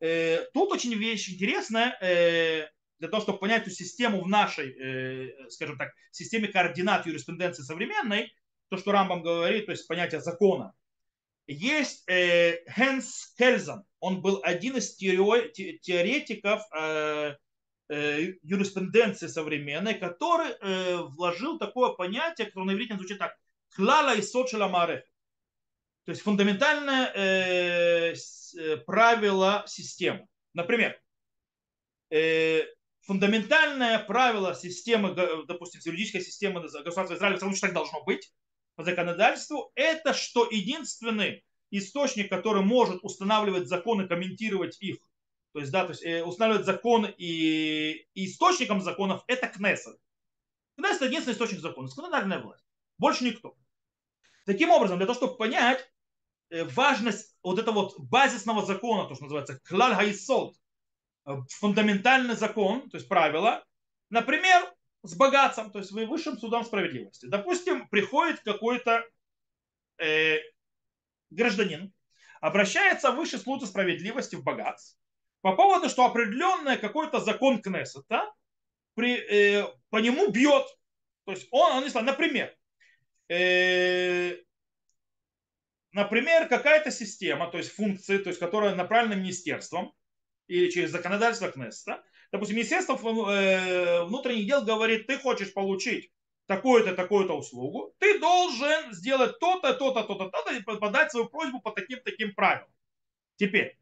Э, 0.00 0.44
тут 0.54 0.72
очень 0.72 0.94
вещь 0.94 1.28
интересная 1.28 1.96
э, 2.00 2.68
для 2.98 3.08
того, 3.08 3.22
чтобы 3.22 3.38
понять 3.38 3.62
эту 3.62 3.70
систему 3.70 4.22
в 4.22 4.28
нашей, 4.28 4.70
э, 4.70 5.50
скажем 5.50 5.76
так, 5.76 5.92
системе 6.10 6.48
координат 6.48 7.06
юриспруденции 7.06 7.62
современной, 7.62 8.32
то, 8.68 8.76
что 8.76 8.92
Рамбам 8.92 9.22
говорит, 9.22 9.66
то 9.66 9.72
есть 9.72 9.86
понятие 9.86 10.20
закона. 10.20 10.72
Есть 11.46 12.04
Хенс 12.06 13.34
Хельзен, 13.38 13.82
он 14.00 14.20
был 14.20 14.40
один 14.42 14.76
из 14.76 14.94
теоретиков 14.96 16.60
юриспруденции 17.88 19.26
современной, 19.28 19.94
который 19.94 21.06
вложил 21.08 21.58
такое 21.58 21.90
понятие, 21.94 22.46
которое 22.46 22.66
на 22.66 22.72
иврите 22.72 22.94
звучит 22.94 23.18
так, 23.18 23.36
клала 23.74 24.14
и 24.14 24.22
сочела 24.22 24.68
маре. 24.68 25.04
То 26.04 26.10
есть 26.12 26.22
фундаментальное 26.22 28.14
правило 28.86 29.64
системы. 29.66 30.26
Например, 30.54 30.98
фундаментальное 33.02 33.98
правило 34.00 34.54
системы, 34.54 35.14
допустим, 35.46 35.80
юридической 35.84 36.20
системы 36.20 36.60
государства 36.62 37.14
Израиля, 37.14 37.34
потому 37.34 37.54
что 37.54 37.66
так 37.66 37.74
должно 37.74 38.02
быть 38.04 38.32
по 38.74 38.84
законодательству, 38.84 39.72
это 39.74 40.14
что 40.14 40.48
единственный 40.50 41.44
источник, 41.70 42.30
который 42.30 42.62
может 42.62 43.02
устанавливать 43.02 43.66
законы, 43.66 44.06
комментировать 44.08 44.80
их, 44.80 44.98
то 45.52 45.60
есть, 45.60 45.72
да, 45.72 45.84
то 45.84 45.90
есть 45.90 46.04
э, 46.04 46.22
устанавливать 46.22 46.66
законы 46.66 47.14
и, 47.16 48.06
источником 48.14 48.80
законов 48.80 49.24
это 49.26 49.48
Кнессет. 49.48 49.98
Кнессет 50.76 51.02
единственный 51.02 51.34
источник 51.34 51.60
законов, 51.60 51.90
законодательная 51.90 52.40
власть. 52.40 52.64
Больше 52.98 53.24
никто. 53.24 53.56
Таким 54.46 54.70
образом, 54.70 54.98
для 54.98 55.06
того, 55.06 55.16
чтобы 55.16 55.36
понять 55.36 55.90
э, 56.50 56.64
важность 56.64 57.36
вот 57.42 57.58
этого 57.58 57.82
вот 57.82 57.98
базисного 57.98 58.64
закона, 58.64 59.08
то, 59.08 59.14
что 59.14 59.24
называется 59.24 59.60
клаль 59.64 59.94
хайсод, 59.94 60.54
Э, 61.28 61.42
фундаментальный 61.50 62.36
закон, 62.36 62.88
то 62.88 62.96
есть 62.96 63.06
правило, 63.06 63.62
например, 64.08 64.72
с 65.02 65.14
богатством, 65.14 65.70
то 65.70 65.78
есть 65.78 65.92
высшим 65.92 66.38
судом 66.38 66.64
справедливости. 66.64 67.26
Допустим, 67.26 67.86
приходит 67.88 68.40
какой-то 68.40 69.04
э, 69.98 70.38
гражданин, 71.28 71.92
обращается 72.40 73.12
в 73.12 73.16
высший 73.16 73.38
суд 73.40 73.62
справедливости 73.66 74.36
в 74.36 74.42
богатстве 74.42 74.98
по 75.40 75.54
поводу, 75.54 75.88
что 75.88 76.04
определенный 76.04 76.78
какой-то 76.78 77.20
закон 77.20 77.62
Кнессета 77.62 78.32
при, 78.94 79.16
э, 79.16 79.66
по 79.90 79.98
нему 79.98 80.30
бьет. 80.30 80.66
То 81.24 81.32
есть 81.32 81.46
он, 81.50 81.84
он 81.84 82.04
например, 82.04 82.56
э, 83.28 84.36
например, 85.92 86.48
какая-то 86.48 86.90
система, 86.90 87.50
то 87.50 87.58
есть 87.58 87.72
функции, 87.72 88.18
то 88.18 88.28
есть 88.28 88.40
которая 88.40 88.74
направлена 88.74 89.14
министерством, 89.14 89.92
или 90.48 90.70
через 90.70 90.90
законодательство 90.90 91.50
Кнессета. 91.50 92.02
Допустим, 92.32 92.56
Министерство 92.56 92.96
э, 93.30 94.04
внутренних 94.04 94.46
дел 94.46 94.64
говорит, 94.64 95.06
ты 95.06 95.18
хочешь 95.18 95.52
получить 95.54 96.10
такую-то, 96.46 96.94
такую-то 96.94 97.34
услугу, 97.34 97.94
ты 97.98 98.18
должен 98.18 98.92
сделать 98.92 99.38
то-то, 99.38 99.74
то-то, 99.74 100.02
то-то, 100.02 100.30
то-то 100.30 100.52
и 100.54 100.62
подать 100.62 101.10
свою 101.10 101.28
просьбу 101.28 101.60
по 101.60 101.70
таким-таким 101.70 102.34
правилам. 102.34 102.70
Теперь, 103.36 103.78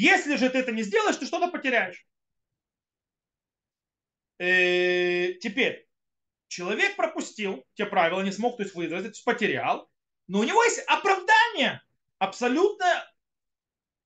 если 0.00 0.36
же 0.36 0.50
ты 0.50 0.58
это 0.58 0.72
не 0.72 0.82
сделаешь, 0.82 1.16
ты 1.16 1.26
что-то 1.26 1.48
потеряешь. 1.48 2.06
Э, 4.38 5.32
теперь, 5.34 5.88
человек 6.48 6.96
пропустил 6.96 7.66
те 7.74 7.86
правила, 7.86 8.22
не 8.22 8.32
смог 8.32 8.56
то 8.56 8.62
есть 8.62 8.74
выразить, 8.74 9.22
потерял, 9.24 9.90
но 10.26 10.40
у 10.40 10.44
него 10.44 10.62
есть 10.64 10.80
оправдание 10.86 11.82
абсолютно 12.18 13.08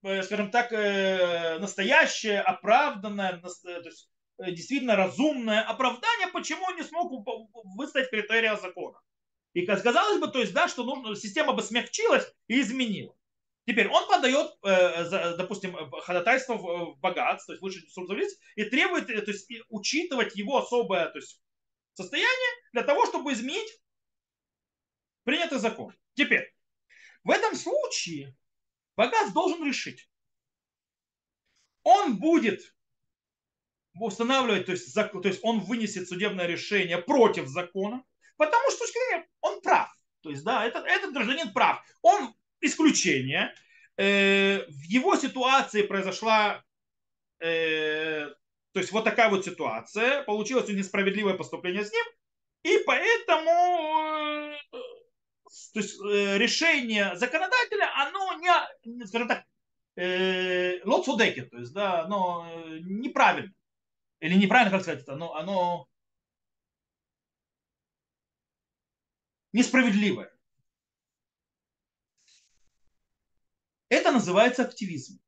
Э, 0.03 0.22
скажем 0.22 0.51
так, 0.51 0.72
э, 0.72 1.59
настоящее, 1.59 2.40
оправданное, 2.40 3.40
то 3.40 3.49
есть 3.84 4.09
действительно 4.38 4.97
разумное 4.97 5.62
оправдание, 5.62 6.26
почему 6.32 6.64
он 6.64 6.76
не 6.76 6.82
смог 6.82 7.24
выставить 7.76 8.11
критерия 8.11 8.57
закона. 8.57 9.01
И 9.53 9.64
казалось 9.64 10.18
бы, 10.18 10.26
то 10.28 10.40
есть, 10.40 10.53
да, 10.53 10.66
что 10.66 10.82
нужно, 10.82 11.14
система 11.14 11.53
бы 11.53 11.62
смягчилась 11.62 12.26
и 12.49 12.61
изменила. 12.61 13.14
Теперь 13.64 13.88
он 13.88 14.08
подает, 14.08 14.50
э, 14.64 15.36
допустим, 15.36 15.76
ходатайство 16.00 16.54
в 16.54 16.98
богатство, 16.98 17.46
то 17.46 17.52
есть 17.52 17.62
высший 17.62 17.88
суд 17.90 18.10
и 18.56 18.64
требует 18.64 19.06
то 19.06 19.12
есть, 19.12 19.48
учитывать 19.68 20.34
его 20.34 20.58
особое 20.58 21.08
то 21.10 21.18
есть, 21.18 21.40
состояние 21.94 22.50
для 22.72 22.82
того, 22.82 23.06
чтобы 23.06 23.32
изменить 23.32 23.80
принятый 25.22 25.58
закон. 25.58 25.94
Теперь, 26.14 26.52
в 27.22 27.30
этом 27.30 27.54
случае 27.54 28.36
богат 28.96 29.32
должен 29.32 29.64
решить. 29.64 30.10
Он 31.84 32.18
будет 32.18 32.74
устанавливать, 33.94 34.66
то 34.66 34.72
есть, 34.72 34.92
то 34.92 35.20
есть 35.24 35.40
он 35.44 35.60
вынесет 35.60 36.08
судебное 36.08 36.46
решение 36.46 36.98
против 36.98 37.46
закона, 37.46 38.04
потому 38.36 38.70
что 38.72 38.84
он 39.40 39.60
прав. 39.60 39.88
То 40.22 40.30
есть, 40.30 40.42
да, 40.44 40.64
этот, 40.64 40.84
этот 40.86 41.12
гражданин 41.12 41.52
прав. 41.52 41.80
Он 42.00 42.34
исключение. 42.62 43.54
Э, 43.96 44.64
в 44.66 44.82
его 44.84 45.16
ситуации 45.16 45.82
произошла, 45.82 46.64
э, 47.40 48.26
то 48.72 48.80
есть 48.80 48.90
вот 48.92 49.04
такая 49.04 49.28
вот 49.28 49.44
ситуация, 49.44 50.22
получилось 50.22 50.68
несправедливое 50.68 51.34
поступление 51.34 51.84
с 51.84 51.92
ним, 51.92 52.04
и 52.62 52.78
поэтому 52.86 53.50
э, 54.40 54.56
то 55.74 55.80
есть, 55.80 56.00
решение 56.00 57.14
законодателя, 57.16 57.90
оно 57.96 58.34
не, 58.84 59.06
скажем 59.06 59.28
так, 59.28 59.44
лоцудеки, 60.86 61.42
то 61.42 61.58
есть, 61.58 61.74
да, 61.74 62.04
оно 62.04 62.46
неправильно. 62.80 63.52
Или 64.20 64.34
неправильно, 64.34 64.70
как 64.70 64.82
сказать, 64.82 65.06
оно, 65.08 65.34
оно 65.34 65.86
несправедливое. 69.52 70.32
Это 73.93 74.11
называется 74.11 74.62
активизм. 74.62 75.20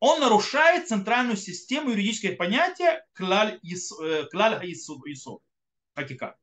Он 0.00 0.20
нарушает 0.20 0.88
центральную 0.88 1.36
систему 1.36 1.90
юридических 1.90 2.38
понятия 2.38 3.06
клаль 3.12 3.58
исод, 3.62 5.42
хакика. 5.94 6.38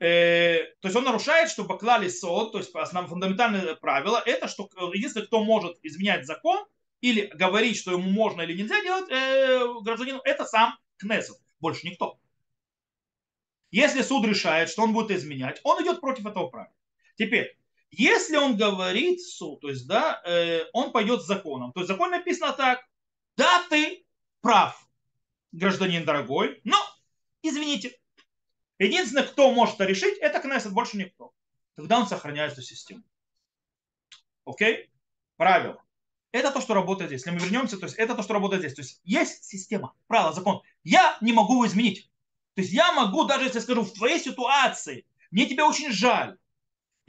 Э, 0.00 0.64
то 0.80 0.88
есть 0.88 0.96
он 0.96 1.04
нарушает, 1.04 1.48
что 1.48 1.62
баклали 1.62 2.08
сод, 2.08 2.50
то 2.50 2.58
есть 2.58 2.74
основное 2.74 3.08
фундаментальное 3.08 3.76
правило, 3.76 4.20
это 4.26 4.48
что 4.48 4.68
единственный, 4.92 5.26
кто 5.26 5.44
может 5.44 5.78
изменять 5.84 6.26
закон 6.26 6.66
или 7.00 7.26
говорить, 7.26 7.76
что 7.76 7.92
ему 7.92 8.10
можно 8.10 8.42
или 8.42 8.60
нельзя 8.60 8.82
делать 8.82 9.08
э, 9.12 9.64
гражданину, 9.84 10.22
это 10.24 10.44
сам 10.44 10.76
Кнессет, 10.96 11.36
больше 11.60 11.86
никто. 11.86 12.18
Если 13.70 14.02
суд 14.02 14.26
решает, 14.26 14.70
что 14.70 14.82
он 14.82 14.92
будет 14.92 15.12
изменять, 15.12 15.60
он 15.62 15.80
идет 15.84 16.00
против 16.00 16.26
этого 16.26 16.48
правила. 16.48 16.74
Теперь, 17.16 17.56
если 17.92 18.36
он 18.36 18.56
говорит 18.56 19.20
суд, 19.20 19.60
то 19.60 19.68
есть, 19.68 19.86
да, 19.86 20.20
э, 20.24 20.64
он 20.72 20.92
пойдет 20.92 21.22
с 21.22 21.26
законом, 21.26 21.72
то 21.72 21.80
есть 21.80 21.88
закон 21.88 22.10
написано 22.10 22.52
так, 22.52 22.80
да, 23.36 23.64
ты 23.70 24.04
прав, 24.40 24.76
гражданин 25.52 26.04
дорогой, 26.04 26.60
но, 26.64 26.76
извините, 27.42 27.98
Единственный, 28.82 29.22
кто 29.22 29.52
может 29.52 29.76
это 29.76 29.84
решить, 29.84 30.18
это 30.18 30.40
Кнессет, 30.40 30.72
больше 30.72 30.96
никто. 30.96 31.32
Тогда 31.76 31.98
он 31.98 32.06
сохраняет 32.08 32.54
эту 32.54 32.62
систему. 32.62 33.02
Окей? 34.44 34.90
Правило. 35.36 35.82
Это 36.32 36.50
то, 36.50 36.60
что 36.60 36.74
работает 36.74 37.10
здесь. 37.10 37.20
Если 37.20 37.30
мы 37.30 37.38
вернемся, 37.38 37.78
то 37.78 37.86
есть 37.86 37.96
это 37.96 38.14
то, 38.16 38.22
что 38.22 38.34
работает 38.34 38.62
здесь. 38.62 38.74
То 38.74 38.82
есть 38.82 39.00
есть 39.04 39.44
система, 39.44 39.94
правило, 40.08 40.32
закон. 40.32 40.62
Я 40.82 41.16
не 41.20 41.32
могу 41.32 41.54
его 41.54 41.66
изменить. 41.66 42.10
То 42.54 42.62
есть 42.62 42.72
я 42.72 42.92
могу, 42.92 43.24
даже 43.24 43.44
если 43.44 43.60
скажу, 43.60 43.82
в 43.82 43.92
твоей 43.92 44.18
ситуации, 44.18 45.06
мне 45.30 45.46
тебя 45.46 45.66
очень 45.66 45.92
жаль, 45.92 46.36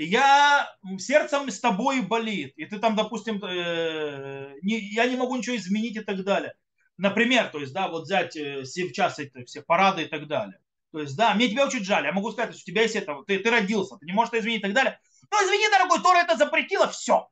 я 0.06 0.76
сердцем 0.98 1.50
с 1.50 1.60
тобой 1.60 2.02
болит, 2.02 2.54
и 2.58 2.66
ты 2.66 2.80
там, 2.80 2.96
допустим, 2.96 3.44
э, 3.44 4.56
не, 4.62 4.80
я 4.94 5.06
не 5.08 5.16
могу 5.16 5.36
ничего 5.36 5.56
изменить 5.56 5.98
и 5.98 6.02
так 6.02 6.24
далее. 6.24 6.56
Например, 6.98 7.50
то 7.50 7.60
есть, 7.60 7.74
да, 7.74 7.88
вот 7.88 8.04
взять 8.04 8.36
э, 8.36 8.66
сейчас 8.66 9.20
эти 9.20 9.44
все 9.46 9.62
парады 9.62 10.04
и 10.04 10.06
так 10.06 10.28
далее. 10.28 10.60
То 10.92 11.00
есть, 11.00 11.16
да, 11.16 11.34
мне 11.34 11.50
тебя 11.50 11.66
очень 11.66 11.84
жаль. 11.84 12.06
Я 12.06 12.12
могу 12.12 12.32
сказать, 12.32 12.56
что 12.56 12.64
у 12.64 12.66
тебя 12.66 12.84
есть 12.84 12.96
это, 12.96 13.24
ты, 13.26 13.40
ты 13.40 13.50
родился, 13.50 13.98
ты 13.98 14.06
не 14.06 14.14
можешь 14.14 14.34
это 14.34 14.42
изменить 14.42 14.60
и 14.60 14.64
так 14.64 14.74
далее. 14.74 15.00
Ну, 15.32 15.38
извини, 15.46 15.68
дорогой, 15.70 16.02
Тора 16.02 16.20
это 16.20 16.38
запретила, 16.38 16.88
все. 16.88 17.30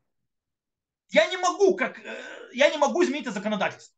Я 1.09 1.27
не 1.27 1.37
могу, 1.37 1.75
как, 1.75 1.99
э, 1.99 2.49
я 2.53 2.69
не 2.69 2.77
могу 2.77 3.03
изменить 3.03 3.23
это 3.23 3.33
законодательство. 3.33 3.95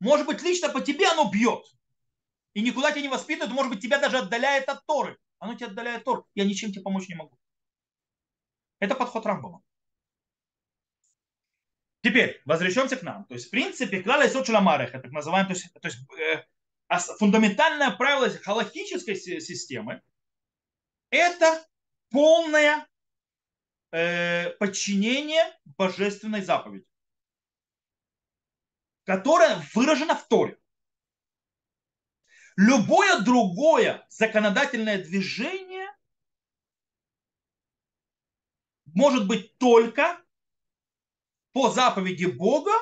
Может 0.00 0.26
быть, 0.26 0.42
лично 0.42 0.68
по 0.68 0.80
тебе 0.80 1.06
оно 1.08 1.30
бьет. 1.30 1.64
И 2.54 2.60
никуда 2.60 2.90
тебя 2.90 3.02
не 3.02 3.08
воспитывает, 3.08 3.52
может 3.52 3.72
быть, 3.72 3.82
тебя 3.82 3.98
даже 3.98 4.18
отдаляет 4.18 4.68
от 4.68 4.84
Торы. 4.86 5.18
Оно 5.42 5.56
тебя 5.56 5.66
отдаляет 5.66 5.98
от 5.98 6.04
Торы. 6.04 6.22
Я 6.36 6.44
ничем 6.44 6.70
тебе 6.70 6.82
помочь 6.82 7.08
не 7.08 7.16
могу. 7.16 7.36
Это 8.78 8.94
подход 8.94 9.26
Рамбова. 9.26 9.60
Теперь, 12.00 12.40
возвращаемся 12.44 12.96
к 12.96 13.02
нам. 13.02 13.24
То 13.24 13.34
есть, 13.34 13.48
в 13.48 13.50
принципе, 13.50 14.04
клала 14.04 14.24
и 14.24 14.28
сочеламареха, 14.28 15.00
так 15.00 15.10
называемый, 15.10 15.52
то 15.52 15.60
есть, 15.60 15.72
то 15.72 15.88
есть 15.88 15.98
э, 16.16 16.46
фундаментальное 17.18 17.90
правило 17.90 18.30
халахической 18.30 19.16
системы– 19.16 20.00
это 21.10 21.66
полное 22.10 22.86
э, 23.90 24.50
подчинение 24.60 25.42
божественной 25.64 26.42
заповеди, 26.42 26.86
которая 29.02 29.60
выражена 29.74 30.14
в 30.14 30.28
Торе. 30.28 30.61
Любое 32.56 33.20
другое 33.20 34.06
законодательное 34.10 35.02
движение 35.02 35.88
может 38.86 39.26
быть 39.26 39.56
только 39.58 40.20
по 41.52 41.70
заповеди 41.70 42.26
Бога 42.26 42.72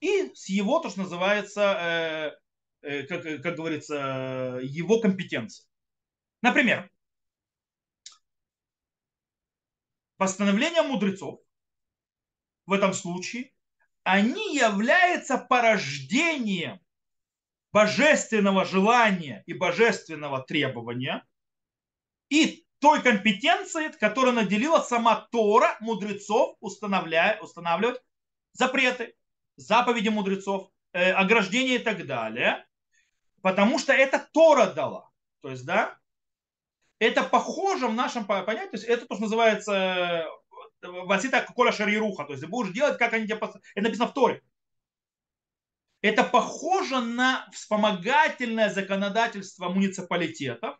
и 0.00 0.34
с 0.34 0.48
его, 0.48 0.80
то, 0.80 0.90
что 0.90 1.00
называется, 1.00 2.34
э, 2.34 2.40
Э, 2.82 3.02
как, 3.02 3.26
э, 3.26 3.38
как 3.38 3.56
говорится, 3.56 4.58
его 4.62 5.00
компетенции. 5.00 5.66
Например, 6.40 6.90
постановления 10.16 10.82
мудрецов 10.82 11.40
в 12.64 12.72
этом 12.72 12.94
случае, 12.94 13.52
они 14.02 14.56
являются 14.56 15.36
порождением 15.36 16.80
божественного 17.72 18.64
желания 18.64 19.42
и 19.46 19.54
божественного 19.54 20.42
требования 20.42 21.24
и 22.28 22.64
той 22.80 23.02
компетенции, 23.02 23.88
которая 23.88 24.32
наделила 24.32 24.80
сама 24.80 25.28
Тора 25.30 25.76
мудрецов 25.80 26.56
устанавливать 26.60 28.00
запреты, 28.52 29.14
заповеди 29.56 30.08
мудрецов, 30.08 30.70
э, 30.92 31.12
ограждения 31.12 31.76
и 31.76 31.78
так 31.78 32.06
далее. 32.06 32.66
Потому 33.42 33.78
что 33.78 33.92
это 33.92 34.26
Тора 34.32 34.66
дала. 34.66 35.10
То 35.42 35.50
есть, 35.50 35.64
да, 35.64 35.98
это 36.98 37.22
похоже 37.22 37.86
в 37.86 37.94
нашем 37.94 38.26
понятии, 38.26 38.70
то 38.70 38.76
есть 38.76 38.84
это 38.84 39.06
то, 39.06 39.14
что 39.14 39.24
называется 39.24 39.72
э, 39.72 40.24
Васита 40.82 41.40
Кола 41.54 41.72
Шарируха, 41.72 42.24
то 42.24 42.32
есть 42.32 42.42
ты 42.42 42.48
будешь 42.48 42.72
делать, 42.72 42.98
как 42.98 43.12
они 43.12 43.26
тебе 43.26 43.36
Это 43.36 43.60
написано 43.74 44.08
в 44.08 44.14
Торе. 44.14 44.42
Это 46.02 46.24
похоже 46.24 47.00
на 47.00 47.46
вспомогательное 47.52 48.72
законодательство 48.72 49.68
муниципалитетов. 49.68 50.76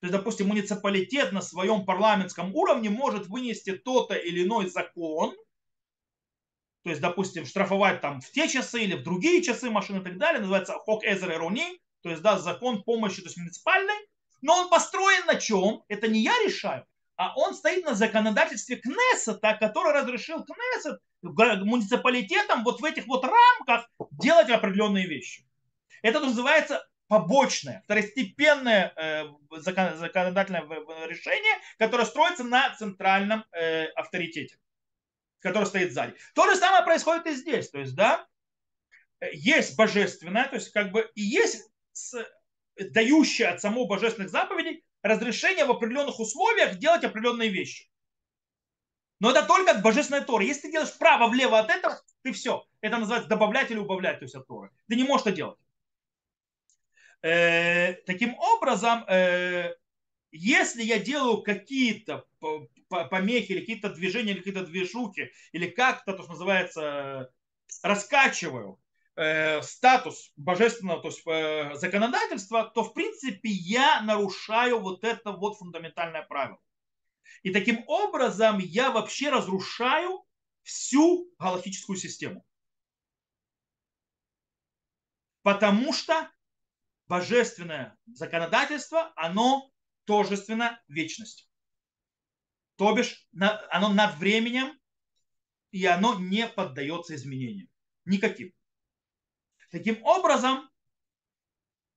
То 0.00 0.06
есть, 0.06 0.12
допустим, 0.12 0.48
муниципалитет 0.48 1.32
на 1.32 1.42
своем 1.42 1.84
парламентском 1.84 2.54
уровне 2.54 2.90
может 2.90 3.26
вынести 3.26 3.72
тот-то 3.72 4.14
или 4.14 4.44
иной 4.44 4.68
закон– 4.68 5.34
то 6.88 6.90
есть, 6.90 7.02
допустим, 7.02 7.44
штрафовать 7.44 8.00
там 8.00 8.22
в 8.22 8.30
те 8.30 8.48
часы 8.48 8.84
или 8.84 8.94
в 8.94 9.02
другие 9.02 9.42
часы 9.42 9.68
машины 9.68 9.98
и 9.98 10.04
так 10.04 10.16
далее, 10.16 10.40
называется 10.40 10.72
Хок 10.72 11.04
Эзер 11.04 11.32
Эрони, 11.32 11.78
то 12.02 12.08
есть, 12.08 12.22
да, 12.22 12.38
закон 12.38 12.82
помощи, 12.82 13.20
то 13.20 13.26
есть 13.26 13.36
муниципальной, 13.36 13.94
но 14.40 14.56
он 14.56 14.70
построен 14.70 15.26
на 15.26 15.34
чем? 15.34 15.82
Это 15.88 16.08
не 16.08 16.22
я 16.22 16.32
решаю, 16.44 16.86
а 17.18 17.34
он 17.36 17.52
стоит 17.52 17.84
на 17.84 17.94
законодательстве 17.94 18.76
Кнессета, 18.76 19.58
который 19.58 19.92
разрешил 19.92 20.44
Кнессет 20.44 21.00
муниципалитетам 21.20 22.62
вот 22.62 22.80
в 22.80 22.84
этих 22.84 23.06
вот 23.08 23.24
рамках 23.24 23.90
делать 24.12 24.48
определенные 24.50 25.08
вещи. 25.08 25.44
Это 26.02 26.20
называется 26.20 26.88
побочное, 27.08 27.82
второстепенное 27.84 28.92
э, 28.94 29.24
законодательное 29.50 30.62
решение, 31.08 31.58
которое 31.76 32.04
строится 32.04 32.44
на 32.44 32.74
центральном 32.76 33.44
э, 33.52 33.86
авторитете 33.96 34.56
который 35.40 35.66
стоит 35.66 35.92
сзади. 35.92 36.14
То 36.34 36.50
же 36.50 36.56
самое 36.56 36.82
происходит 36.82 37.26
и 37.26 37.32
здесь. 37.32 37.70
То 37.70 37.78
есть, 37.78 37.94
да, 37.94 38.26
есть 39.32 39.76
божественное, 39.76 40.48
то 40.48 40.56
есть 40.56 40.72
как 40.72 40.90
бы 40.90 41.08
и 41.14 41.22
есть 41.22 41.70
дающее 42.76 43.46
от 43.46 43.60
самого 43.60 43.86
божественных 43.86 44.30
заповедей 44.30 44.84
разрешение 45.02 45.64
в 45.64 45.70
определенных 45.70 46.20
условиях 46.20 46.76
делать 46.76 47.04
определенные 47.04 47.48
вещи. 47.48 47.88
Но 49.20 49.30
это 49.30 49.44
только 49.46 49.72
от 49.72 49.82
божественной. 49.82 50.24
Если 50.46 50.62
ты 50.62 50.72
делаешь 50.72 50.90
вправо-влево 50.90 51.58
от 51.58 51.70
этого, 51.70 52.00
ты 52.22 52.32
все. 52.32 52.64
Это 52.80 52.98
называется 52.98 53.28
добавлять 53.28 53.70
или 53.70 53.78
убавлять, 53.78 54.20
то 54.20 54.24
есть 54.24 54.34
от 54.34 54.46
Торы. 54.46 54.70
Ты 54.88 54.96
не 54.96 55.04
можешь 55.04 55.26
это 55.26 55.36
делать. 55.36 55.58
Э, 57.22 57.94
таким 58.06 58.36
образом, 58.38 59.04
э, 59.08 59.74
если 60.30 60.82
я 60.82 61.00
делаю 61.00 61.42
какие-то 61.42 62.26
помехи 62.88 63.52
или 63.52 63.60
какие-то 63.60 63.90
движения, 63.90 64.32
или 64.32 64.38
какие-то 64.38 64.66
движухи, 64.66 65.32
или 65.52 65.68
как-то, 65.68 66.12
то, 66.12 66.22
что 66.22 66.32
называется, 66.32 67.32
раскачиваю 67.82 68.78
э, 69.18 69.62
статус 69.62 70.32
божественного 70.36 71.02
то 71.02 71.08
есть, 71.08 71.22
э, 71.26 71.74
законодательства, 71.74 72.70
то, 72.72 72.84
в 72.84 72.94
принципе, 72.94 73.48
я 73.50 74.00
нарушаю 74.02 74.78
вот 74.80 75.02
это 75.04 75.32
вот 75.32 75.58
фундаментальное 75.58 76.22
правило. 76.22 76.60
И 77.42 77.50
таким 77.50 77.84
образом 77.88 78.58
я 78.58 78.90
вообще 78.90 79.30
разрушаю 79.30 80.24
всю 80.62 81.30
галактическую 81.38 81.96
систему. 81.96 82.44
Потому 85.42 85.92
что 85.92 86.30
божественное 87.06 87.96
законодательство, 88.06 89.12
оно 89.16 89.70
тожественно 90.04 90.80
вечности. 90.88 91.48
То 92.76 92.94
бишь, 92.94 93.26
оно 93.70 93.88
над 93.92 94.16
временем, 94.18 94.78
и 95.70 95.84
оно 95.86 96.18
не 96.18 96.46
поддается 96.46 97.14
изменениям. 97.14 97.68
Никаким. 98.04 98.52
Таким 99.70 100.02
образом, 100.04 100.68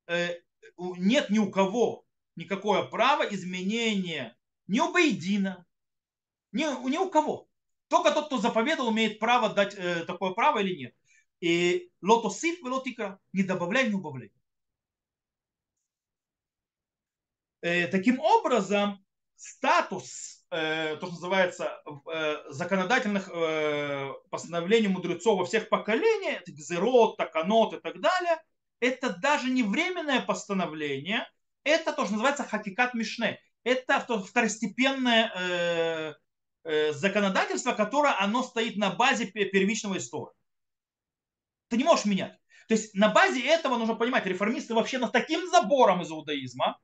э, 0.07 0.39
нет 0.77 1.29
ни 1.29 1.39
у 1.39 1.51
кого 1.51 2.05
никакое 2.35 2.83
право 2.83 3.23
изменения 3.23 4.37
ни 4.67 4.79
у 4.79 4.93
Бейдина, 4.93 5.65
ни, 6.51 6.63
ни 6.89 6.97
у 6.97 7.09
кого. 7.09 7.49
Только 7.87 8.11
тот, 8.11 8.27
кто 8.27 8.37
заповедовал, 8.37 8.91
имеет 8.91 9.19
право 9.19 9.53
дать 9.53 9.75
э, 9.75 10.05
такое 10.05 10.31
право 10.31 10.59
или 10.59 10.75
нет. 10.75 10.95
И 11.41 11.91
лотосиф 12.01 12.59
и 12.59 12.67
лотикра. 12.67 13.19
Не 13.33 13.43
добавляй, 13.43 13.89
не 13.89 13.95
убавляй. 13.95 14.31
Э, 17.61 17.87
таким 17.87 18.19
образом, 18.19 19.05
статус, 19.35 20.40
э, 20.51 20.97
то, 20.97 21.07
что 21.07 21.15
называется, 21.15 21.81
э, 22.13 22.35
законодательных 22.49 23.29
постановлений 24.29 24.87
мудрецов 24.87 25.39
во 25.39 25.45
всех 25.45 25.69
поколениях, 25.69 26.43
Гзерот, 26.47 27.17
Таканот 27.17 27.73
и 27.73 27.79
так 27.79 27.99
далее, 27.99 28.39
это 28.79 29.17
даже 29.17 29.49
не 29.49 29.63
временное 29.63 30.21
постановление, 30.21 31.27
это 31.63 31.93
то, 31.93 32.03
что 32.03 32.13
называется 32.13 32.43
хакикат 32.43 32.93
Мишне. 32.93 33.39
Это 33.63 33.99
второстепенное 33.99 36.17
законодательство, 36.91 37.73
которое 37.73 38.15
оно 38.19 38.43
стоит 38.43 38.75
на 38.75 38.89
базе 38.89 39.27
первичного 39.27 39.97
истории. 39.97 40.33
Ты 41.69 41.77
не 41.77 41.83
можешь 41.83 42.05
менять. 42.05 42.37
То 42.67 42.75
есть 42.75 42.93
на 42.95 43.09
базе 43.09 43.45
этого 43.45 43.77
нужно 43.77 43.95
понимать, 43.95 44.25
реформисты 44.25 44.73
вообще 44.73 44.97
над 44.97 45.11
таким 45.11 45.47
забором 45.49 46.01
из 46.01 46.09
иудаизма, 46.09 46.79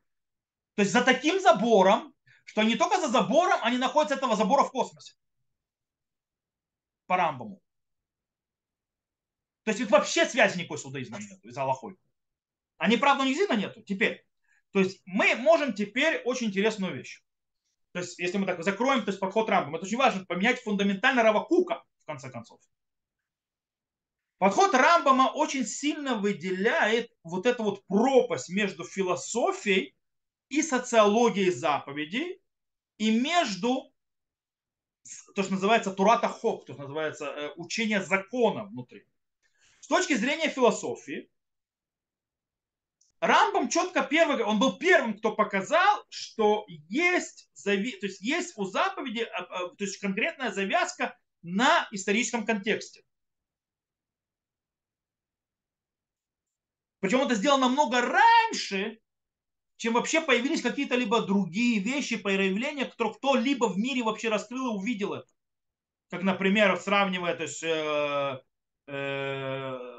то 0.75 0.81
есть 0.81 0.91
за 0.91 1.01
таким 1.01 1.39
забором, 1.39 2.13
что 2.47 2.63
не 2.63 2.75
только 2.75 2.99
за 2.99 3.09
забором, 3.09 3.59
они 3.61 3.77
находятся 3.77 4.15
этого 4.15 4.35
забора 4.35 4.63
в 4.63 4.71
космосе. 4.71 5.13
По 7.05 7.17
Рамбаму. 7.17 7.61
То 9.63 9.71
есть 9.71 9.81
их 9.81 9.89
вообще 9.89 10.25
связи 10.25 10.57
никакой 10.57 10.77
с 10.77 10.85
иудаизмом 10.85 11.19
нет, 11.19 11.43
из 11.43 11.57
Аллахой. 11.57 11.97
Они, 12.77 12.95
правда, 12.95 13.23
у 13.23 13.25
них 13.27 13.35
сильно 13.35 13.53
нету. 13.53 13.81
Теперь. 13.81 14.25
То 14.71 14.79
есть 14.79 15.01
мы 15.05 15.35
можем 15.35 15.73
теперь 15.73 16.21
очень 16.23 16.47
интересную 16.47 16.95
вещь. 16.95 17.21
То 17.91 17.99
есть, 17.99 18.17
если 18.17 18.37
мы 18.37 18.45
так 18.45 18.63
закроем 18.63 19.03
то 19.03 19.09
есть 19.09 19.19
подход 19.19 19.49
Рамбама, 19.49 19.77
это 19.77 19.85
очень 19.85 19.97
важно, 19.97 20.25
поменять 20.25 20.61
фундаментально 20.61 21.23
Равакука, 21.23 21.83
в 22.03 22.05
конце 22.05 22.29
концов. 22.29 22.61
Подход 24.37 24.73
Рамбама 24.73 25.31
очень 25.33 25.65
сильно 25.65 26.15
выделяет 26.15 27.11
вот 27.23 27.45
эту 27.45 27.63
вот 27.63 27.85
пропасть 27.87 28.49
между 28.49 28.85
философией 28.85 29.96
и 30.49 30.61
социологией 30.61 31.51
заповедей, 31.51 32.41
и 32.97 33.17
между 33.17 33.93
то, 35.35 35.43
что 35.43 35.53
называется 35.53 35.91
Турата 35.91 36.27
Хок, 36.27 36.65
то, 36.65 36.73
что 36.73 36.81
называется 36.83 37.25
э, 37.25 37.53
учение 37.55 38.01
закона 38.01 38.65
внутри. 38.65 39.05
С 39.79 39.87
точки 39.87 40.13
зрения 40.15 40.49
философии, 40.49 41.29
Рамбам 43.19 43.69
четко 43.69 44.03
первый, 44.03 44.43
он 44.43 44.59
был 44.59 44.77
первым, 44.77 45.17
кто 45.17 45.33
показал, 45.33 46.05
что 46.09 46.65
есть, 46.87 47.49
то 47.63 47.71
есть 47.71 48.21
есть 48.21 48.53
у 48.57 48.65
заповеди 48.65 49.21
а, 49.21 49.43
а, 49.43 49.69
то 49.69 49.83
есть 49.83 49.97
конкретная 49.97 50.51
завязка 50.51 51.17
на 51.41 51.87
историческом 51.91 52.45
контексте. 52.45 53.03
Причем 56.99 57.21
это 57.21 57.35
сделано 57.35 57.67
намного 57.67 58.01
раньше, 58.01 58.99
чем 59.77 59.93
вообще 59.93 60.21
появились 60.21 60.61
какие-то 60.61 60.95
либо 60.95 61.21
другие 61.21 61.79
вещи, 61.79 62.17
проявления, 62.17 62.85
которые 62.85 63.13
кто-либо 63.13 63.65
в 63.65 63.77
мире 63.77 64.03
вообще 64.03 64.29
раскрыл 64.29 64.73
и 64.73 64.77
увидел 64.77 65.13
это. 65.13 65.27
Как, 66.09 66.23
например, 66.23 66.77
сравнивая 66.77 67.35
то 67.35 67.43
есть, 67.43 67.63
э, 67.63 68.41
э, 68.87 69.97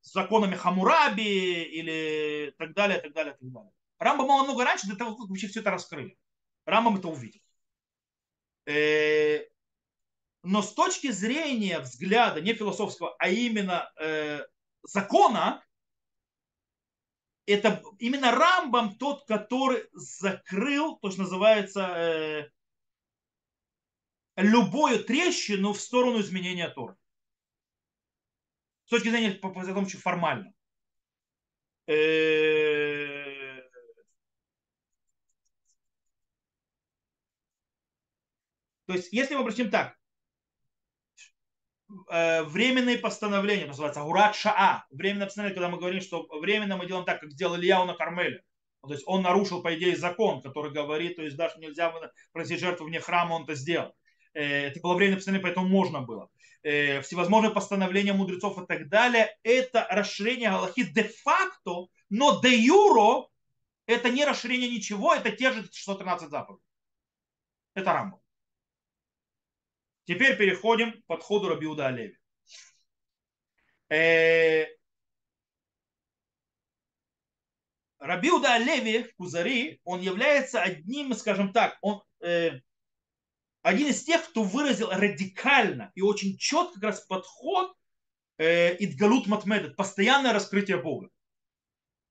с 0.00 0.12
законами 0.12 0.54
Хамураби 0.54 1.62
или 1.62 2.54
так 2.58 2.74
далее, 2.74 3.00
так 3.00 3.12
далее, 3.12 3.34
так 3.38 3.50
далее. 3.50 3.70
Рамбам 3.98 4.26
было 4.28 4.44
много 4.44 4.64
раньше, 4.64 4.88
до 4.88 4.96
того, 4.96 5.16
как 5.16 5.28
вообще 5.28 5.48
все 5.48 5.60
это 5.60 5.70
раскрыли. 5.70 6.16
Рамбам 6.64 6.96
это 6.96 7.08
увидел. 7.08 7.40
Э, 8.66 9.40
но 10.42 10.62
с 10.62 10.72
точки 10.72 11.10
зрения 11.10 11.80
взгляда, 11.80 12.40
не 12.40 12.54
философского, 12.54 13.16
а 13.18 13.28
именно 13.28 13.90
э, 14.00 14.40
закона, 14.84 15.64
это 17.48 17.82
именно 17.98 18.30
Рамбам 18.30 18.96
тот, 18.96 19.26
который 19.26 19.88
закрыл 19.92 20.98
то, 20.98 21.10
что 21.10 21.22
называется 21.22 21.80
э, 21.80 22.50
любую 24.36 25.02
трещину 25.02 25.72
в 25.72 25.80
сторону 25.80 26.20
изменения 26.20 26.68
Торы. 26.68 26.96
С 28.84 28.90
точки 28.90 29.08
зрения, 29.08 29.32
по 29.32 29.48
потому 29.48 29.86
формально. 29.86 30.52
Э, 31.86 33.62
то 38.86 38.92
есть, 38.92 39.12
если 39.12 39.34
мы 39.34 39.40
обратим 39.40 39.70
так, 39.70 39.97
временные 41.88 42.98
постановления, 42.98 43.66
называется 43.66 44.02
Гурат 44.02 44.36
Шаа. 44.36 44.84
Временное 44.90 45.26
постановление, 45.26 45.54
когда 45.54 45.70
мы 45.70 45.78
говорим, 45.78 46.00
что 46.00 46.26
временно 46.40 46.76
мы 46.76 46.86
делаем 46.86 47.06
так, 47.06 47.20
как 47.20 47.30
сделал 47.30 47.56
Ильяу 47.56 47.86
на 47.86 47.94
Кармеле. 47.94 48.42
То 48.82 48.92
есть 48.92 49.04
он 49.06 49.22
нарушил, 49.22 49.62
по 49.62 49.74
идее, 49.76 49.96
закон, 49.96 50.40
который 50.40 50.72
говорит, 50.72 51.16
то 51.16 51.22
есть 51.22 51.36
даже 51.36 51.58
нельзя 51.58 51.92
просить 52.32 52.60
жертву 52.60 52.86
вне 52.86 53.00
храма, 53.00 53.34
он 53.34 53.44
это 53.44 53.54
сделал. 53.54 53.94
Э, 54.34 54.66
это 54.66 54.80
было 54.80 54.94
временное 54.94 55.16
постановление, 55.16 55.42
поэтому 55.42 55.68
можно 55.68 56.00
было. 56.00 56.28
Э, 56.62 57.00
всевозможные 57.02 57.52
постановления 57.52 58.12
мудрецов 58.12 58.58
и 58.62 58.66
так 58.66 58.88
далее. 58.88 59.36
Это 59.42 59.86
расширение 59.90 60.50
Галахи 60.50 60.84
де-факто, 60.84 61.86
но 62.08 62.40
де-юро 62.40 63.28
это 63.86 64.10
не 64.10 64.24
расширение 64.24 64.70
ничего, 64.70 65.14
это 65.14 65.30
те 65.32 65.50
же 65.52 65.68
613 65.72 66.30
заповедей. 66.30 66.64
Это 67.74 67.92
Рамбо. 67.92 68.20
Теперь 70.08 70.38
переходим 70.38 70.92
к 70.92 71.04
подходу 71.04 71.50
Рабиуда 71.50 71.88
Олеви. 71.88 72.16
Э, 73.90 74.64
Рабиуда 77.98 78.54
Олеви 78.54 79.12
Кузари, 79.18 79.82
он 79.84 80.00
является 80.00 80.62
одним, 80.62 81.12
скажем 81.12 81.52
так, 81.52 81.76
он 81.82 82.02
э, 82.20 82.52
один 83.60 83.88
из 83.88 84.02
тех, 84.02 84.26
кто 84.30 84.44
выразил 84.44 84.88
радикально 84.88 85.92
и 85.94 86.00
очень 86.00 86.38
четко 86.38 86.76
как 86.76 86.84
раз 86.84 87.00
подход 87.02 87.76
э, 88.38 88.82
Идгалут 88.82 89.26
Матмедет, 89.26 89.76
постоянное 89.76 90.32
раскрытие 90.32 90.82
Бога. 90.82 91.10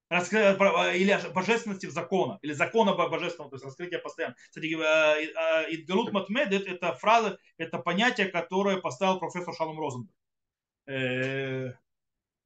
Э, 0.10 0.96
или 0.96 1.34
божественности 1.34 1.86
в 1.86 1.92
закона, 1.92 2.40
или 2.42 2.54
закона 2.54 2.94
божественного, 2.94 3.50
то 3.50 3.56
есть 3.56 3.66
раскрытие 3.66 4.00
постоянно. 4.00 4.36
Кстати, 4.50 4.68
э, 4.68 4.78
э, 4.80 5.74
Идгалут 5.74 6.14
Матмед 6.14 6.54
это 6.54 6.94
фраза, 6.94 7.38
это 7.58 7.78
понятие, 7.80 8.28
которое 8.28 8.78
поставил 8.78 9.20
профессор 9.20 9.54
Шалом 9.54 9.80
Розенберг. 9.80 10.16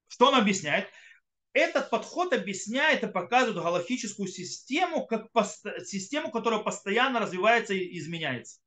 Что 0.08 0.28
он 0.28 0.34
объясняет? 0.34 0.88
Этот 1.52 1.90
подход 1.90 2.32
объясняет 2.32 3.04
и 3.04 3.06
показывает 3.06 3.62
галактическую 3.62 4.26
систему 4.26 5.06
как 5.06 5.28
систему, 5.84 6.30
которая 6.32 6.60
постоянно 6.60 7.20
развивается 7.20 7.74
и 7.74 7.98
изменяется. 7.98 8.60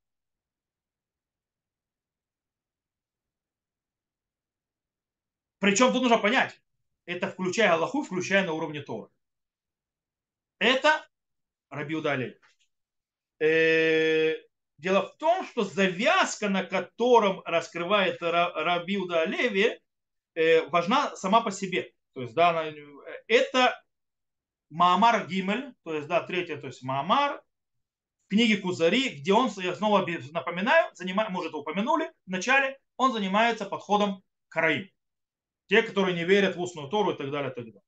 Причем 5.59 5.91
тут 5.91 6.03
нужно 6.03 6.19
понять, 6.19 6.61
это 7.05 7.29
включая 7.29 7.73
Аллаху, 7.73 8.03
включая 8.03 8.45
на 8.45 8.53
уровне 8.53 8.81
Торы. 8.81 9.09
Это 10.59 11.05
Раби 11.69 11.95
Удалей. 11.95 12.37
Э, 13.39 14.35
дело 14.77 15.07
в 15.07 15.17
том, 15.17 15.45
что 15.45 15.63
завязка, 15.63 16.49
на 16.49 16.63
котором 16.63 17.41
раскрывает 17.45 18.21
Раби 18.21 18.97
Удалеви, 18.97 19.79
э, 20.35 20.67
важна 20.67 21.15
сама 21.15 21.41
по 21.41 21.51
себе. 21.51 21.93
То 22.13 22.21
есть, 22.21 22.33
да, 22.33 22.65
это 23.27 23.83
Маамар 24.69 25.27
Гимель, 25.27 25.73
то 25.83 25.93
есть, 25.93 26.07
да, 26.07 26.21
третье, 26.21 26.57
то 26.57 26.67
есть 26.67 26.81
Маамар, 26.81 27.41
в 28.25 28.29
книге 28.29 28.57
Кузари, 28.57 29.09
где 29.09 29.33
он, 29.33 29.51
я 29.57 29.75
снова 29.75 30.05
напоминаю, 30.31 30.89
занимает, 30.95 31.29
это 31.29 31.57
упомянули 31.57 32.11
в 32.25 32.29
начале, 32.29 32.79
он 32.97 33.13
занимается 33.13 33.65
подходом 33.65 34.23
караим. 34.47 34.89
Те, 35.67 35.81
которые 35.81 36.15
не 36.15 36.25
верят 36.25 36.55
в 36.55 36.61
устную 36.61 36.89
Тору 36.89 37.11
и 37.11 37.17
так 37.17 37.31
далее, 37.31 37.51
и 37.51 37.55
так 37.55 37.65
далее. 37.65 37.81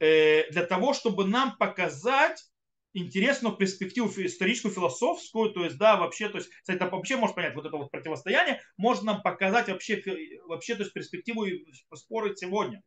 Э, 0.00 0.50
для 0.50 0.66
того, 0.66 0.94
чтобы 0.94 1.26
нам 1.26 1.56
показать 1.56 2.42
интересную 2.94 3.56
перспективу 3.56 4.08
историческую, 4.08 4.74
философскую, 4.74 5.50
то 5.52 5.64
есть, 5.64 5.78
да, 5.78 5.96
вообще, 5.96 6.28
то 6.28 6.38
есть, 6.38 6.50
кстати, 6.50 6.78
вообще 6.82 7.16
может 7.16 7.34
понять 7.34 7.54
вот 7.54 7.64
это 7.64 7.76
вот 7.76 7.90
противостояние, 7.90 8.60
может 8.76 9.02
нам 9.04 9.22
показать 9.22 9.68
вообще, 9.68 10.02
вообще 10.46 10.74
то 10.74 10.82
есть, 10.82 10.92
перспективу 10.92 11.44
и 11.44 11.64
споры 11.94 12.36
сегодня. 12.36 12.82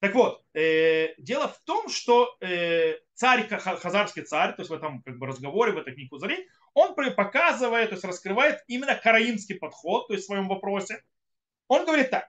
Так 0.00 0.14
вот, 0.14 0.44
э, 0.54 1.14
дело 1.18 1.48
в 1.48 1.58
том, 1.64 1.88
что 1.88 2.36
э, 2.40 2.98
царь, 3.14 3.48
хазарский 3.48 4.22
царь, 4.22 4.54
то 4.54 4.60
есть 4.60 4.70
в 4.70 4.74
этом 4.74 5.02
как 5.02 5.18
бы, 5.18 5.26
разговоре, 5.26 5.72
в 5.72 5.78
этой 5.78 5.94
книге 5.94 6.08
Кузари, 6.08 6.48
он 6.74 6.94
показывает, 6.94 7.90
то 7.90 7.94
есть 7.94 8.04
раскрывает 8.04 8.62
именно 8.66 8.96
караимский 8.96 9.54
подход, 9.54 10.08
то 10.08 10.14
есть 10.14 10.24
в 10.24 10.26
своем 10.26 10.48
вопросе. 10.48 11.02
Он 11.68 11.86
говорит 11.86 12.10
так. 12.10 12.28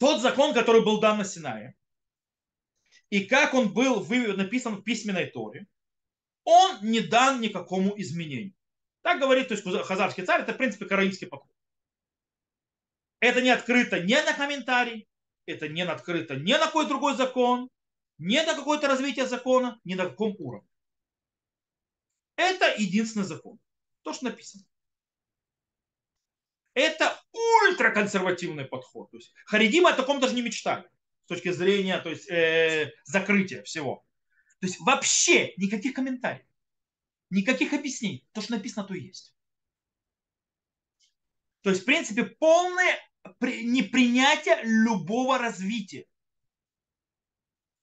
Тот 0.00 0.22
закон, 0.22 0.54
который 0.54 0.82
был 0.82 0.98
дан 0.98 1.18
на 1.18 1.24
Синае, 1.24 1.76
и 3.10 3.26
как 3.26 3.52
он 3.52 3.74
был 3.74 4.02
написан 4.34 4.76
в 4.76 4.82
письменной 4.82 5.26
Торе, 5.26 5.66
он 6.44 6.78
не 6.80 7.00
дан 7.00 7.42
никакому 7.42 7.92
изменению. 8.00 8.54
Так 9.02 9.20
говорит 9.20 9.48
то 9.48 9.54
есть, 9.54 9.66
хазарский 9.86 10.24
царь, 10.24 10.40
это 10.40 10.54
в 10.54 10.56
принципе 10.56 10.86
караимский 10.86 11.26
подход. 11.26 11.54
Это 13.20 13.42
не 13.42 13.50
открыто 13.50 14.00
ни 14.00 14.14
на 14.14 14.32
комментарий, 14.32 15.06
это 15.44 15.68
не 15.68 15.82
открыто 15.82 16.34
ни 16.34 16.52
на 16.52 16.60
какой 16.60 16.86
другой 16.88 17.14
закон, 17.14 17.68
ни 18.16 18.36
на 18.36 18.54
какое-то 18.54 18.88
развитие 18.88 19.26
закона, 19.26 19.78
ни 19.84 19.92
на 19.96 20.04
каком 20.04 20.34
уровне. 20.38 20.68
Это 22.36 22.74
единственный 22.80 23.26
закон. 23.26 23.58
То, 24.00 24.14
что 24.14 24.24
написано. 24.24 24.64
Это 26.74 27.20
ультраконсервативный 27.32 28.64
подход. 28.64 29.10
То 29.10 29.16
есть 29.16 29.32
харидимы 29.44 29.90
о 29.90 29.94
таком 29.94 30.20
даже 30.20 30.34
не 30.34 30.42
мечтали 30.42 30.88
точки 31.30 31.52
зрения 31.52 31.98
то 32.00 32.10
есть, 32.10 32.28
э, 32.28 32.92
закрытия 33.04 33.62
всего. 33.62 34.04
То 34.58 34.66
есть 34.66 34.80
вообще 34.80 35.54
никаких 35.56 35.94
комментариев, 35.94 36.44
никаких 37.30 37.72
объяснений. 37.72 38.26
То, 38.32 38.42
что 38.42 38.54
написано, 38.54 38.84
то 38.84 38.94
и 38.94 39.00
есть. 39.00 39.32
То 41.62 41.70
есть, 41.70 41.82
в 41.82 41.84
принципе, 41.84 42.24
полное 42.24 42.98
непринятие 43.40 44.60
любого 44.64 45.38
развития. 45.38 46.06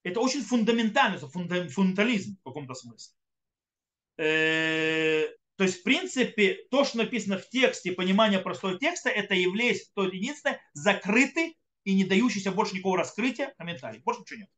Это 0.03 0.19
очень 0.19 0.43
фундаментально, 0.43 1.17
фундаментализм 1.17 2.37
в 2.37 2.43
каком-то 2.43 2.73
смысле. 2.73 3.15
Э, 5.57 5.59
то 5.59 5.63
есть, 5.63 5.79
в 5.79 5.83
принципе, 5.83 6.55
то, 6.69 6.85
что 6.85 6.97
написано 6.97 7.37
в 7.37 7.49
тексте, 7.49 7.91
понимание 7.91 8.39
простого 8.39 8.77
текста, 8.77 9.09
это 9.09 9.33
является 9.33 9.91
то 9.93 10.05
единственное 10.05 10.61
закрытый 10.73 11.57
и 11.83 11.95
не 11.95 12.05
дающийся 12.05 12.51
больше 12.51 12.75
никакого 12.75 12.97
раскрытия 12.97 13.53
комментарий. 13.57 13.99
Больше 13.99 14.21
ничего 14.21 14.39
нет. 14.41 14.49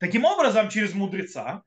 Таким 0.00 0.24
образом, 0.24 0.68
через 0.68 0.94
мудреца, 0.94 1.62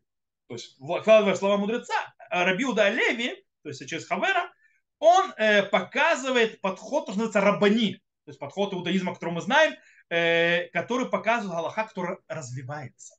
то 0.48 0.56
есть 0.56 0.78
вкладывая 0.78 1.36
слова 1.36 1.58
мудреца, 1.58 2.14
Рабиуда 2.30 2.90
Леви, 2.90 3.36
то 3.64 3.70
есть 3.70 3.88
через 3.88 4.06
Хавера, 4.06 4.52
он 5.00 5.34
э, 5.38 5.64
показывает 5.64 6.62
подход, 6.62 7.08
то, 7.08 7.12
что 7.12 7.22
называется 7.22 7.42
рабани, 7.42 7.96
то 8.26 8.30
есть 8.30 8.40
подход 8.40 8.74
иудаизма, 8.74 9.14
который 9.14 9.34
мы 9.34 9.42
знаем, 9.42 9.76
э, 10.10 10.70
который 10.70 11.10
показывает 11.10 11.56
Галаха, 11.56 11.86
который 11.86 12.18
развивается, 12.28 13.16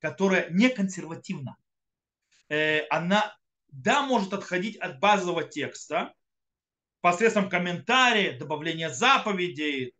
которая 0.00 0.50
не 0.50 0.68
консервативна. 0.68 1.56
Э, 2.52 2.86
она, 2.90 3.34
да, 3.68 4.02
может 4.02 4.34
отходить 4.34 4.76
от 4.76 5.00
базового 5.00 5.42
текста, 5.42 6.12
посредством 7.00 7.48
комментариев, 7.48 8.38
добавления 8.38 8.90
заповедей, 8.90 9.94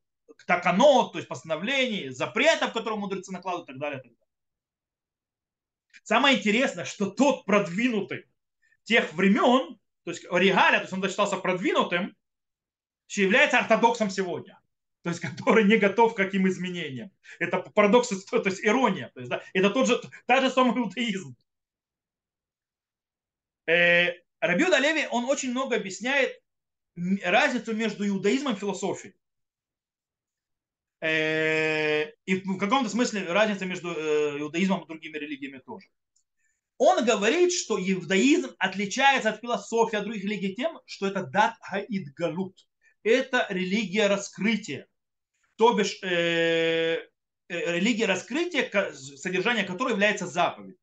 таканот, 0.46 1.12
то 1.12 1.18
есть 1.18 1.28
постановлений, 1.28 2.10
запретов, 2.10 2.74
которые 2.74 2.98
мудрецы 2.98 3.32
накладывают 3.32 3.70
и 3.70 3.72
так 3.72 3.80
далее. 3.80 4.00
И 4.00 4.02
так 4.02 4.12
далее. 4.12 4.28
Самое 6.02 6.38
интересное, 6.38 6.84
что 6.84 7.06
тот 7.10 7.46
продвинутый 7.46 8.26
тех 8.82 9.14
времен, 9.14 9.78
то 10.04 10.10
есть 10.10 10.24
Регаля, 10.30 10.76
то 10.76 10.82
есть 10.82 10.92
он 10.92 11.08
считался 11.08 11.38
продвинутым, 11.38 12.14
является 13.08 13.60
ортодоксом 13.60 14.10
сегодня. 14.10 14.60
То 15.02 15.08
есть, 15.08 15.20
который 15.20 15.64
не 15.64 15.78
готов 15.78 16.12
к 16.12 16.18
каким 16.18 16.46
изменениям. 16.46 17.10
Это 17.38 17.60
парадокс, 17.60 18.08
то 18.08 18.42
есть 18.44 18.62
ирония. 18.62 19.10
То 19.14 19.20
есть, 19.20 19.30
да, 19.30 19.42
это 19.54 19.70
тот 19.70 19.88
же, 19.88 20.00
та 20.26 20.42
же 20.42 20.50
самый 20.50 20.78
иудаизм. 20.78 21.34
Э, 23.66 24.12
Рабиуда 24.40 24.78
Леви, 24.78 25.06
он 25.10 25.24
очень 25.24 25.50
много 25.50 25.76
объясняет 25.76 26.40
разницу 27.22 27.74
между 27.74 28.06
иудаизмом 28.06 28.54
и 28.54 28.58
философией. 28.58 29.14
Э, 31.00 32.10
и 32.26 32.36
в 32.36 32.58
каком-то 32.58 32.88
смысле 32.90 33.24
разница 33.24 33.66
между 33.66 33.92
э, 33.92 34.38
иудаизмом 34.38 34.82
и 34.82 34.86
другими 34.86 35.18
религиями 35.18 35.58
тоже. 35.58 35.88
Он 36.78 37.04
говорит, 37.04 37.52
что 37.52 37.78
иудаизм 37.78 38.54
отличается 38.58 39.30
от 39.30 39.40
философии, 39.40 39.96
от 39.96 40.04
других 40.04 40.24
религий 40.24 40.54
тем, 40.54 40.80
что 40.86 41.06
это 41.06 41.24
дат 41.24 41.54
хаид 41.60 42.12
галут. 42.14 42.56
Это 43.04 43.46
религия 43.50 44.08
раскрытия. 44.08 44.86
То 45.56 45.74
бишь, 45.74 46.02
э, 46.02 46.08
э, 46.08 47.08
религия 47.48 48.06
раскрытия, 48.06 48.68
содержание 48.92 49.64
которой 49.64 49.90
является 49.90 50.26
заповедь. 50.26 50.76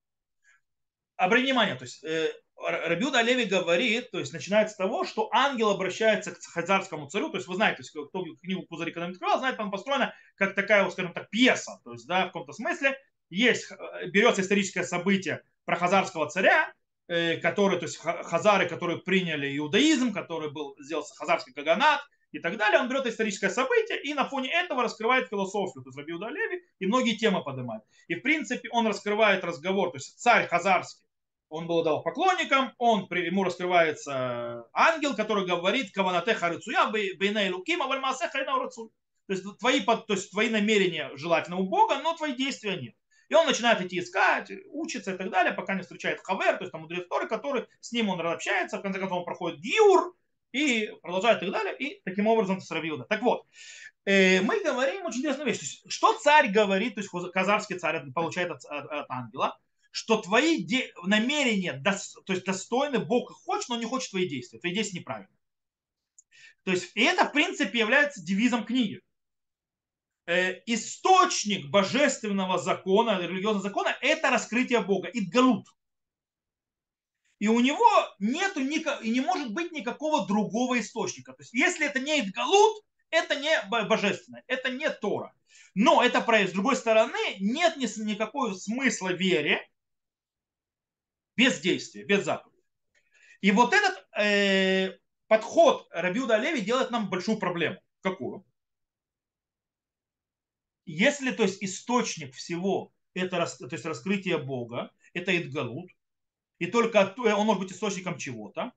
Обратите 1.15 1.51
внимание, 1.51 1.75
то 1.75 1.83
есть 1.83 2.03
э, 2.03 2.31
Рабиуда 2.61 3.21
Леви 3.21 3.45
говорит, 3.45 4.11
то 4.11 4.19
есть 4.19 4.33
начинается 4.33 4.73
с 4.73 4.77
того, 4.77 5.03
что 5.03 5.29
ангел 5.31 5.69
обращается 5.69 6.31
к 6.31 6.41
хазарскому 6.41 7.07
царю, 7.07 7.29
то 7.29 7.37
есть 7.37 7.47
вы 7.47 7.55
знаете, 7.55 7.77
то 7.77 7.81
есть, 7.81 7.91
кто 7.91 8.23
книгу 8.41 8.63
Кузари 8.63 8.91
когда 8.91 9.07
открывал, 9.07 9.39
знает, 9.39 9.59
она 9.59 9.69
построена 9.69 10.13
как 10.35 10.55
такая, 10.55 10.89
скажем 10.89 11.13
так, 11.13 11.29
пьеса, 11.29 11.79
то 11.83 11.93
есть, 11.93 12.07
да, 12.07 12.23
в 12.23 12.27
каком-то 12.27 12.53
смысле 12.53 12.97
есть, 13.29 13.71
берется 14.11 14.41
историческое 14.41 14.83
событие 14.83 15.43
про 15.65 15.75
хазарского 15.75 16.29
царя, 16.29 16.73
э, 17.07 17.37
который, 17.37 17.79
то 17.79 17.85
есть 17.85 17.97
хазары, 17.97 18.67
которые 18.67 18.99
приняли 18.99 19.57
иудаизм, 19.57 20.13
который 20.13 20.51
был, 20.51 20.75
сделал 20.79 21.05
хазарский 21.15 21.53
каганат 21.53 22.01
и 22.31 22.39
так 22.39 22.57
далее, 22.57 22.79
он 22.79 22.89
берет 22.89 23.05
историческое 23.05 23.49
событие 23.49 24.01
и 24.01 24.13
на 24.13 24.25
фоне 24.27 24.51
этого 24.51 24.83
раскрывает 24.83 25.29
философию, 25.29 25.83
то 25.83 25.89
есть 25.89 25.97
Рабиуда 25.97 26.27
Леви, 26.27 26.63
и 26.79 26.85
многие 26.85 27.15
темы 27.15 27.43
поднимает. 27.43 27.83
И 28.07 28.15
в 28.15 28.21
принципе 28.21 28.69
он 28.71 28.87
раскрывает 28.87 29.43
разговор, 29.43 29.91
то 29.91 29.97
есть 29.97 30.19
царь 30.19 30.47
хазарский, 30.47 31.08
он 31.49 31.67
был 31.67 31.83
дал 31.83 32.03
поклонникам, 32.03 32.73
он, 32.77 33.07
ему 33.11 33.43
раскрывается 33.43 34.67
ангел, 34.73 35.15
который 35.15 35.45
говорит, 35.45 35.91
каванате 35.91 36.35
харицуя, 36.35 36.89
бейней 36.89 37.49
луким, 37.49 37.81
авальмасе 37.81 38.29
То 38.29 38.89
есть 39.27 39.43
твои, 39.59 39.81
то 39.81 40.05
есть 40.09 40.31
твои 40.31 40.49
намерения 40.49 41.11
желательно 41.15 41.57
у 41.57 41.67
Бога, 41.67 41.99
но 42.01 42.15
твои 42.15 42.33
действия 42.33 42.77
нет. 42.77 42.95
И 43.29 43.35
он 43.35 43.45
начинает 43.45 43.81
идти 43.81 43.99
искать, 43.99 44.51
учиться 44.71 45.13
и 45.13 45.17
так 45.17 45.29
далее, 45.29 45.53
пока 45.53 45.75
не 45.75 45.81
встречает 45.83 46.19
Хавер, 46.23 46.57
то 46.57 46.63
есть 46.63 46.71
там 46.71 46.81
мудрец 46.81 47.07
Торы, 47.07 47.27
который 47.27 47.67
с 47.79 47.91
ним 47.91 48.09
он 48.09 48.19
общается, 48.21 48.79
в 48.79 48.81
конце 48.81 48.99
концов 48.99 49.19
он 49.19 49.25
проходит 49.25 49.59
Гиур 49.59 50.15
и 50.51 50.91
продолжает 51.03 51.43
и 51.43 51.45
так 51.45 51.53
далее, 51.53 51.75
и 51.77 52.01
таким 52.03 52.25
образом 52.25 52.59
сравил. 52.59 53.03
Так 53.03 53.21
вот, 53.21 53.45
э, 54.05 54.41
мы 54.41 54.63
говорим 54.63 55.05
очень 55.05 55.19
интересную 55.19 55.47
вещь. 55.47 55.81
Что 55.87 56.13
царь 56.13 56.49
говорит, 56.49 56.95
то 56.95 57.01
есть 57.01 57.11
казарский 57.31 57.77
царь 57.77 58.01
получает 58.15 58.49
от, 58.49 58.65
от, 58.65 58.85
от 58.91 59.05
ангела, 59.11 59.59
что 59.91 60.21
твои 60.21 60.63
де- 60.63 60.91
намерения 61.03 61.81
дос- 61.83 62.21
то 62.25 62.33
есть 62.33 62.45
достойны, 62.45 62.99
Бог 62.99 63.31
хочет, 63.31 63.69
но 63.69 63.77
не 63.77 63.85
хочет 63.85 64.11
твои 64.11 64.27
действия. 64.27 64.59
Твои 64.59 64.73
действия 64.73 64.99
неправильны. 64.99 65.35
То 66.63 66.71
есть 66.71 66.91
и 66.95 67.01
это, 67.01 67.25
в 67.25 67.31
принципе, 67.31 67.79
является 67.79 68.23
девизом 68.23 68.65
книги. 68.65 69.01
Э, 70.25 70.61
источник 70.67 71.69
божественного 71.69 72.59
закона, 72.59 73.19
религиозного 73.19 73.63
закона, 73.63 73.97
это 74.01 74.29
раскрытие 74.29 74.81
Бога, 74.81 75.09
идгалут. 75.11 75.65
И 77.39 77.47
у 77.47 77.59
него 77.61 77.87
нету 78.19 78.59
и 78.59 79.09
не 79.09 79.21
может 79.21 79.53
быть 79.53 79.71
никакого 79.71 80.27
другого 80.27 80.79
источника. 80.79 81.33
То 81.33 81.41
есть, 81.41 81.53
если 81.53 81.87
это 81.87 81.99
не 81.99 82.19
идгалут, 82.19 82.83
это 83.09 83.35
не 83.35 83.59
божественное, 83.85 84.43
это 84.45 84.69
не 84.69 84.89
Тора. 84.89 85.33
Но 85.73 86.03
это 86.03 86.21
с 86.21 86.51
другой 86.51 86.75
стороны 86.75 87.37
нет 87.39 87.77
никакого 87.77 88.53
смысла 88.53 89.13
вере, 89.13 89.67
без 91.39 91.61
действия, 91.61 92.03
без 92.03 92.25
заповеди. 92.25 92.61
И 93.39 93.51
вот 93.51 93.73
этот 93.73 94.05
э, 94.17 94.99
подход 95.27 95.87
Рабиуда 95.91 96.35
Леви 96.35 96.59
делает 96.59 96.91
нам 96.91 97.09
большую 97.09 97.39
проблему. 97.39 97.79
Какую? 98.01 98.45
Если, 100.85 101.31
то 101.31 101.43
есть, 101.43 101.63
источник 101.63 102.35
всего 102.35 102.93
это 103.13 103.45
то 103.45 103.69
есть, 103.71 103.85
раскрытие 103.85 104.37
Бога, 104.37 104.91
это 105.13 105.35
Идгалут, 105.35 105.89
и 106.57 106.67
только 106.67 107.15
он 107.17 107.45
может 107.45 107.63
быть 107.63 107.71
источником 107.71 108.17
чего-то, 108.17 108.73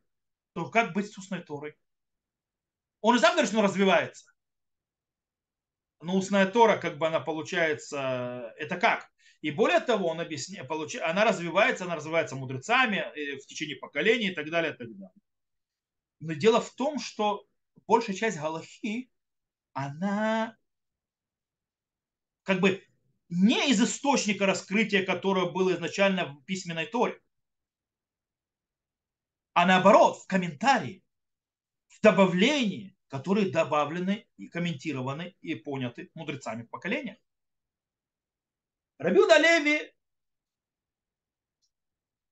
то 0.55 0.71
как 0.71 0.93
быть 0.93 1.11
с 1.11 1.19
устной 1.19 1.43
Торой? 1.43 1.75
Он 3.01 3.17
и 3.17 3.19
сам 3.19 3.33
говорит, 3.33 3.51
что 3.51 3.59
он 3.59 3.65
развивается. 3.65 4.33
Но 6.01 6.17
устная 6.17 6.47
Тора, 6.47 6.77
как 6.77 6.97
бы 6.97 7.09
она 7.09 7.19
получается, 7.19 8.55
это 8.57 8.77
как? 8.77 9.12
И 9.43 9.51
более 9.51 9.81
того, 9.81 10.09
он 10.09 10.21
объясняет, 10.21 10.69
получ... 10.69 10.95
она 10.97 11.25
развивается, 11.25 11.85
она 11.85 11.97
развивается 11.97 12.37
мудрецами 12.37 12.97
э, 12.97 13.37
в 13.39 13.47
течение 13.47 13.77
поколений 13.77 14.29
и 14.29 14.35
так 14.35 14.49
далее, 14.51 14.73
и 14.73 14.77
так 14.77 14.89
далее. 14.97 15.21
Но 16.21 16.35
дело 16.35 16.61
в 16.61 16.73
том, 16.75 17.01
что 17.01 17.45
большая 17.89 18.15
часть 18.15 18.39
Галахи, 18.39 19.11
она 19.73 20.57
как 22.45 22.61
бы 22.61 22.85
не 23.29 23.71
из 23.71 23.83
источника 23.83 24.47
раскрытия, 24.47 25.05
которое 25.05 25.51
было 25.51 25.75
изначально 25.75 26.27
в 26.27 26.45
письменной 26.45 26.87
Торе, 26.87 27.21
а 29.55 29.67
наоборот, 29.67 30.19
в 30.19 30.27
комментарии, 30.29 31.03
в 31.89 32.01
добавлении, 32.01 32.97
которые 33.09 33.51
добавлены 33.51 34.27
и 34.37 34.49
комментированы 34.49 35.37
и 35.41 35.57
поняты 35.57 36.11
мудрецами 36.15 36.63
в 36.63 36.71
поколениях. 36.71 37.19
Рабиуда 38.99 39.39
Леви 39.39 39.93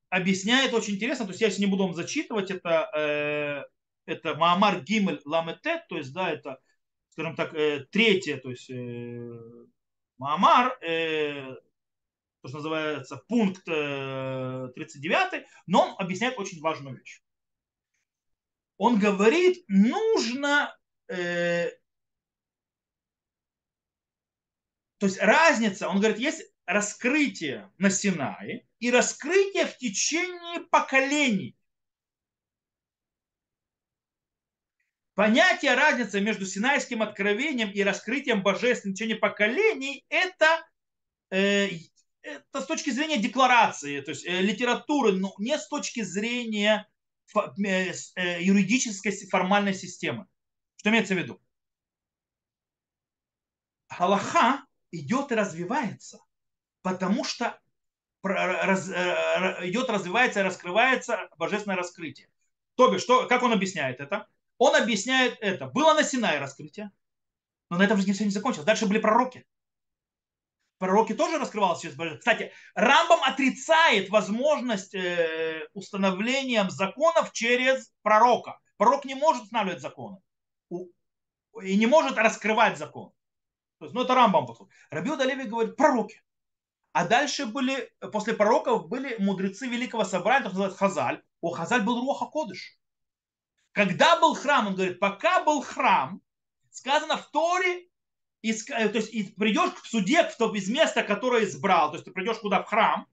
объясняет 0.08 0.74
очень 0.74 0.94
интересно, 0.94 1.24
то 1.24 1.30
есть 1.30 1.40
я 1.40 1.48
сейчас 1.48 1.60
не 1.60 1.66
буду 1.66 1.84
вам 1.84 1.94
зачитывать, 1.94 2.50
это, 2.50 2.90
э, 2.94 4.12
это 4.12 4.34
Маамар 4.34 4.82
Гимель 4.82 5.20
Ламетет, 5.24 5.86
то 5.88 5.96
есть, 5.96 6.12
да, 6.12 6.30
это, 6.30 6.60
скажем 7.10 7.36
так, 7.36 7.54
э, 7.54 7.86
третье, 7.90 8.36
то 8.38 8.50
есть 8.50 8.68
э, 8.70 9.30
Маамар, 10.18 10.76
э, 10.82 11.54
то, 12.42 12.48
что 12.48 12.56
называется 12.58 13.22
пункт 13.28 13.62
э, 13.68 14.68
39, 14.74 15.46
но 15.66 15.82
он 15.82 15.94
объясняет 15.98 16.38
очень 16.38 16.60
важную 16.60 16.96
вещь. 16.96 17.22
Он 18.78 18.98
говорит, 18.98 19.62
нужно 19.68 20.74
э, 21.08 21.70
то 25.00 25.06
есть 25.06 25.18
разница, 25.18 25.88
он 25.88 25.98
говорит, 25.98 26.18
есть 26.18 26.42
раскрытие 26.70 27.70
на 27.78 27.90
Синае 27.90 28.66
и 28.78 28.90
раскрытие 28.90 29.66
в 29.66 29.76
течение 29.76 30.60
поколений. 30.70 31.56
Понятие 35.14 35.74
разницы 35.74 36.20
между 36.20 36.46
Синайским 36.46 37.02
откровением 37.02 37.70
и 37.72 37.82
раскрытием 37.82 38.42
божественного 38.42 38.96
течение 38.96 39.16
поколений 39.16 40.06
это, 40.08 40.64
э, 41.30 41.70
это 42.22 42.60
с 42.60 42.66
точки 42.66 42.90
зрения 42.90 43.18
декларации, 43.18 44.00
то 44.00 44.12
есть 44.12 44.24
э, 44.24 44.40
литературы, 44.40 45.12
но 45.12 45.34
не 45.38 45.58
с 45.58 45.66
точки 45.66 46.02
зрения 46.02 46.88
э, 47.34 47.92
э, 48.14 48.42
юридической 48.42 49.10
формальной 49.26 49.74
системы. 49.74 50.26
Что 50.76 50.90
имеется 50.90 51.14
в 51.14 51.18
виду? 51.18 51.42
Галаха 53.88 54.64
идет 54.92 55.32
и 55.32 55.34
развивается 55.34 56.20
потому 56.82 57.24
что 57.24 57.58
раз, 58.22 58.88
э, 58.88 59.68
идет, 59.68 59.88
развивается, 59.90 60.42
раскрывается 60.42 61.28
божественное 61.36 61.76
раскрытие. 61.76 62.28
То 62.76 62.90
бишь, 62.90 63.02
что, 63.02 63.26
как 63.26 63.42
он 63.42 63.52
объясняет 63.52 64.00
это? 64.00 64.26
Он 64.58 64.76
объясняет 64.76 65.38
это. 65.40 65.66
Было 65.66 65.94
на 65.94 66.02
Синае 66.02 66.38
раскрытие, 66.38 66.90
но 67.70 67.78
на 67.78 67.82
этом 67.82 67.98
же 67.98 68.12
все 68.12 68.24
не 68.24 68.30
закончилось. 68.30 68.66
Дальше 68.66 68.86
были 68.86 68.98
пророки. 68.98 69.46
Пророки 70.78 71.14
тоже 71.14 71.38
раскрывалось 71.38 71.82
через 71.82 71.94
божественное. 71.94 72.20
Кстати, 72.20 72.52
Рамбам 72.74 73.22
отрицает 73.22 74.08
возможность 74.08 74.94
э, 74.94 75.68
установления 75.74 76.68
законов 76.70 77.32
через 77.32 77.92
пророка. 78.02 78.58
Пророк 78.78 79.04
не 79.04 79.14
может 79.14 79.44
устанавливать 79.44 79.82
законы 79.82 80.18
и 81.62 81.76
не 81.76 81.86
может 81.86 82.16
раскрывать 82.16 82.78
закон. 82.78 83.12
То 83.78 83.86
есть, 83.86 83.94
ну, 83.94 84.04
это 84.04 84.14
Рамбам 84.14 84.46
подход. 84.46 84.70
Рабиуда 84.90 85.24
Леви 85.24 85.44
говорит, 85.44 85.76
пророки. 85.76 86.22
А 86.92 87.06
дальше 87.06 87.46
были, 87.46 87.92
после 88.12 88.34
пророков 88.34 88.88
были 88.88 89.16
мудрецы 89.18 89.68
Великого 89.68 90.04
Собрания, 90.04 90.44
так 90.44 90.52
называют 90.52 90.76
Хазаль. 90.76 91.22
О, 91.40 91.50
Хазаль 91.50 91.82
был 91.82 92.00
Руха 92.00 92.26
Кодыш. 92.26 92.76
Когда 93.72 94.18
был 94.18 94.34
храм, 94.34 94.66
он 94.66 94.74
говорит, 94.74 94.98
пока 94.98 95.44
был 95.44 95.62
храм, 95.62 96.20
сказано 96.70 97.16
в 97.16 97.30
Торе, 97.30 97.86
и, 98.42 98.50
э, 98.52 98.88
то 98.88 98.96
есть 98.96 99.12
и 99.12 99.22
придешь 99.22 99.70
к 99.72 99.86
суде 99.86 100.24
в 100.24 100.54
из 100.54 100.68
места, 100.68 101.04
которое 101.04 101.44
избрал, 101.44 101.90
то 101.90 101.96
есть 101.96 102.06
ты 102.06 102.10
придешь 102.10 102.38
куда 102.38 102.62
в 102.62 102.66
храм, 102.66 103.06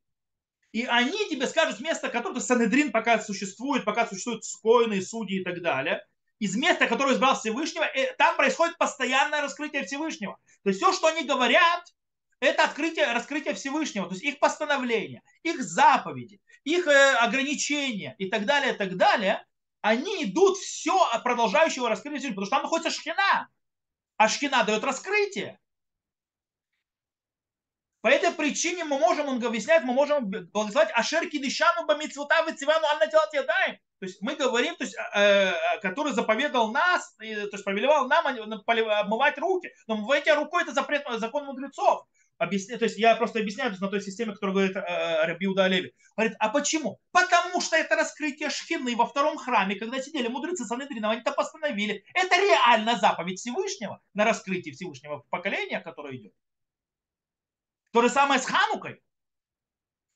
и 0.72 0.84
они 0.86 1.30
тебе 1.30 1.48
скажут 1.48 1.78
с 1.78 1.82
места, 1.82 2.10
которое 2.10 2.40
Санедрин 2.40 2.92
пока 2.92 3.20
существует, 3.20 3.86
пока 3.86 4.08
существуют 4.08 4.46
скоины, 4.46 5.02
судьи 5.02 5.42
и 5.42 5.44
так 5.44 5.62
далее, 5.62 6.04
из 6.40 6.56
места, 6.56 6.88
которое 6.88 7.14
избрал 7.14 7.36
Всевышнего, 7.36 7.84
э, 7.84 8.14
там 8.16 8.36
происходит 8.36 8.78
постоянное 8.78 9.42
раскрытие 9.42 9.86
Всевышнего. 9.86 10.40
То 10.64 10.70
есть 10.70 10.82
все, 10.82 10.92
что 10.94 11.08
они 11.08 11.24
говорят, 11.24 11.94
это 12.40 12.64
открытие, 12.64 13.12
раскрытие 13.14 13.54
Всевышнего, 13.56 14.08
то 14.08 14.14
есть 14.14 14.24
их 14.24 14.40
постановления, 14.40 15.24
их 15.44 15.62
заповеди, 15.62 16.40
их 16.64 16.88
э, 16.88 17.16
ограничения 17.16 18.16
и 18.20 18.30
так 18.30 18.46
далее, 18.46 18.74
и 18.74 18.78
так 18.78 18.96
далее, 18.96 19.46
они 19.82 20.26
идут 20.26 20.58
все 20.58 20.98
от 21.12 21.24
продолжающего 21.24 21.90
раскрытия 21.90 22.30
потому 22.30 22.46
что 22.46 22.56
там 22.56 22.64
находится 22.64 22.92
шхина. 22.92 23.50
А 24.18 24.28
шхина 24.28 24.64
дает 24.64 24.84
раскрытие. 24.84 25.60
По 28.02 28.08
этой 28.08 28.32
причине 28.32 28.84
мы 28.84 29.00
можем, 29.00 29.28
он 29.28 29.44
объясняет, 29.44 29.84
мы 29.84 29.94
можем 29.94 30.30
благословить 30.30 30.92
Ашерки 30.94 31.38
Дишану 31.40 31.86
Бамицвута 31.86 32.44
Вицивану 32.48 32.86
Анна 32.88 33.04
Ядаем. 33.04 33.78
То 34.00 34.06
есть 34.06 34.22
мы 34.22 34.36
говорим, 34.36 34.76
то 34.76 34.84
есть, 34.84 34.96
э, 34.96 35.20
э, 35.20 35.80
который 35.82 36.14
заповедал 36.14 36.72
нас, 36.72 37.16
то 37.16 37.24
есть 37.26 37.64
повелевал 37.64 38.08
нам 38.08 38.28
обмывать 38.28 39.38
руки. 39.38 39.72
Но 39.88 39.98
мывайте 39.98 40.34
рукой 40.36 40.64
это 40.64 40.74
запрет, 40.74 41.04
закон 41.20 41.46
мудрецов 41.46 42.06
объясняю, 42.38 42.80
то 42.80 42.86
есть 42.86 42.98
я 42.98 43.16
просто 43.16 43.40
объясняю 43.40 43.76
на 43.80 43.88
той 43.90 44.02
системе, 44.02 44.34
которую 44.34 44.56
говорит 44.56 44.76
э, 44.76 45.26
Рабиуда 45.26 45.66
Олеви. 45.66 45.94
Говорит, 46.16 46.36
а 46.40 46.50
почему? 46.50 47.00
Потому 47.12 47.62
что 47.62 47.76
это 47.76 47.96
раскрытие 47.96 48.50
шхины 48.50 48.96
во 48.96 49.06
втором 49.06 49.38
храме, 49.38 49.76
когда 49.76 50.02
сидели 50.02 50.28
мудрецы 50.28 50.66
Санедринова, 50.66 51.14
они 51.14 51.22
это 51.22 51.32
постановили. 51.32 52.04
Это 52.14 52.36
реально 52.36 52.98
заповедь 52.98 53.40
Всевышнего 53.40 54.02
на 54.14 54.26
раскрытие 54.26 54.74
Всевышнего 54.74 55.24
поколения, 55.30 55.80
которое 55.80 56.16
идет. 56.16 56.34
То 57.92 58.02
же 58.02 58.10
самое 58.10 58.40
с 58.40 58.46
Ханукой. 58.46 59.02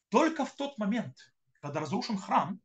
Только 0.10 0.46
в 0.46 0.54
тот 0.56 0.78
момент, 0.78 1.16
когда 1.62 1.80
разрушен 1.80 2.18
храм, 2.18 2.60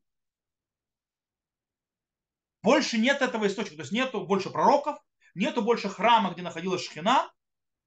больше 2.62 2.98
нет 2.98 3.22
этого 3.22 3.46
источника. 3.46 3.76
То 3.76 3.82
есть 3.82 3.92
нету 3.92 4.26
больше 4.26 4.50
пророков, 4.50 4.98
нету 5.34 5.62
больше 5.62 5.88
храма, 5.88 6.32
где 6.32 6.42
находилась 6.42 6.84
шхина, 6.84 7.30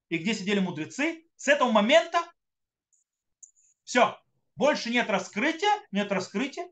и 0.10 0.18
где 0.18 0.34
сидели 0.34 0.60
мудрецы, 0.60 1.24
с 1.36 1.48
этого 1.48 1.72
момента 1.72 2.24
все, 3.84 4.20
больше 4.56 4.90
нет 4.90 5.10
раскрытия, 5.10 5.72
нет 5.92 6.12
раскрытия, 6.12 6.70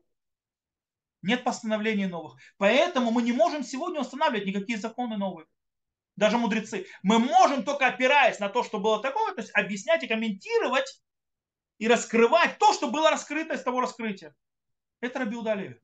нет 1.22 1.42
постановлений 1.44 2.06
новых. 2.06 2.36
Поэтому 2.58 3.10
мы 3.10 3.22
не 3.22 3.32
можем 3.32 3.64
сегодня 3.64 4.00
устанавливать 4.00 4.46
никакие 4.46 4.78
законы 4.78 5.16
новые. 5.16 5.46
Даже 6.16 6.36
мудрецы. 6.36 6.86
Мы 7.02 7.18
можем 7.18 7.64
только 7.64 7.86
опираясь 7.86 8.40
на 8.40 8.48
то, 8.48 8.64
что 8.64 8.78
было 8.78 9.00
такое, 9.00 9.34
то 9.34 9.40
есть 9.40 9.54
объяснять 9.54 10.02
и 10.02 10.08
комментировать 10.08 11.02
и 11.78 11.86
раскрывать 11.86 12.58
то, 12.58 12.72
что 12.72 12.90
было 12.90 13.10
раскрыто 13.10 13.54
из 13.54 13.62
того 13.62 13.80
раскрытия. 13.80 14.34
Это 15.00 15.20
Раби 15.20 15.36
Удалеви. 15.36 15.80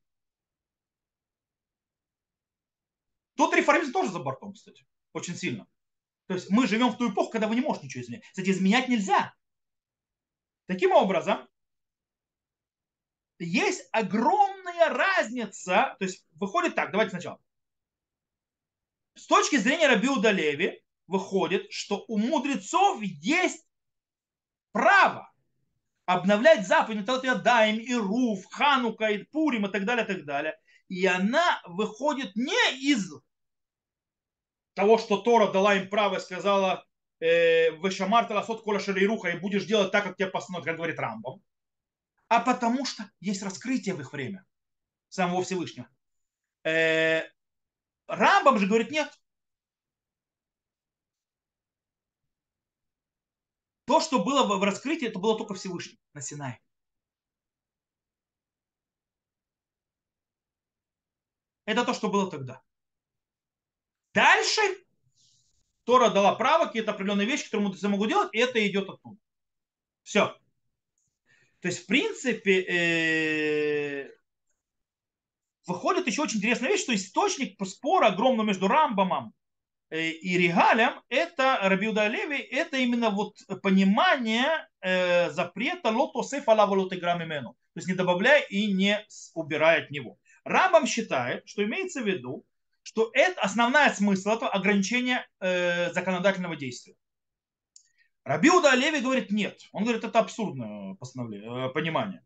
Тут 3.37 3.55
реформизм 3.55 3.93
тоже 3.93 4.11
за 4.11 4.19
бортом, 4.19 4.53
кстати, 4.53 4.85
очень 5.13 5.37
сильно. 5.37 5.69
То 6.27 6.35
есть 6.35 6.51
мы 6.51 6.67
живем 6.67 6.91
в 6.91 6.97
ту 6.97 7.11
эпоху, 7.11 7.31
когда 7.31 7.49
вы 7.49 7.55
не 7.55 7.61
можете 7.61 7.87
ничего 7.87 8.03
изменять. 8.03 8.25
Кстати, 8.25 8.51
изменять 8.51 8.89
нельзя. 8.89 9.35
Таким 10.67 10.93
образом, 10.93 11.47
есть 13.39 13.89
огромная 13.93 14.89
разница. 14.89 15.97
То 15.99 16.05
есть 16.05 16.27
выходит 16.33 16.75
так, 16.75 16.93
давайте 16.93 17.11
сначала. 17.11 17.39
С 19.15 19.27
точки 19.27 19.57
зрения 19.57 19.89
Рабиуда 19.89 20.31
Леви 20.31 20.83
выходит, 21.07 21.71
что 21.71 22.05
у 22.09 22.19
мудрецов 22.19 23.01
есть 23.03 23.67
право 24.73 25.31
обновлять 26.07 26.67
заповеди 26.67 27.05
Талатиадаем, 27.05 27.79
и 27.79 27.95
Руф, 27.95 28.45
Ханука, 28.51 29.07
и 29.07 29.25
Пурим 29.25 29.67
и 29.67 29.71
так 29.71 29.85
далее, 29.85 30.05
и 30.05 30.09
так 30.09 30.25
далее. 30.25 30.59
И 30.89 31.07
она 31.07 31.61
выходит 31.67 32.35
не 32.35 32.53
из 32.81 33.11
того, 34.75 34.99
что 34.99 35.19
Тора 35.19 35.51
дала 35.51 35.77
им 35.77 35.89
право 35.89 36.17
и 36.17 36.21
сказала, 36.21 36.85
э, 37.21 37.71
Вешамар 37.77 38.27
Таласот 38.27 38.63
Кола 38.63 38.81
Шалируха, 38.81 39.31
и 39.31 39.39
будешь 39.39 39.65
делать 39.65 39.93
так, 39.93 40.05
как 40.05 40.17
тебе 40.17 40.29
постановят, 40.29 40.67
как 40.67 40.77
говорит 40.77 40.99
Рамбом, 40.99 41.43
а 42.29 42.41
потому 42.41 42.85
что 42.85 43.09
есть 43.21 43.43
раскрытие 43.43 43.95
в 43.95 44.01
их 44.01 44.13
время 44.13 44.45
самого 45.09 45.43
Всевышнего. 45.43 45.89
Э, 46.65 47.23
Рамбам 48.07 48.59
же 48.59 48.67
говорит, 48.67 48.91
нет. 48.91 49.11
То, 53.87 54.01
что 54.01 54.25
было 54.25 54.45
в 54.59 54.63
раскрытии, 54.63 55.09
это 55.09 55.19
было 55.19 55.37
только 55.37 55.55
Всевышний 55.55 56.01
на 56.15 56.21
Синае. 56.23 56.61
Это 61.67 61.85
то, 61.85 61.95
что 61.95 62.09
было 62.09 62.31
тогда. 62.31 62.63
Дальше 64.15 64.61
Тора 65.85 66.11
дала 66.11 66.35
право, 66.35 66.67
какие-то 66.67 66.93
определенные 66.93 67.27
вещи, 67.27 67.45
которые 67.45 67.67
мудрецы 67.67 67.89
могут 67.89 68.09
делать, 68.09 68.31
и 68.33 68.39
это 68.39 68.67
идет 68.67 68.89
оттуда. 68.89 69.19
Все. 70.03 70.37
То 71.61 71.69
есть, 71.69 71.85
в 71.85 71.87
принципе, 71.87 72.61
э, 72.63 74.11
выходит 75.67 76.07
еще 76.07 76.23
очень 76.23 76.39
интересная 76.39 76.71
вещь, 76.71 76.83
что 76.83 76.95
источник 76.95 77.57
спора 77.67 78.09
огромного 78.09 78.47
между 78.47 78.69
Рамбамом 78.69 79.33
э, 79.91 80.11
и 80.11 80.39
Регалем, 80.39 81.03
это 81.09 81.59
Рабиуда 81.63 82.07
Леви, 82.07 82.39
это 82.39 82.77
именно 82.77 83.11
вот 83.11 83.37
понимание 83.63 84.69
э, 84.81 85.31
запрета 85.31 85.91
лотосеф 85.91 86.49
алавалотеграмимену. 86.49 87.53
То 87.53 87.79
есть 87.79 87.89
не 87.89 87.95
добавляя 87.95 88.43
и 88.43 88.73
не 88.73 89.05
убирая 89.35 89.83
от 89.85 89.91
него. 89.91 90.19
Рамбам 90.45 90.87
считает, 90.87 91.49
что 91.49 91.65
имеется 91.65 92.03
в 92.03 92.07
виду, 92.07 92.45
что 92.85 93.11
это 93.15 93.41
основная 93.41 93.93
смысл 93.93 94.31
этого 94.31 94.51
ограничения 94.51 95.27
э, 95.41 95.93
законодательного 95.93 96.55
действия. 96.55 96.95
Рабиуда 98.25 98.75
Леви 98.75 99.01
говорит 99.01 99.31
нет. 99.31 99.63
Он 99.73 99.85
говорит, 99.85 100.05
это 100.05 100.19
абсурдное 100.19 100.95
постановление, 100.95 101.67
э, 101.67 101.71
понимание. 101.71 102.25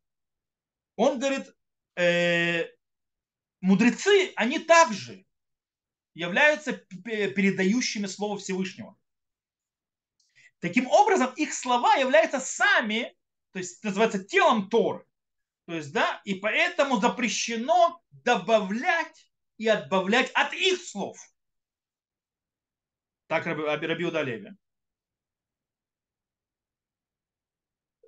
Он 0.97 1.21
говорит, 1.21 1.55
э, 1.97 2.67
мудрецы, 3.61 4.33
они 4.35 4.59
также 4.59 5.25
являются 6.15 6.73
передающими 6.73 8.07
слово 8.07 8.37
Всевышнего. 8.39 8.97
Таким 10.59 10.89
образом, 10.89 11.33
их 11.37 11.55
слова 11.55 11.95
являются 11.95 12.41
сами, 12.41 13.17
то 13.53 13.61
есть 13.61 13.85
называется 13.85 14.25
телом 14.25 14.69
Торы. 14.69 15.07
То 15.67 15.75
есть, 15.75 15.93
да, 15.93 16.21
и 16.25 16.35
поэтому 16.35 17.01
запрещено 17.01 18.03
добавлять 18.11 19.31
и 19.59 19.69
отбавлять 19.69 20.31
от 20.33 20.55
их 20.55 20.81
слов. 20.81 21.19
Так 23.27 23.45
Раби 23.45 24.05
Удалеви. 24.05 24.53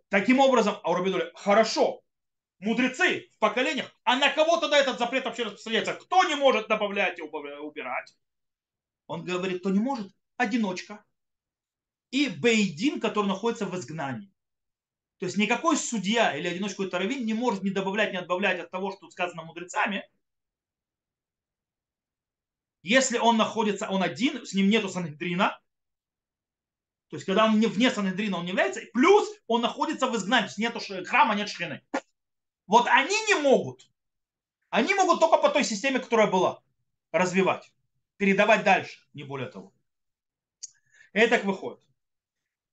Таким 0.09 0.41
образом, 0.41 0.77
а 0.83 0.91
у 0.91 0.95
Раби 0.95 1.15
хорошо, 1.35 2.03
мудрецы 2.59 3.29
в 3.35 3.39
поколениях, 3.39 3.95
а 4.05 4.17
на 4.17 4.31
кого 4.33 4.57
тогда 4.57 4.79
этот 4.79 4.99
запрет 4.99 5.25
вообще 5.25 5.45
распространяется? 5.45 5.95
Кто 5.95 6.25
не 6.25 6.37
может 6.37 6.69
добавлять 6.69 7.19
и 7.19 7.23
убирать? 7.23 8.17
Он 9.07 9.25
говорит, 9.25 9.61
кто 9.61 9.71
не 9.71 9.81
может, 9.81 10.11
одиночка. 10.37 11.05
И 12.11 12.29
Бейдин, 12.29 13.01
который 13.01 13.27
находится 13.27 13.67
в 13.67 13.77
изгнании. 13.77 14.33
То 15.19 15.27
есть 15.27 15.37
никакой 15.37 15.77
судья 15.77 16.37
или 16.37 16.49
одиночка 16.49 16.85
Таравин 16.87 17.25
не 17.27 17.35
может 17.35 17.63
не 17.63 17.71
добавлять, 17.71 18.13
не 18.13 18.19
отбавлять 18.19 18.59
от 18.59 18.71
того, 18.71 18.91
что 18.91 19.11
сказано 19.11 19.45
мудрецами, 19.45 20.09
если 22.83 23.19
он 23.19 23.37
находится, 23.37 23.89
он 23.89 24.03
один, 24.03 24.45
с 24.45 24.55
ним 24.55 24.69
нету 24.69 24.89
Санхедрина, 24.89 25.61
то 27.09 27.17
есть 27.17 27.27
когда 27.27 27.45
он 27.47 27.61
вне 27.61 27.91
Санхедрина 27.91 28.39
он 28.39 28.45
не 28.45 28.51
является, 28.51 28.81
плюс 28.93 29.29
он 29.47 29.63
находится 29.63 30.07
в 30.07 30.17
изгнании, 30.17 30.49
то 30.49 30.61
нету 30.61 30.81
храма, 31.05 31.35
нет 31.35 31.49
шхины. 31.49 31.83
Вот 32.67 32.87
они 32.87 33.17
не 33.27 33.35
могут. 33.35 33.91
Они 34.69 34.95
могут 34.95 35.19
только 35.19 35.39
по 35.39 35.51
той 35.51 35.65
системе, 35.65 35.99
которая 35.99 36.29
была, 36.29 36.63
развивать, 37.11 37.73
передавать 38.17 38.63
дальше, 38.63 39.01
не 39.13 39.25
более 39.25 39.49
того. 39.49 39.75
Это 41.13 41.37
так 41.37 41.45
выходит. 41.45 41.81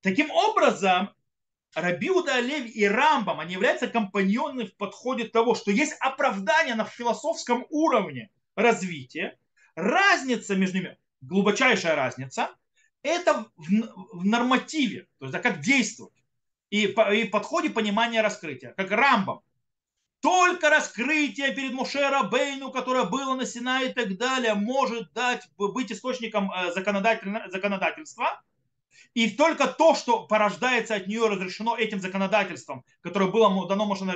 Таким 0.02 0.30
образом, 0.30 1.10
Рабиуда 1.74 2.36
Олеви 2.36 2.70
и 2.70 2.86
Рамбам, 2.86 3.40
они 3.40 3.54
являются 3.54 3.88
компаньонами 3.88 4.68
в 4.68 4.76
подходе 4.78 5.26
того, 5.26 5.56
что 5.56 5.72
есть 5.72 5.96
оправдание 6.00 6.76
на 6.76 6.86
философском 6.86 7.66
уровне 7.72 8.30
развития, 8.56 9.40
разница 9.78 10.56
между 10.56 10.80
ними, 10.80 10.98
глубочайшая 11.22 11.96
разница, 11.96 12.50
это 13.04 13.46
в, 13.56 14.20
в 14.20 14.26
нормативе, 14.26 15.08
то 15.20 15.26
есть 15.26 15.32
да, 15.32 15.40
как 15.40 15.62
действовать, 15.62 16.14
и, 16.70 16.84
и 16.84 17.28
в 17.28 17.30
подходе 17.30 17.70
понимания 17.70 18.22
раскрытия, 18.22 18.74
как 18.74 18.92
Рамбам 18.92 19.42
только 20.20 20.72
раскрытие 20.72 21.54
перед 21.54 21.74
Мушера 21.74 22.24
Бейну, 22.24 22.72
которое 22.72 23.06
было 23.06 23.36
на 23.36 23.46
Синае 23.46 23.92
и 23.92 23.94
так 23.94 24.18
далее, 24.18 24.56
может 24.56 25.14
дать, 25.14 25.48
быть 25.58 25.92
источником 25.92 26.52
э, 26.52 26.74
законодательства. 26.74 28.42
И 29.14 29.30
только 29.30 29.68
то, 29.68 29.94
что 29.94 30.26
порождается 30.26 30.96
от 30.96 31.08
нее, 31.08 31.28
разрешено 31.28 31.78
этим 31.78 32.02
законодательством, 32.02 32.84
которое 33.02 33.30
было 33.30 33.68
дано 33.68 33.86
Моше 33.86 34.06
на 34.06 34.14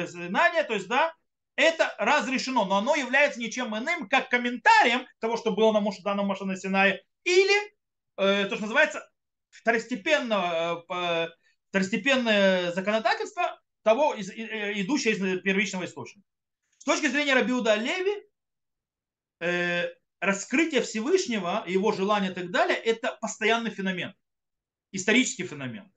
то 0.64 0.74
есть, 0.74 0.88
да, 0.88 1.14
это 1.62 1.93
разрешено, 1.97 2.66
но 2.66 2.78
оно 2.78 2.95
является 2.95 3.39
ничем 3.39 3.76
иным, 3.78 4.07
как 4.09 4.30
комментарием 4.30 5.07
того, 5.20 5.38
что 5.38 5.51
было 5.51 5.72
на 5.72 5.80
Моше, 5.80 6.01
дано 6.03 6.24
Моше 6.24 6.45
на 6.45 6.55
Синае, 6.55 7.03
или 7.24 7.55
э, 8.18 8.45
то, 8.45 8.55
что 8.55 8.64
называется 8.64 9.09
второстепенное, 9.49 10.84
э, 10.89 11.30
второстепенное 11.70 12.72
законодательство, 12.72 13.59
того, 13.84 14.16
идущее 14.16 15.14
из 15.14 15.41
первичного 15.41 15.86
источника. 15.86 16.28
С 16.78 16.84
точки 16.84 17.07
зрения 17.07 17.34
Рабиуда 17.34 17.76
Леви, 17.76 18.24
э, 19.39 19.89
раскрытие 20.20 20.82
Всевышнего, 20.82 21.64
его 21.68 21.91
желание 21.91 22.32
и 22.32 22.34
так 22.34 22.51
далее, 22.51 22.78
это 22.78 23.18
постоянный 23.20 23.72
феномен, 23.72 24.14
исторический 24.91 25.45
феномен. 25.45 25.91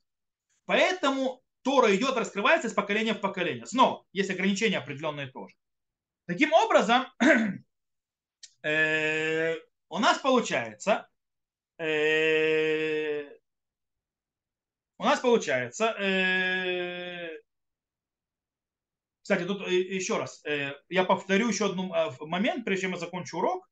Поэтому 0.64 1.43
Тора 1.64 1.96
идет, 1.96 2.16
раскрывается 2.16 2.68
из 2.68 2.74
поколения 2.74 3.14
в 3.14 3.20
поколение. 3.20 3.66
Снова, 3.66 4.04
есть 4.12 4.30
ограничения 4.30 4.78
определенные 4.78 5.28
тоже. 5.28 5.56
Таким 6.26 6.52
образом, 6.52 7.06
э, 8.62 9.54
у 9.88 9.98
нас 9.98 10.18
получается, 10.18 11.08
э, 11.78 13.24
у 14.98 15.04
нас 15.04 15.20
получается, 15.20 15.86
э, 15.98 17.40
кстати, 19.22 19.44
тут 19.44 19.66
еще 19.66 20.18
раз, 20.18 20.42
я 20.44 21.04
повторю 21.04 21.48
еще 21.48 21.70
один 21.70 21.90
э, 21.90 22.10
момент, 22.20 22.66
прежде 22.66 22.82
чем 22.82 22.92
я 22.92 22.98
закончу 22.98 23.38
урок. 23.38 23.66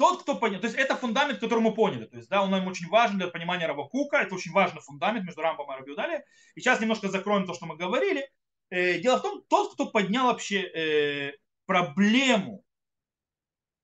Тот, 0.00 0.22
кто 0.22 0.34
понял, 0.34 0.60
то 0.60 0.66
есть 0.66 0.78
это 0.78 0.96
фундамент, 0.96 1.40
который 1.40 1.60
мы 1.60 1.74
поняли, 1.74 2.06
то 2.06 2.16
есть, 2.16 2.30
да, 2.30 2.42
он 2.42 2.50
нам 2.50 2.66
очень 2.66 2.88
важен 2.88 3.18
для 3.18 3.28
понимания 3.28 3.66
Равакука, 3.66 4.16
это 4.16 4.34
очень 4.34 4.50
важный 4.50 4.80
фундамент 4.80 5.26
между 5.26 5.42
Рамбом 5.42 5.70
и 5.70 5.76
Рабиудали. 5.76 6.24
И 6.54 6.60
сейчас 6.60 6.80
немножко 6.80 7.10
закроем 7.10 7.44
то, 7.44 7.52
что 7.52 7.66
мы 7.66 7.76
говорили. 7.76 8.26
Дело 8.70 9.18
в 9.18 9.22
том, 9.22 9.42
тот, 9.46 9.74
кто 9.74 9.90
поднял 9.90 10.28
вообще 10.28 11.34
проблему 11.66 12.64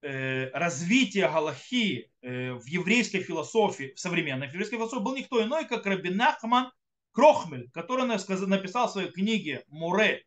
развития 0.01 1.29
Галахи 1.29 2.11
в 2.23 2.65
еврейской 2.65 3.21
философии, 3.21 3.93
в 3.95 4.01
современной 4.01 4.47
еврейской 4.47 4.77
философии, 4.77 5.03
был 5.03 5.17
никто 5.17 5.45
иной, 5.45 5.67
как 5.67 5.85
Рабин 5.85 6.17
Нахман 6.17 6.73
Крохмель, 7.13 7.69
который 7.75 8.07
написал 8.07 8.89
в 8.89 8.93
своей 8.93 9.11
книге 9.11 9.65
Муре 9.69 10.15
э, 10.15 10.23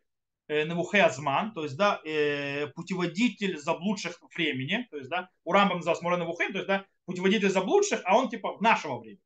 Невухеазман, 0.50 1.52
то 1.54 1.62
есть, 1.62 1.76
да, 1.76 2.00
э, 2.04 2.66
путеводитель 2.68 3.58
заблудших 3.58 4.20
времени, 4.36 4.86
то 4.90 4.96
есть, 4.96 5.08
да, 5.08 5.28
у 5.44 5.52
Рамбам 5.52 5.78
назывался 5.78 6.02
Муре 6.02 6.16
Невухей, 6.16 6.48
то 6.52 6.58
есть, 6.58 6.66
да, 6.66 6.86
путеводитель 7.06 7.50
заблудших, 7.50 8.00
а 8.04 8.16
он 8.16 8.28
типа 8.28 8.56
нашего 8.60 8.98
времени. 8.98 9.20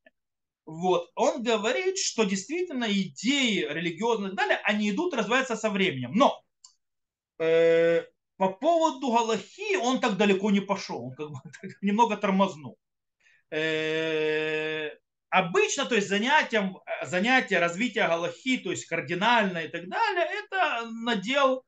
Вот. 0.67 1.11
Он 1.15 1.43
говорит, 1.43 1.99
что 1.99 2.25
действительно 2.25 2.87
идеи 2.91 3.67
религиозные 3.69 4.33
и 4.33 4.37
так 4.37 4.47
далее, 4.47 4.61
они 4.65 4.91
идут, 4.91 5.15
развиваются 5.15 5.57
со 5.57 5.71
временем. 5.71 6.13
Но 6.15 6.41
э, 7.39 8.03
по 8.37 8.49
поводу 8.49 9.13
Галахи 9.13 9.77
он 9.77 10.01
так 10.01 10.17
далеко 10.17 10.51
не 10.51 10.61
пошел, 10.61 11.07
он 11.07 11.15
как 11.15 11.31
бы 11.31 11.39
немного 11.83 12.17
тормознул. 12.17 12.79
Э, 13.51 14.91
обычно, 15.35 15.85
то 15.85 15.97
есть 15.97 16.09
занятием, 16.09 16.79
э, 16.87 17.07
занятие 17.07 17.59
развития 17.59 18.07
Галахи, 18.07 18.59
то 18.59 18.71
есть 18.71 18.87
кардинально 18.87 19.59
и 19.59 19.69
так 19.69 19.89
далее, 19.89 20.27
это 20.27 20.89
надел 21.03 21.65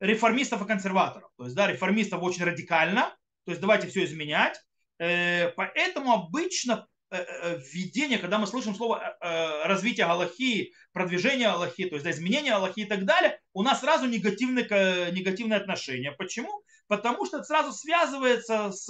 реформистов 0.00 0.62
и 0.62 0.66
консерваторов. 0.66 1.30
То 1.36 1.44
есть, 1.44 1.54
да, 1.54 1.66
реформистов 1.66 2.22
очень 2.22 2.44
радикально, 2.44 3.14
то 3.44 3.52
есть 3.52 3.60
давайте 3.60 3.86
все 3.88 4.04
изменять. 4.04 4.58
Э, 4.98 5.50
поэтому 5.50 6.12
обычно 6.12 6.86
э, 7.10 7.58
введение, 7.58 8.18
когда 8.18 8.38
мы 8.38 8.46
слышим 8.46 8.74
слово 8.74 9.18
развитие 9.64 10.06
Галахи, 10.06 10.72
продвижение 10.94 11.48
Галахи, 11.48 11.84
то 11.90 11.96
есть 11.96 12.04
да, 12.04 12.12
изменение 12.12 12.52
Галахи 12.52 12.80
и 12.80 12.86
так 12.86 13.04
далее, 13.04 13.38
у 13.52 13.62
нас 13.62 13.80
сразу 13.80 14.06
негативное, 14.06 15.10
негативное 15.12 15.58
отношение. 15.58 16.12
Почему? 16.12 16.62
Потому 16.86 17.26
что 17.26 17.38
это 17.38 17.44
сразу 17.44 17.72
связывается 17.72 18.72
с 18.72 18.88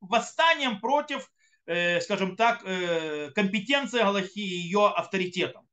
восстанием 0.00 0.80
против 0.80 1.30
скажем 1.64 2.36
так, 2.36 2.62
э, 2.64 3.30
компетенция 3.34 4.04
Галахи 4.04 4.38
и 4.38 4.60
ее 4.64 4.88
авторитетом. 4.88 5.66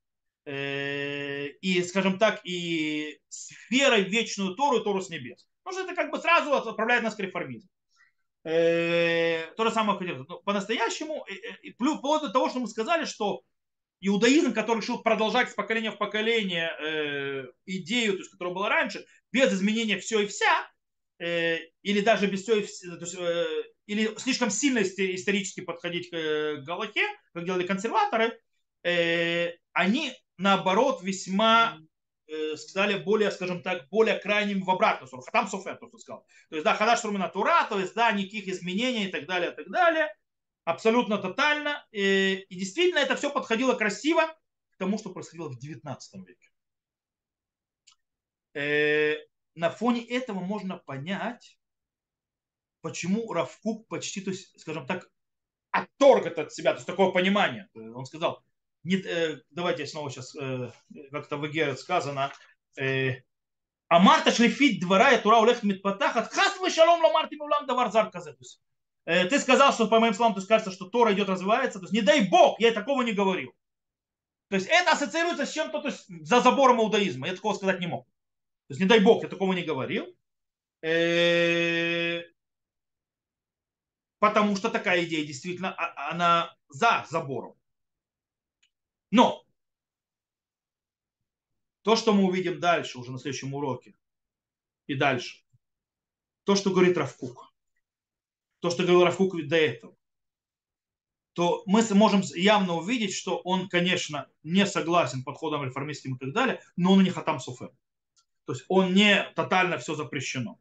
Э, 0.45 1.47
и, 1.47 1.83
скажем 1.83 2.17
так, 2.17 2.41
и 2.43 3.19
с 3.27 3.51
верой 3.69 4.03
в 4.03 4.09
вечную 4.09 4.55
Тору 4.55 4.81
Тору 4.81 5.01
с 5.01 5.09
небес. 5.09 5.47
Потому 5.63 5.83
что 5.83 5.91
это 5.91 6.01
как 6.01 6.11
бы 6.11 6.19
сразу 6.19 6.53
отправляет 6.53 7.03
нас 7.03 7.15
к 7.15 7.19
реформизму. 7.19 7.69
То 8.43 9.53
же 9.57 9.71
самое 9.71 9.99
хотел. 9.99 10.25
Но 10.27 10.39
по-настоящему, 10.39 11.25
вплоть 11.75 12.21
до 12.21 12.29
того, 12.29 12.49
что 12.49 12.59
мы 12.59 12.67
сказали, 12.67 13.05
что 13.05 13.43
иудаизм, 13.99 14.53
который 14.53 14.79
решил 14.79 15.03
продолжать 15.03 15.51
с 15.51 15.53
поколения 15.53 15.91
в 15.91 15.97
поколение 15.97 16.71
идею, 17.65 18.13
то 18.13 18.19
есть, 18.19 18.31
которая 18.31 18.55
была 18.55 18.69
раньше, 18.69 19.05
без 19.31 19.53
изменения 19.53 19.99
все 19.99 20.21
и 20.21 20.27
вся, 20.27 20.71
или 21.19 21.99
даже 21.99 22.27
без 22.27 22.43
все 22.43 22.59
и 22.59 22.63
вся, 22.63 22.95
то 22.95 23.05
есть, 23.05 23.17
или 23.89 24.15
слишком 24.19 24.51
сильно 24.51 24.83
исторически 24.83 25.61
подходить 25.61 26.11
к 26.11 26.57
Галахе, 26.61 27.07
как 27.33 27.43
делали 27.43 27.65
консерваторы, 27.65 28.39
э, 28.83 29.53
они 29.73 30.13
наоборот 30.37 31.01
весьма 31.01 31.79
э, 32.27 32.55
сказали 32.55 33.01
более, 33.01 33.31
скажем 33.31 33.63
так, 33.63 33.89
более 33.89 34.19
крайним 34.19 34.63
в 34.63 34.69
обратную 34.69 35.07
сторону. 35.07 35.25
Хатам 35.25 35.47
Софер, 35.47 35.77
то, 35.77 35.87
что 35.87 35.97
сказал. 35.97 36.27
То 36.49 36.55
есть, 36.57 36.65
да, 36.65 36.75
Хадаш 36.75 36.99
Сурмина 36.99 37.29
Тура, 37.29 37.65
то 37.67 37.79
есть, 37.79 37.95
да, 37.95 38.11
никаких 38.11 38.47
изменений 38.47 39.05
и 39.05 39.11
так 39.11 39.25
далее, 39.25 39.51
и 39.53 39.55
так 39.55 39.67
далее. 39.71 40.15
Абсолютно 40.65 41.17
тотально. 41.17 41.83
И, 41.91 42.45
и 42.47 42.55
действительно 42.55 42.99
это 42.99 43.15
все 43.15 43.31
подходило 43.31 43.73
красиво 43.73 44.27
к 44.69 44.77
тому, 44.77 44.99
что 44.99 45.09
происходило 45.09 45.49
в 45.49 45.57
19 45.57 46.27
веке. 46.27 46.51
Э, 48.53 49.15
на 49.55 49.71
фоне 49.71 50.05
этого 50.05 50.41
можно 50.41 50.77
понять, 50.77 51.58
почему 52.81 53.31
Равкук 53.33 53.87
почти, 53.87 54.21
то 54.21 54.31
есть, 54.31 54.59
скажем 54.59 54.85
так, 54.85 55.09
отторг 55.71 56.25
это 56.25 56.43
от 56.43 56.53
себя, 56.53 56.71
то 56.71 56.77
есть 56.77 56.87
такое 56.87 57.11
понимание. 57.11 57.67
Он 57.75 58.05
сказал, 58.05 58.43
не, 58.83 58.95
э, 58.95 59.41
давайте 59.49 59.83
я 59.83 59.87
снова 59.87 60.09
сейчас, 60.09 60.35
э, 60.35 60.71
как-то 61.11 61.37
в 61.37 61.47
Эгере 61.47 61.75
сказано, 61.75 62.31
э, 62.79 63.21
Амарта 63.87 64.31
шлифит 64.31 64.79
двора 64.79 65.13
и 65.13 65.21
тура 65.21 65.37
улех 65.37 65.63
митпатахат, 65.63 66.31
хас 66.31 66.57
вы 66.59 66.69
шалом 66.69 67.01
ламарти 67.01 67.35
мулам 67.35 67.65
давар 67.65 67.91
зар 67.91 68.11
э, 69.05 69.25
Ты 69.25 69.39
сказал, 69.39 69.73
что 69.73 69.87
по 69.87 69.99
моим 69.99 70.13
словам, 70.13 70.33
то 70.33 70.39
есть 70.39 70.47
кажется, 70.47 70.71
что 70.71 70.85
Тора 70.85 71.13
идет 71.13 71.27
развивается, 71.27 71.79
то 71.79 71.85
есть 71.85 71.93
не 71.93 72.01
дай 72.01 72.27
Бог, 72.29 72.59
я 72.59 72.71
такого 72.71 73.01
не 73.01 73.13
говорил. 73.13 73.51
То 74.49 74.55
есть 74.55 74.67
это 74.67 74.91
ассоциируется 74.91 75.45
с 75.45 75.51
чем-то, 75.51 75.81
то 75.81 75.87
есть 75.87 76.05
за 76.07 76.41
забором 76.41 76.81
иудаизма, 76.81 77.27
я 77.27 77.35
такого 77.35 77.53
сказать 77.53 77.79
не 77.79 77.87
мог. 77.87 78.05
То 78.67 78.73
есть 78.73 78.81
не 78.81 78.87
дай 78.87 78.99
Бог, 78.99 79.23
я 79.23 79.29
такого 79.29 79.53
не 79.53 79.63
говорил. 79.63 80.05
Э, 80.81 82.21
потому 84.19 84.55
что 84.55 84.69
такая 84.69 85.05
идея 85.05 85.25
действительно, 85.25 85.73
а, 85.73 86.11
она 86.11 86.55
за 86.67 87.05
забором. 87.09 87.55
Но 89.11 89.45
то, 91.81 91.95
что 91.95 92.13
мы 92.13 92.25
увидим 92.25 92.59
дальше, 92.59 92.99
уже 92.99 93.11
на 93.11 93.19
следующем 93.19 93.53
уроке, 93.53 93.95
и 94.87 94.95
дальше, 94.95 95.43
то, 96.43 96.55
что 96.55 96.71
говорит 96.71 96.97
Равкук, 96.97 97.53
то, 98.59 98.69
что 98.69 98.83
говорил 98.83 99.05
Равкук 99.05 99.47
до 99.47 99.55
этого, 99.55 99.95
то 101.33 101.63
мы 101.65 101.83
можем 101.91 102.21
явно 102.35 102.75
увидеть, 102.75 103.13
что 103.13 103.37
он, 103.37 103.69
конечно, 103.69 104.29
не 104.43 104.65
согласен 104.65 105.23
подходом 105.23 105.63
реформистским 105.63 106.15
и 106.15 106.19
так 106.19 106.33
далее, 106.33 106.61
но 106.75 106.93
он 106.93 107.03
не 107.03 107.11
хатам 107.11 107.39
суфер. 107.39 107.71
То 108.45 108.53
есть 108.53 108.65
он 108.67 108.93
не 108.93 109.23
тотально 109.35 109.77
все 109.77 109.95
запрещено. 109.95 110.59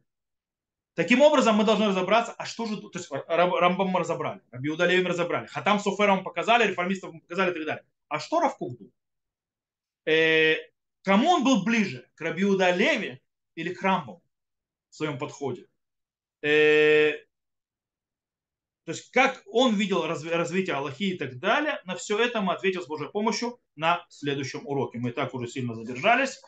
Таким 0.99 1.23
образом, 1.23 1.55
мы 1.55 1.63
должны 1.63 1.87
разобраться, 1.87 2.33
а 2.33 2.45
что 2.45 2.67
же, 2.67 2.77
то 2.77 2.91
есть 2.99 3.09
Рамбам 3.29 3.87
мы 3.87 4.01
разобрали, 4.01 4.41
Рабиуда 4.51 4.85
Леви 4.85 5.05
мы 5.05 5.11
разобрали, 5.11 5.47
Хатам 5.47 5.79
Суфером 5.79 6.25
показали, 6.25 6.67
реформистов 6.67 7.13
показали 7.23 7.53
и 7.53 7.55
так 7.55 7.65
далее. 7.65 7.85
А 8.09 8.19
что 8.19 8.41
Равкук 8.41 8.77
был? 8.81 8.93
Э, 10.07 10.57
кому 11.05 11.29
он 11.29 11.45
был 11.45 11.63
ближе? 11.63 12.11
К 12.17 12.23
Рабиуда 12.23 12.73
Леви 12.73 13.23
или 13.55 13.73
к 13.73 13.81
Рамбам 13.81 14.21
в 14.89 14.97
своем 14.97 15.21
подходе? 15.21 15.69
Э, 16.43 17.13
то 18.83 18.91
есть, 18.91 19.13
как 19.13 19.45
он 19.47 19.77
видел 19.77 20.05
разви- 20.05 20.35
развитие 20.35 20.75
Аллахи 20.75 21.15
и 21.15 21.17
так 21.17 21.39
далее, 21.39 21.81
на 21.85 21.95
все 21.95 22.19
это 22.19 22.41
мы 22.41 22.55
ответим 22.55 22.83
с 22.83 22.89
Божьей 22.89 23.09
помощью 23.09 23.61
на 23.77 24.05
следующем 24.09 24.67
уроке. 24.67 24.99
Мы 24.99 25.11
и 25.11 25.13
так 25.13 25.33
уже 25.33 25.47
сильно 25.47 25.77
задержались. 25.77 26.43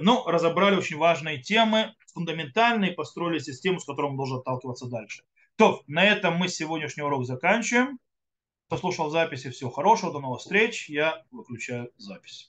Но 0.00 0.24
разобрали 0.26 0.74
очень 0.74 0.96
важные 0.96 1.40
темы, 1.40 1.94
фундаментальные, 2.12 2.92
построили 2.92 3.38
систему, 3.38 3.78
с 3.78 3.84
которой 3.84 4.10
он 4.10 4.16
должен 4.16 4.38
отталкиваться 4.38 4.86
дальше. 4.86 5.22
То, 5.56 5.82
на 5.86 6.04
этом 6.04 6.34
мы 6.34 6.48
сегодняшний 6.48 7.04
урок 7.04 7.24
заканчиваем. 7.24 7.98
Послушал 8.68 9.10
записи, 9.10 9.50
всего 9.50 9.70
хорошего, 9.70 10.12
до 10.12 10.18
новых 10.18 10.40
встреч. 10.40 10.88
Я 10.88 11.22
выключаю 11.30 11.92
запись. 11.96 12.40